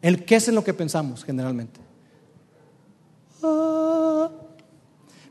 ¿qué 0.00 0.36
es 0.36 0.46
en 0.46 0.54
lo 0.54 0.62
que 0.62 0.74
pensamos 0.74 1.24
generalmente? 1.24 1.80
Ah. 3.44 4.30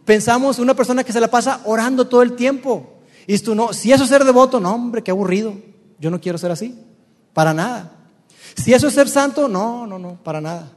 pensamos 0.04 0.58
en 0.58 0.64
una 0.64 0.74
persona 0.74 1.06
que 1.06 1.14
se 1.14 1.22
la 1.22 1.30
pasa 1.30 1.62
orando 1.64 2.08
todo 2.08 2.22
el 2.22 2.36
tiempo. 2.36 2.96
Y 3.26 3.40
tú 3.40 3.56
no, 3.56 3.72
si 3.72 3.94
eso 3.94 4.04
es 4.04 4.10
ser 4.10 4.26
devoto, 4.26 4.60
no, 4.60 4.74
hombre, 4.76 5.02
qué 5.02 5.12
aburrido. 5.12 5.54
Yo 6.00 6.12
no 6.12 6.20
quiero 6.20 6.38
ser 6.38 6.52
así, 6.52 6.78
para 7.34 7.54
nada. 7.54 7.94
Si 8.58 8.74
eso 8.74 8.90
es 8.90 8.94
ser 8.94 9.08
santo, 9.08 9.48
no, 9.48 9.88
no, 9.88 9.98
no, 9.98 10.16
para 10.22 10.42
nada. 10.42 10.68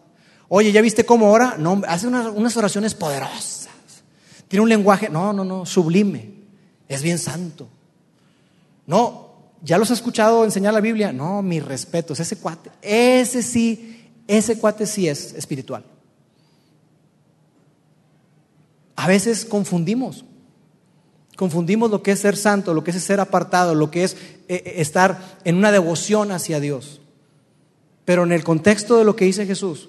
Oye, 0.49 0.73
¿ya 0.73 0.83
viste 0.83 1.05
cómo 1.05 1.31
ora? 1.31 1.57
No, 1.59 1.83
hace 1.89 2.07
unas, 2.07 2.57
oraciones 2.57 2.95
poderosas. 2.95 3.69
Tiene 4.49 4.63
un 4.63 4.69
lenguaje, 4.69 5.09
no, 5.09 5.33
no, 5.33 5.45
no, 5.45 5.67
sublime. 5.67 6.33
Es 6.89 7.03
bien 7.03 7.19
santo. 7.19 7.69
No, 8.87 9.31
¿ya 9.63 9.79
los 9.79 9.91
has 9.91 9.99
escuchado 9.99 10.45
enseñar 10.45 10.75
la 10.75 10.81
Biblia? 10.81 11.13
No, 11.13 11.43
mis 11.43 11.65
respetos. 11.65 12.21
Ese 12.21 12.37
cuate, 12.37 12.71
ese 12.83 13.43
sí, 13.43 14.11
ese 14.29 14.59
cuate 14.59 14.87
sí 14.87 15.09
es 15.09 15.33
espiritual. 15.33 15.85
A 18.97 19.09
veces 19.09 19.45
confundimos. 19.45 20.25
Confundimos 21.37 21.91
lo 21.91 22.03
que 22.03 22.13
es 22.13 22.21
ser 22.21 22.37
santo, 22.37 22.75
lo 22.75 22.85
que 22.85 22.93
es 22.93 23.03
ser 23.03 23.19
apartado, 23.19 23.75
lo 23.75 23.91
que 23.91 24.05
es 24.05 24.15
eh, 24.49 24.63
eh, 24.65 24.75
estar 24.77 25.39
en 25.45 25.57
una 25.57 25.73
devoción 25.73 26.31
hacia 26.31 26.61
Dios. 26.61 27.01
Pero 28.05 28.23
en 28.23 28.33
el 28.33 28.45
contexto 28.45 28.99
de 28.99 29.05
lo 29.05 29.17
que 29.17 29.25
dice 29.25 29.47
Jesús, 29.47 29.89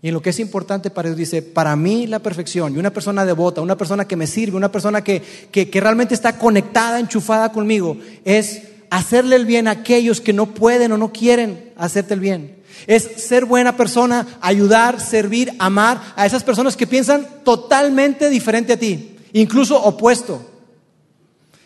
y 0.00 0.08
en 0.08 0.14
lo 0.14 0.22
que 0.22 0.30
es 0.30 0.38
importante 0.38 0.90
para 0.90 1.08
Dios 1.08 1.18
dice, 1.18 1.42
para 1.42 1.74
mí 1.74 2.06
la 2.06 2.20
perfección 2.20 2.74
y 2.74 2.78
una 2.78 2.92
persona 2.92 3.24
devota, 3.24 3.60
una 3.60 3.76
persona 3.76 4.06
que 4.06 4.14
me 4.14 4.28
sirve, 4.28 4.56
una 4.56 4.70
persona 4.70 5.02
que, 5.02 5.20
que, 5.50 5.68
realmente 5.80 6.14
está 6.14 6.38
conectada, 6.38 7.00
enchufada 7.00 7.50
conmigo, 7.50 7.96
es 8.24 8.62
hacerle 8.90 9.34
el 9.34 9.44
bien 9.44 9.66
a 9.66 9.72
aquellos 9.72 10.20
que 10.20 10.32
no 10.32 10.54
pueden 10.54 10.92
o 10.92 10.98
no 10.98 11.12
quieren 11.12 11.72
hacerte 11.76 12.14
el 12.14 12.20
bien. 12.20 12.58
Es 12.86 13.02
ser 13.16 13.44
buena 13.44 13.76
persona, 13.76 14.38
ayudar, 14.40 15.00
servir, 15.00 15.52
amar 15.58 16.00
a 16.14 16.26
esas 16.26 16.44
personas 16.44 16.76
que 16.76 16.86
piensan 16.86 17.26
totalmente 17.42 18.30
diferente 18.30 18.74
a 18.74 18.78
ti, 18.78 19.16
incluso 19.32 19.82
opuesto. 19.82 20.48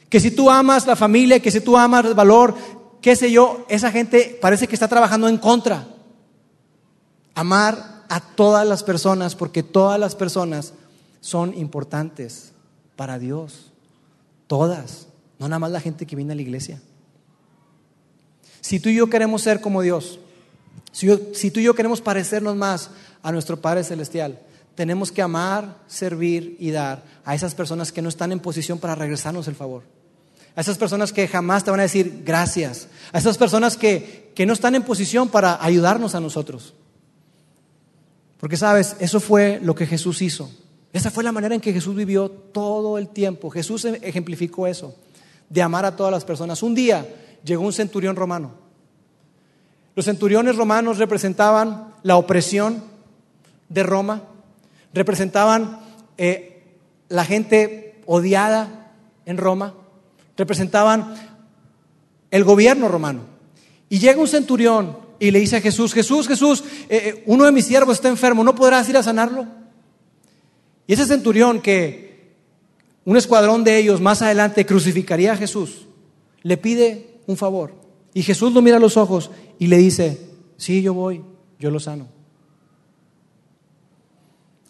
Que 0.08 0.20
si 0.20 0.30
tú 0.30 0.50
amas 0.50 0.86
la 0.86 0.96
familia, 0.96 1.40
que 1.40 1.50
si 1.50 1.60
tú 1.60 1.76
amas 1.76 2.06
el 2.06 2.14
valor, 2.14 2.54
qué 3.02 3.14
sé 3.14 3.30
yo, 3.30 3.66
esa 3.68 3.90
gente 3.90 4.38
parece 4.40 4.66
que 4.66 4.74
está 4.74 4.88
trabajando 4.88 5.28
en 5.28 5.36
contra. 5.36 5.86
Amar 7.34 7.91
a 8.12 8.20
todas 8.20 8.68
las 8.68 8.82
personas 8.82 9.34
porque 9.34 9.62
todas 9.62 9.98
las 9.98 10.14
personas 10.14 10.74
son 11.22 11.56
importantes 11.56 12.52
para 12.94 13.18
Dios. 13.18 13.72
Todas, 14.46 15.06
no 15.38 15.48
nada 15.48 15.58
más 15.58 15.70
la 15.70 15.80
gente 15.80 16.04
que 16.04 16.14
viene 16.14 16.34
a 16.34 16.36
la 16.36 16.42
iglesia. 16.42 16.78
Si 18.60 18.80
tú 18.80 18.90
y 18.90 18.96
yo 18.96 19.08
queremos 19.08 19.40
ser 19.40 19.62
como 19.62 19.80
Dios, 19.80 20.18
si, 20.92 21.50
tú 21.50 21.60
y 21.60 21.62
yo 21.62 21.74
queremos 21.74 22.02
parecernos 22.02 22.54
más 22.54 22.90
a 23.22 23.32
nuestro 23.32 23.62
Padre 23.62 23.82
Celestial, 23.82 24.38
tenemos 24.74 25.10
que 25.10 25.22
amar, 25.22 25.78
servir 25.86 26.56
y 26.58 26.70
dar 26.70 27.02
a 27.24 27.34
esas 27.34 27.54
personas 27.54 27.92
que 27.92 28.02
no 28.02 28.10
están 28.10 28.30
en 28.30 28.40
posición 28.40 28.78
para 28.78 28.94
regresarnos 28.94 29.48
el 29.48 29.54
favor. 29.54 29.84
A 30.54 30.60
esas 30.60 30.76
personas 30.76 31.14
que 31.14 31.26
jamás 31.28 31.64
te 31.64 31.70
van 31.70 31.80
a 31.80 31.84
decir 31.84 32.24
gracias. 32.26 32.88
A 33.10 33.18
esas 33.18 33.38
personas 33.38 33.78
que, 33.78 34.30
que 34.34 34.44
no 34.44 34.52
están 34.52 34.74
en 34.74 34.82
posición 34.82 35.30
para 35.30 35.64
ayudarnos 35.64 36.14
a 36.14 36.20
nosotros. 36.20 36.74
Porque 38.42 38.56
sabes, 38.56 38.96
eso 38.98 39.20
fue 39.20 39.60
lo 39.62 39.72
que 39.72 39.86
Jesús 39.86 40.20
hizo. 40.20 40.50
Esa 40.92 41.12
fue 41.12 41.22
la 41.22 41.30
manera 41.30 41.54
en 41.54 41.60
que 41.60 41.72
Jesús 41.72 41.94
vivió 41.94 42.28
todo 42.28 42.98
el 42.98 43.06
tiempo. 43.06 43.50
Jesús 43.50 43.84
ejemplificó 43.84 44.66
eso, 44.66 44.96
de 45.48 45.62
amar 45.62 45.84
a 45.84 45.94
todas 45.94 46.10
las 46.10 46.24
personas. 46.24 46.60
Un 46.64 46.74
día 46.74 47.06
llegó 47.44 47.62
un 47.62 47.72
centurión 47.72 48.16
romano. 48.16 48.50
Los 49.94 50.06
centuriones 50.06 50.56
romanos 50.56 50.98
representaban 50.98 51.94
la 52.02 52.16
opresión 52.16 52.82
de 53.68 53.84
Roma, 53.84 54.24
representaban 54.92 55.78
eh, 56.18 56.64
la 57.08 57.24
gente 57.24 58.00
odiada 58.06 58.90
en 59.24 59.36
Roma, 59.36 59.72
representaban 60.36 61.14
el 62.32 62.42
gobierno 62.42 62.88
romano. 62.88 63.20
Y 63.88 64.00
llega 64.00 64.20
un 64.20 64.26
centurión 64.26 64.96
y 65.22 65.30
le 65.30 65.38
dice 65.38 65.58
a 65.58 65.60
Jesús, 65.60 65.94
Jesús, 65.94 66.26
Jesús, 66.26 66.64
eh, 66.88 67.00
eh, 67.04 67.22
uno 67.26 67.44
de 67.44 67.52
mis 67.52 67.66
siervos 67.66 67.94
está 67.94 68.08
enfermo, 68.08 68.42
¿no 68.42 68.56
podrás 68.56 68.88
ir 68.88 68.96
a 68.96 69.04
sanarlo? 69.04 69.46
Y 70.84 70.94
ese 70.94 71.06
centurión 71.06 71.60
que 71.60 72.34
un 73.04 73.16
escuadrón 73.16 73.62
de 73.62 73.78
ellos 73.78 74.00
más 74.00 74.20
adelante 74.20 74.66
crucificaría 74.66 75.34
a 75.34 75.36
Jesús, 75.36 75.86
le 76.42 76.56
pide 76.56 77.20
un 77.28 77.36
favor. 77.36 77.72
Y 78.12 78.24
Jesús 78.24 78.52
lo 78.52 78.62
mira 78.62 78.78
a 78.78 78.80
los 78.80 78.96
ojos 78.96 79.30
y 79.60 79.68
le 79.68 79.76
dice, 79.76 80.18
sí, 80.56 80.82
yo 80.82 80.92
voy, 80.92 81.22
yo 81.60 81.70
lo 81.70 81.78
sano. 81.78 82.08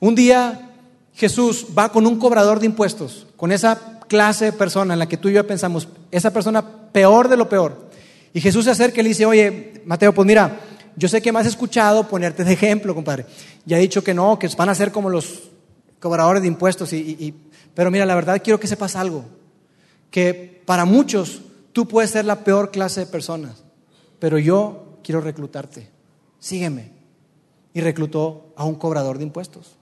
Un 0.00 0.14
día 0.14 0.70
Jesús 1.14 1.68
va 1.76 1.90
con 1.90 2.06
un 2.06 2.18
cobrador 2.18 2.60
de 2.60 2.66
impuestos, 2.66 3.26
con 3.36 3.52
esa 3.52 4.00
clase 4.06 4.44
de 4.44 4.52
persona 4.52 4.92
en 4.92 4.98
la 4.98 5.08
que 5.08 5.16
tú 5.16 5.30
y 5.30 5.32
yo 5.32 5.46
pensamos, 5.46 5.88
esa 6.10 6.30
persona 6.30 6.90
peor 6.92 7.28
de 7.28 7.38
lo 7.38 7.48
peor. 7.48 7.90
Y 8.34 8.40
Jesús 8.40 8.64
se 8.64 8.70
acerca 8.70 9.00
y 9.00 9.02
le 9.02 9.10
dice, 9.10 9.26
oye, 9.26 9.82
Mateo, 9.84 10.14
pues 10.14 10.26
mira, 10.26 10.60
yo 10.96 11.08
sé 11.08 11.20
que 11.20 11.32
me 11.32 11.38
has 11.38 11.46
escuchado 11.46 12.08
ponerte 12.08 12.44
de 12.44 12.52
ejemplo, 12.52 12.94
compadre. 12.94 13.26
Ya 13.64 13.78
he 13.78 13.80
dicho 13.80 14.02
que 14.02 14.14
no, 14.14 14.38
que 14.38 14.48
van 14.56 14.68
a 14.68 14.74
ser 14.74 14.92
como 14.92 15.10
los 15.10 15.50
cobradores 16.00 16.42
de 16.42 16.48
impuestos. 16.48 16.92
Y, 16.92 17.34
pero 17.74 17.90
mira, 17.90 18.06
la 18.06 18.14
verdad 18.14 18.40
quiero 18.42 18.60
que 18.60 18.66
sepas 18.66 18.96
algo, 18.96 19.24
que 20.10 20.62
para 20.64 20.84
muchos 20.84 21.42
tú 21.72 21.86
puedes 21.86 22.10
ser 22.10 22.24
la 22.24 22.44
peor 22.44 22.70
clase 22.70 23.00
de 23.00 23.06
personas, 23.06 23.64
pero 24.18 24.38
yo 24.38 24.98
quiero 25.02 25.20
reclutarte. 25.20 25.88
Sígueme. 26.38 26.90
Y 27.74 27.80
reclutó 27.80 28.52
a 28.54 28.64
un 28.64 28.74
cobrador 28.74 29.16
de 29.16 29.24
impuestos. 29.24 29.76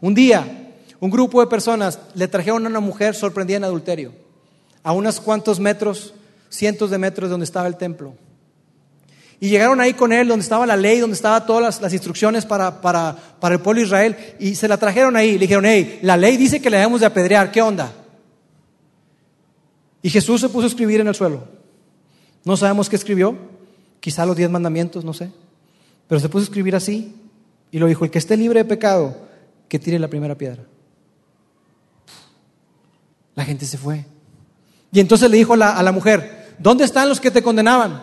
Un 0.00 0.14
día, 0.14 0.72
un 1.00 1.10
grupo 1.10 1.40
de 1.40 1.48
personas 1.48 1.98
le 2.14 2.28
trajeron 2.28 2.64
a 2.64 2.68
una 2.68 2.78
mujer 2.78 3.16
sorprendida 3.16 3.56
en 3.56 3.64
adulterio, 3.64 4.12
a 4.84 4.92
unos 4.92 5.20
cuantos 5.20 5.58
metros 5.58 6.14
cientos 6.50 6.90
de 6.90 6.98
metros 6.98 7.28
de 7.28 7.32
donde 7.32 7.44
estaba 7.44 7.66
el 7.66 7.76
templo. 7.76 8.14
Y 9.40 9.50
llegaron 9.50 9.80
ahí 9.80 9.94
con 9.94 10.12
él, 10.12 10.26
donde 10.26 10.42
estaba 10.42 10.66
la 10.66 10.76
ley, 10.76 10.98
donde 10.98 11.14
estaban 11.14 11.46
todas 11.46 11.80
las, 11.80 11.92
instrucciones 11.92 12.44
para, 12.44 12.80
para, 12.80 13.14
para, 13.38 13.54
el 13.54 13.60
pueblo 13.60 13.80
de 13.80 13.86
Israel, 13.86 14.16
y 14.40 14.54
se 14.56 14.66
la 14.66 14.76
trajeron 14.76 15.16
ahí. 15.16 15.34
Le 15.34 15.40
dijeron, 15.40 15.64
hey, 15.64 16.00
la 16.02 16.16
ley 16.16 16.36
dice 16.36 16.60
que 16.60 16.70
le 16.70 16.78
debemos 16.78 17.00
de 17.00 17.06
apedrear, 17.06 17.52
¿qué 17.52 17.62
onda? 17.62 17.92
Y 20.02 20.10
Jesús 20.10 20.40
se 20.40 20.48
puso 20.48 20.64
a 20.64 20.68
escribir 20.68 21.00
en 21.00 21.08
el 21.08 21.14
suelo. 21.14 21.44
No 22.44 22.56
sabemos 22.56 22.88
qué 22.88 22.96
escribió, 22.96 23.36
quizá 24.00 24.26
los 24.26 24.36
diez 24.36 24.50
mandamientos, 24.50 25.04
no 25.04 25.12
sé. 25.12 25.30
Pero 26.08 26.20
se 26.20 26.28
puso 26.28 26.42
a 26.42 26.44
escribir 26.44 26.74
así, 26.74 27.14
y 27.70 27.78
lo 27.78 27.86
dijo, 27.86 28.04
el 28.04 28.10
que 28.10 28.18
esté 28.18 28.36
libre 28.36 28.60
de 28.60 28.64
pecado, 28.64 29.16
que 29.68 29.78
tire 29.78 29.98
la 29.98 30.08
primera 30.08 30.34
piedra. 30.36 30.64
La 33.34 33.44
gente 33.44 33.66
se 33.66 33.78
fue. 33.78 34.04
Y 34.90 35.00
entonces 35.00 35.30
le 35.30 35.36
dijo 35.36 35.54
a 35.54 35.56
la, 35.56 35.92
mujer, 35.92 36.37
¿dónde 36.58 36.84
están 36.84 37.08
los 37.08 37.20
que 37.20 37.30
te 37.30 37.42
condenaban? 37.42 38.02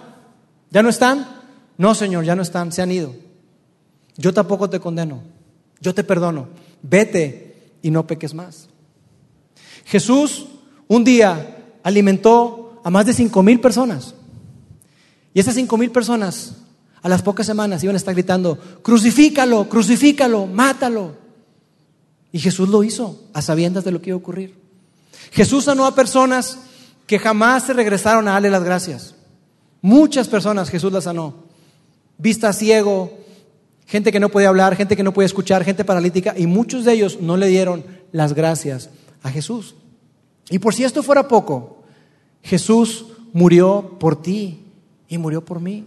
¿Ya 0.72 0.84
no 0.84 0.90
están? 0.90 1.28
No, 1.78 1.96
Señor, 1.96 2.24
ya 2.26 2.36
no 2.36 2.42
están, 2.42 2.72
se 2.72 2.82
han 2.82 2.92
ido. 2.92 3.16
Yo 4.18 4.34
tampoco 4.34 4.70
te 4.70 4.80
condeno, 4.80 5.22
yo 5.82 5.94
te 5.94 6.04
perdono. 6.04 6.48
Vete 6.82 7.72
y 7.82 7.92
no 7.92 8.08
peques 8.08 8.34
más. 8.34 8.68
Jesús 9.86 10.48
un 10.88 11.04
día 11.04 11.76
alimentó 11.84 12.82
a 12.84 12.90
más 12.90 13.06
de 13.06 13.14
cinco 13.14 13.44
mil 13.44 13.60
personas. 13.60 14.14
Y 15.34 15.40
esas 15.40 15.56
cinco 15.56 15.78
mil 15.78 15.92
personas 15.92 16.56
a 17.02 17.10
las 17.10 17.22
pocas 17.22 17.46
semanas 17.46 17.84
iban 17.84 17.96
a 17.96 17.98
estar 17.98 18.14
gritando, 18.14 18.58
crucifícalo, 18.82 19.70
crucifícalo, 19.70 20.48
mátalo. 20.48 21.16
Y 22.32 22.40
Jesús 22.40 22.70
lo 22.70 22.84
hizo 22.84 23.26
a 23.34 23.42
sabiendas 23.42 23.84
de 23.84 23.92
lo 23.92 24.02
que 24.02 24.10
iba 24.10 24.16
a 24.16 24.18
ocurrir. 24.18 24.56
Jesús 25.32 25.66
sanó 25.66 25.86
a 25.86 25.96
personas 25.96 26.60
que 27.06 27.20
jamás 27.20 27.64
se 27.64 27.74
regresaron 27.74 28.28
a 28.28 28.32
darle 28.32 28.50
las 28.50 28.64
gracias. 28.64 29.16
Muchas 29.82 30.28
personas 30.28 30.70
Jesús 30.70 30.92
las 30.92 31.04
sanó. 31.04 31.36
Vista 32.18 32.52
ciego, 32.54 33.12
gente 33.86 34.12
que 34.12 34.20
no 34.20 34.30
podía 34.30 34.50
hablar, 34.50 34.76
gente 34.76 34.96
que 34.96 35.04
no 35.04 35.14
podía 35.14 35.28
escuchar, 35.28 35.64
gente 35.64 35.86
paralítica, 35.86 36.34
y 36.38 36.48
muchos 36.48 36.86
de 36.86 36.94
ellos 36.94 37.20
no 37.22 37.38
le 37.38 37.48
dieron 37.48 37.86
las 38.12 38.34
gracias 38.34 38.90
a 39.22 39.30
Jesús. 39.30 39.76
Y 40.50 40.60
por 40.60 40.74
si 40.74 40.84
esto 40.84 41.04
fuera 41.04 41.28
poco, 41.28 41.84
Jesús 42.42 43.06
murió 43.34 43.98
por 44.00 44.22
ti 44.22 44.64
y 45.08 45.18
murió 45.18 45.44
por 45.44 45.60
mí. 45.60 45.86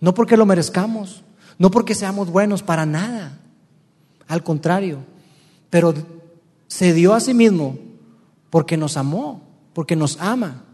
No 0.00 0.12
porque 0.12 0.36
lo 0.36 0.46
merezcamos, 0.46 1.22
no 1.58 1.70
porque 1.70 1.94
seamos 1.94 2.30
buenos, 2.30 2.62
para 2.62 2.84
nada. 2.84 3.38
Al 4.26 4.42
contrario, 4.42 4.98
pero 5.70 5.94
se 6.66 6.92
dio 6.92 7.14
a 7.14 7.20
sí 7.20 7.32
mismo 7.32 7.78
porque 8.50 8.76
nos 8.76 8.96
amó 8.96 9.43
porque 9.74 9.96
nos 9.96 10.18
ama. 10.20 10.64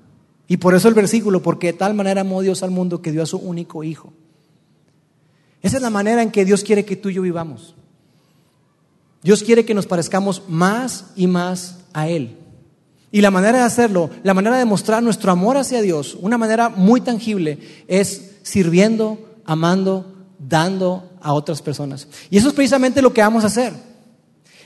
Y 0.46 0.58
por 0.58 0.74
eso 0.74 0.88
el 0.88 0.94
versículo, 0.94 1.42
porque 1.42 1.68
de 1.68 1.72
tal 1.74 1.94
manera 1.94 2.20
amó 2.20 2.42
Dios 2.42 2.62
al 2.62 2.70
mundo 2.70 3.02
que 3.02 3.12
dio 3.12 3.22
a 3.22 3.26
su 3.26 3.38
único 3.38 3.82
hijo. 3.82 4.12
Esa 5.62 5.76
es 5.76 5.82
la 5.82 5.90
manera 5.90 6.22
en 6.22 6.30
que 6.30 6.44
Dios 6.44 6.64
quiere 6.64 6.84
que 6.84 6.96
tú 6.96 7.08
y 7.08 7.14
yo 7.14 7.22
vivamos. 7.22 7.74
Dios 9.22 9.42
quiere 9.42 9.64
que 9.64 9.74
nos 9.74 9.86
parezcamos 9.86 10.42
más 10.48 11.06
y 11.16 11.26
más 11.26 11.78
a 11.92 12.08
Él. 12.08 12.36
Y 13.12 13.20
la 13.20 13.30
manera 13.30 13.58
de 13.58 13.64
hacerlo, 13.64 14.10
la 14.22 14.34
manera 14.34 14.56
de 14.56 14.64
mostrar 14.64 15.02
nuestro 15.02 15.32
amor 15.32 15.56
hacia 15.56 15.82
Dios, 15.82 16.16
una 16.20 16.38
manera 16.38 16.68
muy 16.68 17.00
tangible, 17.00 17.58
es 17.88 18.36
sirviendo, 18.42 19.18
amando, 19.44 20.14
dando 20.38 21.10
a 21.20 21.32
otras 21.32 21.60
personas. 21.60 22.08
Y 22.30 22.38
eso 22.38 22.48
es 22.48 22.54
precisamente 22.54 23.02
lo 23.02 23.12
que 23.12 23.20
vamos 23.20 23.44
a 23.44 23.48
hacer. 23.48 23.72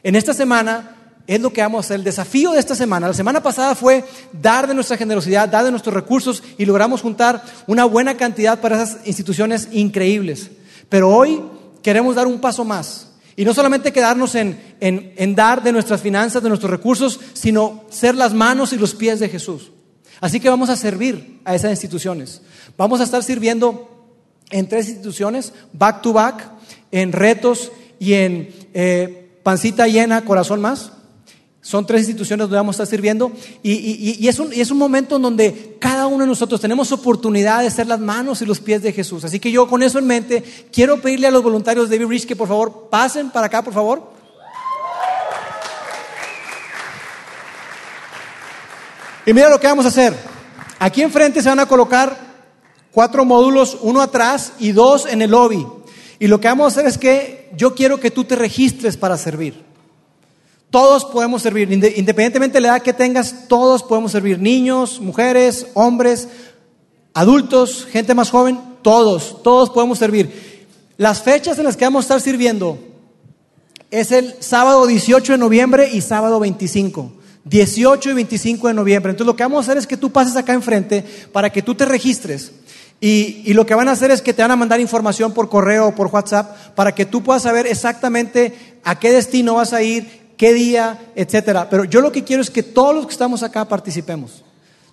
En 0.03 0.15
esta 0.15 0.35
semana 0.35 1.04
es 1.27 1.41
lo 1.41 1.53
que 1.53 1.63
vamos 1.63 1.79
a 1.79 1.87
hacer. 1.87 1.97
El 1.97 2.05
desafío 2.05 2.53
de 2.53 2.59
esta 2.59 2.75
semana, 2.75 3.09
la 3.09 3.15
semana 3.15 3.43
pasada 3.43 3.75
fue 3.75 4.05
dar 4.33 4.67
de 4.67 4.75
nuestra 4.75 4.97
generosidad, 4.97 5.49
dar 5.49 5.65
de 5.65 5.71
nuestros 5.71 5.95
recursos 5.95 6.43
y 6.59 6.65
logramos 6.65 7.01
juntar 7.01 7.43
una 7.67 7.85
buena 7.85 8.17
cantidad 8.17 8.61
para 8.61 8.83
esas 8.83 9.07
instituciones 9.07 9.69
increíbles. 9.73 10.51
Pero 10.89 11.11
hoy 11.11 11.43
queremos 11.83 12.15
dar 12.15 12.27
un 12.27 12.41
paso 12.41 12.65
más. 12.65 13.09
Y 13.37 13.45
no 13.45 13.53
solamente 13.53 13.93
quedarnos 13.93 14.35
en, 14.37 14.61
en 14.81 15.35
dar 15.35 15.63
de 15.63 15.73
nuestras 15.73 16.01
finanzas, 16.01 16.43
de 16.43 16.49
nuestros 16.49 16.71
recursos, 16.71 17.19
sino 17.33 17.85
ser 17.91 18.15
las 18.15 18.33
manos 18.33 18.73
y 18.73 18.77
los 18.77 18.95
pies 18.95 19.19
de 19.19 19.29
Jesús. 19.29 19.73
Así 20.21 20.39
que 20.39 20.49
vamos 20.49 20.71
a 20.71 20.77
servir 20.77 21.41
a 21.45 21.55
esas 21.55 21.71
instituciones. 21.71 22.43
Vamos 22.77 23.01
a 23.01 23.05
estar 23.05 23.23
sirviendo 23.23 23.91
en 24.51 24.69
tres 24.69 24.89
instituciones, 24.89 25.53
back 25.73 26.01
to 26.01 26.13
back, 26.13 26.49
en 26.93 27.13
retos 27.13 27.73
y 27.99 28.15
en 28.15 28.55
eh, 28.73 29.39
pancita 29.43 29.89
llena, 29.89 30.25
corazón 30.25 30.61
más. 30.61 30.93
Son 31.65 31.87
tres 31.87 32.03
instituciones 32.03 32.45
donde 32.45 32.59
vamos 32.59 32.79
a 32.79 32.83
estar 32.83 32.95
sirviendo 32.95 33.33
y, 33.63 34.29
es 34.29 34.39
un, 34.39 34.53
y, 34.53 34.61
es 34.61 34.71
un, 34.71 34.77
momento 34.77 35.17
en 35.17 35.23
donde 35.23 35.79
cada 35.81 36.07
uno 36.07 36.25
de 36.25 36.27
nosotros 36.27 36.61
tenemos 36.61 36.93
oportunidad 36.93 37.63
de 37.63 37.71
ser 37.71 37.87
las 37.87 38.01
manos 38.01 38.43
y 38.43 38.45
los 38.45 38.61
pies 38.61 38.83
de 38.83 38.93
Jesús. 38.93 39.25
Así 39.25 39.41
que 39.41 39.51
yo 39.51 39.67
con 39.67 39.83
eso 39.83 39.99
en 39.99 40.07
mente 40.07 40.45
quiero 40.71 41.01
pedirle 41.01 41.27
a 41.27 41.31
los 41.31 41.43
voluntarios 41.43 41.89
de 41.89 41.99
David 41.99 42.25
que 42.25 42.37
por 42.37 42.49
favor 42.49 42.89
pasen 42.91 43.31
para 43.31 43.47
acá, 43.47 43.63
por 43.65 43.73
favor. 43.73 44.13
Y 49.25 49.33
mira 49.33 49.49
lo 49.49 49.59
que 49.59 49.67
vamos 49.67 49.87
a 49.87 49.89
hacer. 49.89 50.15
Aquí 50.79 51.01
enfrente 51.01 51.41
se 51.41 51.49
van 51.49 51.61
a 51.61 51.67
colocar 51.67 52.15
cuatro 52.93 53.25
módulos, 53.25 53.79
uno 53.81 54.03
atrás 54.03 54.53
y 54.59 54.73
dos 54.73 55.07
en 55.07 55.23
el 55.23 55.31
lobby. 55.31 55.67
Y 56.19 56.27
lo 56.27 56.41
que 56.41 56.49
vamos 56.49 56.65
a 56.65 56.69
hacer 56.69 56.87
es 56.87 56.99
que 56.99 57.51
yo 57.57 57.75
quiero 57.75 57.99
que 57.99 58.11
tú 58.11 58.25
te 58.25 58.37
registres 58.37 58.99
para 58.99 59.17
servir. 59.17 59.74
Todos 60.71 61.05
podemos 61.05 61.43
servir, 61.43 61.71
independientemente 61.71 62.55
de 62.55 62.61
la 62.63 62.69
edad 62.69 62.83
que 62.83 62.93
tengas, 62.93 63.47
todos 63.49 63.83
podemos 63.83 64.13
servir. 64.13 64.41
Niños, 64.41 65.01
mujeres, 65.01 65.69
hombres, 65.75 66.29
adultos, 67.15 67.87
gente 67.91 68.15
más 68.15 68.31
joven, 68.31 68.59
todos, 68.83 69.43
todos 69.43 69.71
podemos 69.71 69.99
servir. 69.99 70.67
Las 70.97 71.23
fechas 71.23 71.59
en 71.59 71.65
las 71.65 71.77
que 71.77 71.85
vamos 71.85 72.05
a 72.05 72.07
estar 72.07 72.21
sirviendo 72.21 72.79
es 73.91 74.11
el 74.13 74.35
sábado 74.41 74.87
18 74.87 75.33
de 75.33 75.39
noviembre 75.39 75.89
y 75.93 76.01
sábado 76.01 76.41
25. 76.41 77.13
18 77.45 78.11
y 78.11 78.15
25 78.15 78.69
de 78.69 78.75
noviembre. 78.75 79.11
Entonces 79.11 79.27
lo 79.27 79.37
que 79.37 79.43
vamos 79.43 79.59
a 79.59 79.71
hacer 79.71 79.79
es 79.79 79.87
que 79.87 79.97
tú 79.97 80.11
pases 80.11 80.37
acá 80.37 80.53
enfrente 80.53 81.05
para 81.33 81.51
que 81.51 81.63
tú 81.63 81.75
te 81.75 81.85
registres. 81.85 82.53
Y, 83.01 83.43
y, 83.45 83.53
lo 83.53 83.67
que 83.67 83.75
van 83.75 83.89
a 83.89 83.93
hacer 83.93 84.11
es 84.11 84.23
que 84.23 84.33
te 84.33 84.41
van 84.41 84.53
a 84.53 84.57
mandar 84.57 84.81
información 84.81 85.33
por 85.33 85.49
correo 85.49 85.89
o 85.89 85.95
por 85.95 86.07
WhatsApp 86.07 86.75
para 86.75 86.95
que 86.95 87.05
tú 87.05 87.23
puedas 87.23 87.43
saber 87.43 87.67
exactamente 87.67 88.79
a 88.83 88.99
qué 88.99 89.13
destino 89.13 89.55
vas 89.55 89.73
a 89.73 89.83
ir, 89.83 90.24
qué 90.37 90.53
día, 90.53 91.13
etcétera. 91.15 91.69
Pero 91.69 91.85
yo 91.85 92.01
lo 92.01 92.13
que 92.13 92.25
quiero 92.25 92.43
es 92.43 92.51
que 92.51 92.63
todos 92.63 92.95
los 92.95 93.07
que 93.07 93.13
estamos 93.13 93.43
acá 93.43 93.67
participemos. 93.67 94.45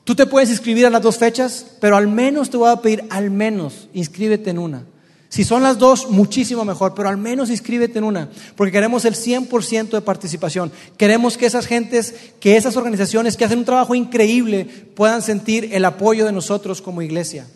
Tú 0.04 0.16
te 0.16 0.26
puedes 0.26 0.50
inscribir 0.50 0.86
a 0.86 0.89
las 0.89 1.02
dos 1.02 1.18
fechas, 1.18 1.66
pero 1.80 1.96
al 1.96 2.08
menos 2.08 2.50
te 2.50 2.58
voy 2.58 2.70
a 2.70 2.78
pedir, 2.78 3.06
al 3.10 3.30
menos, 3.30 3.88
inscríbete 3.94 4.50
en 4.50 4.60
una. 4.60 4.84
Si 5.30 5.46
son 5.46 5.64
las 5.64 5.78
dos, 5.78 6.10
muchísimo 6.10 6.66
mejor, 6.66 6.94
pero 6.94 7.08
al 7.08 7.16
menos 7.16 7.50
inscríbete 7.50 8.00
en 8.00 8.04
una, 8.04 8.30
porque 8.58 8.74
queremos 8.74 9.06
el 9.06 9.16
100% 9.16 9.89
de 9.92 10.02
participación. 10.02 10.74
Queremos 10.98 11.38
que 11.38 11.46
esas 11.46 11.68
gentes, 11.68 12.14
que 12.42 12.58
esas 12.58 12.76
organizaciones 12.76 13.38
que 13.38 13.46
hacen 13.46 13.60
un 13.60 13.66
trabajo 13.66 13.96
increíble 13.96 14.66
puedan 14.66 15.22
sentir 15.22 15.70
el 15.72 15.86
apoyo 15.86 16.26
de 16.26 16.34
nosotros 16.34 16.82
como 16.82 17.02
iglesia. 17.02 17.48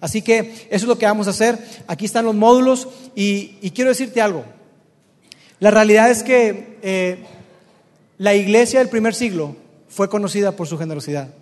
Así 0.00 0.20
que 0.20 0.66
eso 0.68 0.84
es 0.84 0.88
lo 0.88 0.98
que 0.98 1.06
vamos 1.06 1.28
a 1.28 1.30
hacer. 1.30 1.64
Aquí 1.86 2.06
están 2.06 2.24
los 2.24 2.34
módulos 2.34 2.88
y, 3.14 3.52
y 3.62 3.70
quiero 3.70 3.90
decirte 3.90 4.20
algo. 4.20 4.44
La 5.62 5.70
realidad 5.70 6.10
es 6.10 6.24
que 6.24 6.76
eh, 6.82 7.18
la 8.18 8.34
iglesia 8.34 8.80
del 8.80 8.88
primer 8.88 9.14
siglo 9.14 9.54
fue 9.88 10.08
conocida 10.08 10.56
por 10.56 10.66
su 10.66 10.76
generosidad. 10.76 11.32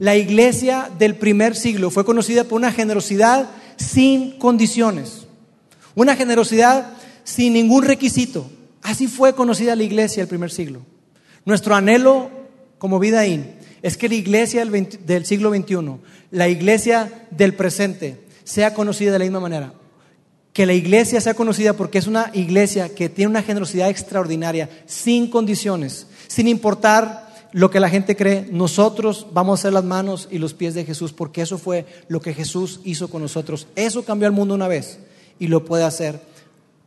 La 0.00 0.16
iglesia 0.16 0.90
del 0.98 1.14
primer 1.14 1.54
siglo 1.54 1.92
fue 1.92 2.04
conocida 2.04 2.42
por 2.42 2.56
una 2.56 2.72
generosidad 2.72 3.48
sin 3.76 4.36
condiciones, 4.40 5.28
una 5.94 6.16
generosidad 6.16 6.94
sin 7.22 7.52
ningún 7.52 7.84
requisito. 7.84 8.50
Así 8.82 9.06
fue 9.06 9.36
conocida 9.36 9.76
la 9.76 9.84
iglesia 9.84 10.24
del 10.24 10.28
primer 10.28 10.50
siglo. 10.50 10.80
Nuestro 11.44 11.76
anhelo 11.76 12.30
como 12.78 12.98
Vidaín 12.98 13.46
es 13.80 13.96
que 13.96 14.08
la 14.08 14.16
iglesia 14.16 14.64
del, 14.64 14.88
del 15.06 15.24
siglo 15.24 15.54
XXI, 15.54 16.00
la 16.32 16.48
iglesia 16.48 17.28
del 17.30 17.54
presente, 17.54 18.24
sea 18.42 18.74
conocida 18.74 19.12
de 19.12 19.20
la 19.20 19.24
misma 19.24 19.38
manera. 19.38 19.72
Que 20.52 20.66
la 20.66 20.74
iglesia 20.74 21.20
sea 21.20 21.34
conocida 21.34 21.72
porque 21.74 21.98
es 21.98 22.06
una 22.06 22.30
iglesia 22.34 22.94
que 22.94 23.08
tiene 23.08 23.30
una 23.30 23.42
generosidad 23.42 23.88
extraordinaria, 23.88 24.68
sin 24.86 25.30
condiciones, 25.30 26.06
sin 26.28 26.48
importar 26.48 27.32
lo 27.52 27.70
que 27.70 27.80
la 27.80 27.90
gente 27.90 28.16
cree, 28.16 28.48
nosotros 28.50 29.26
vamos 29.32 29.60
a 29.60 29.62
ser 29.62 29.72
las 29.74 29.84
manos 29.84 30.28
y 30.30 30.38
los 30.38 30.54
pies 30.54 30.74
de 30.74 30.84
Jesús, 30.84 31.12
porque 31.12 31.42
eso 31.42 31.58
fue 31.58 31.86
lo 32.08 32.20
que 32.20 32.34
Jesús 32.34 32.80
hizo 32.84 33.08
con 33.08 33.22
nosotros. 33.22 33.66
Eso 33.76 34.04
cambió 34.04 34.26
el 34.26 34.32
mundo 34.32 34.54
una 34.54 34.68
vez 34.68 34.98
y 35.38 35.48
lo 35.48 35.64
puede 35.64 35.84
hacer 35.84 36.20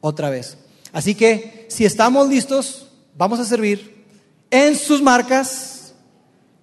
otra 0.02 0.30
vez. 0.30 0.58
Así 0.92 1.14
que 1.14 1.68
si 1.70 1.86
estamos 1.86 2.30
listos, 2.30 2.88
vamos 3.16 3.40
a 3.40 3.46
servir 3.46 4.06
en 4.50 4.76
sus 4.76 5.02
marcas, 5.02 5.94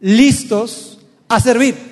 listos 0.01 0.99
a 1.29 1.39
servir. 1.39 1.92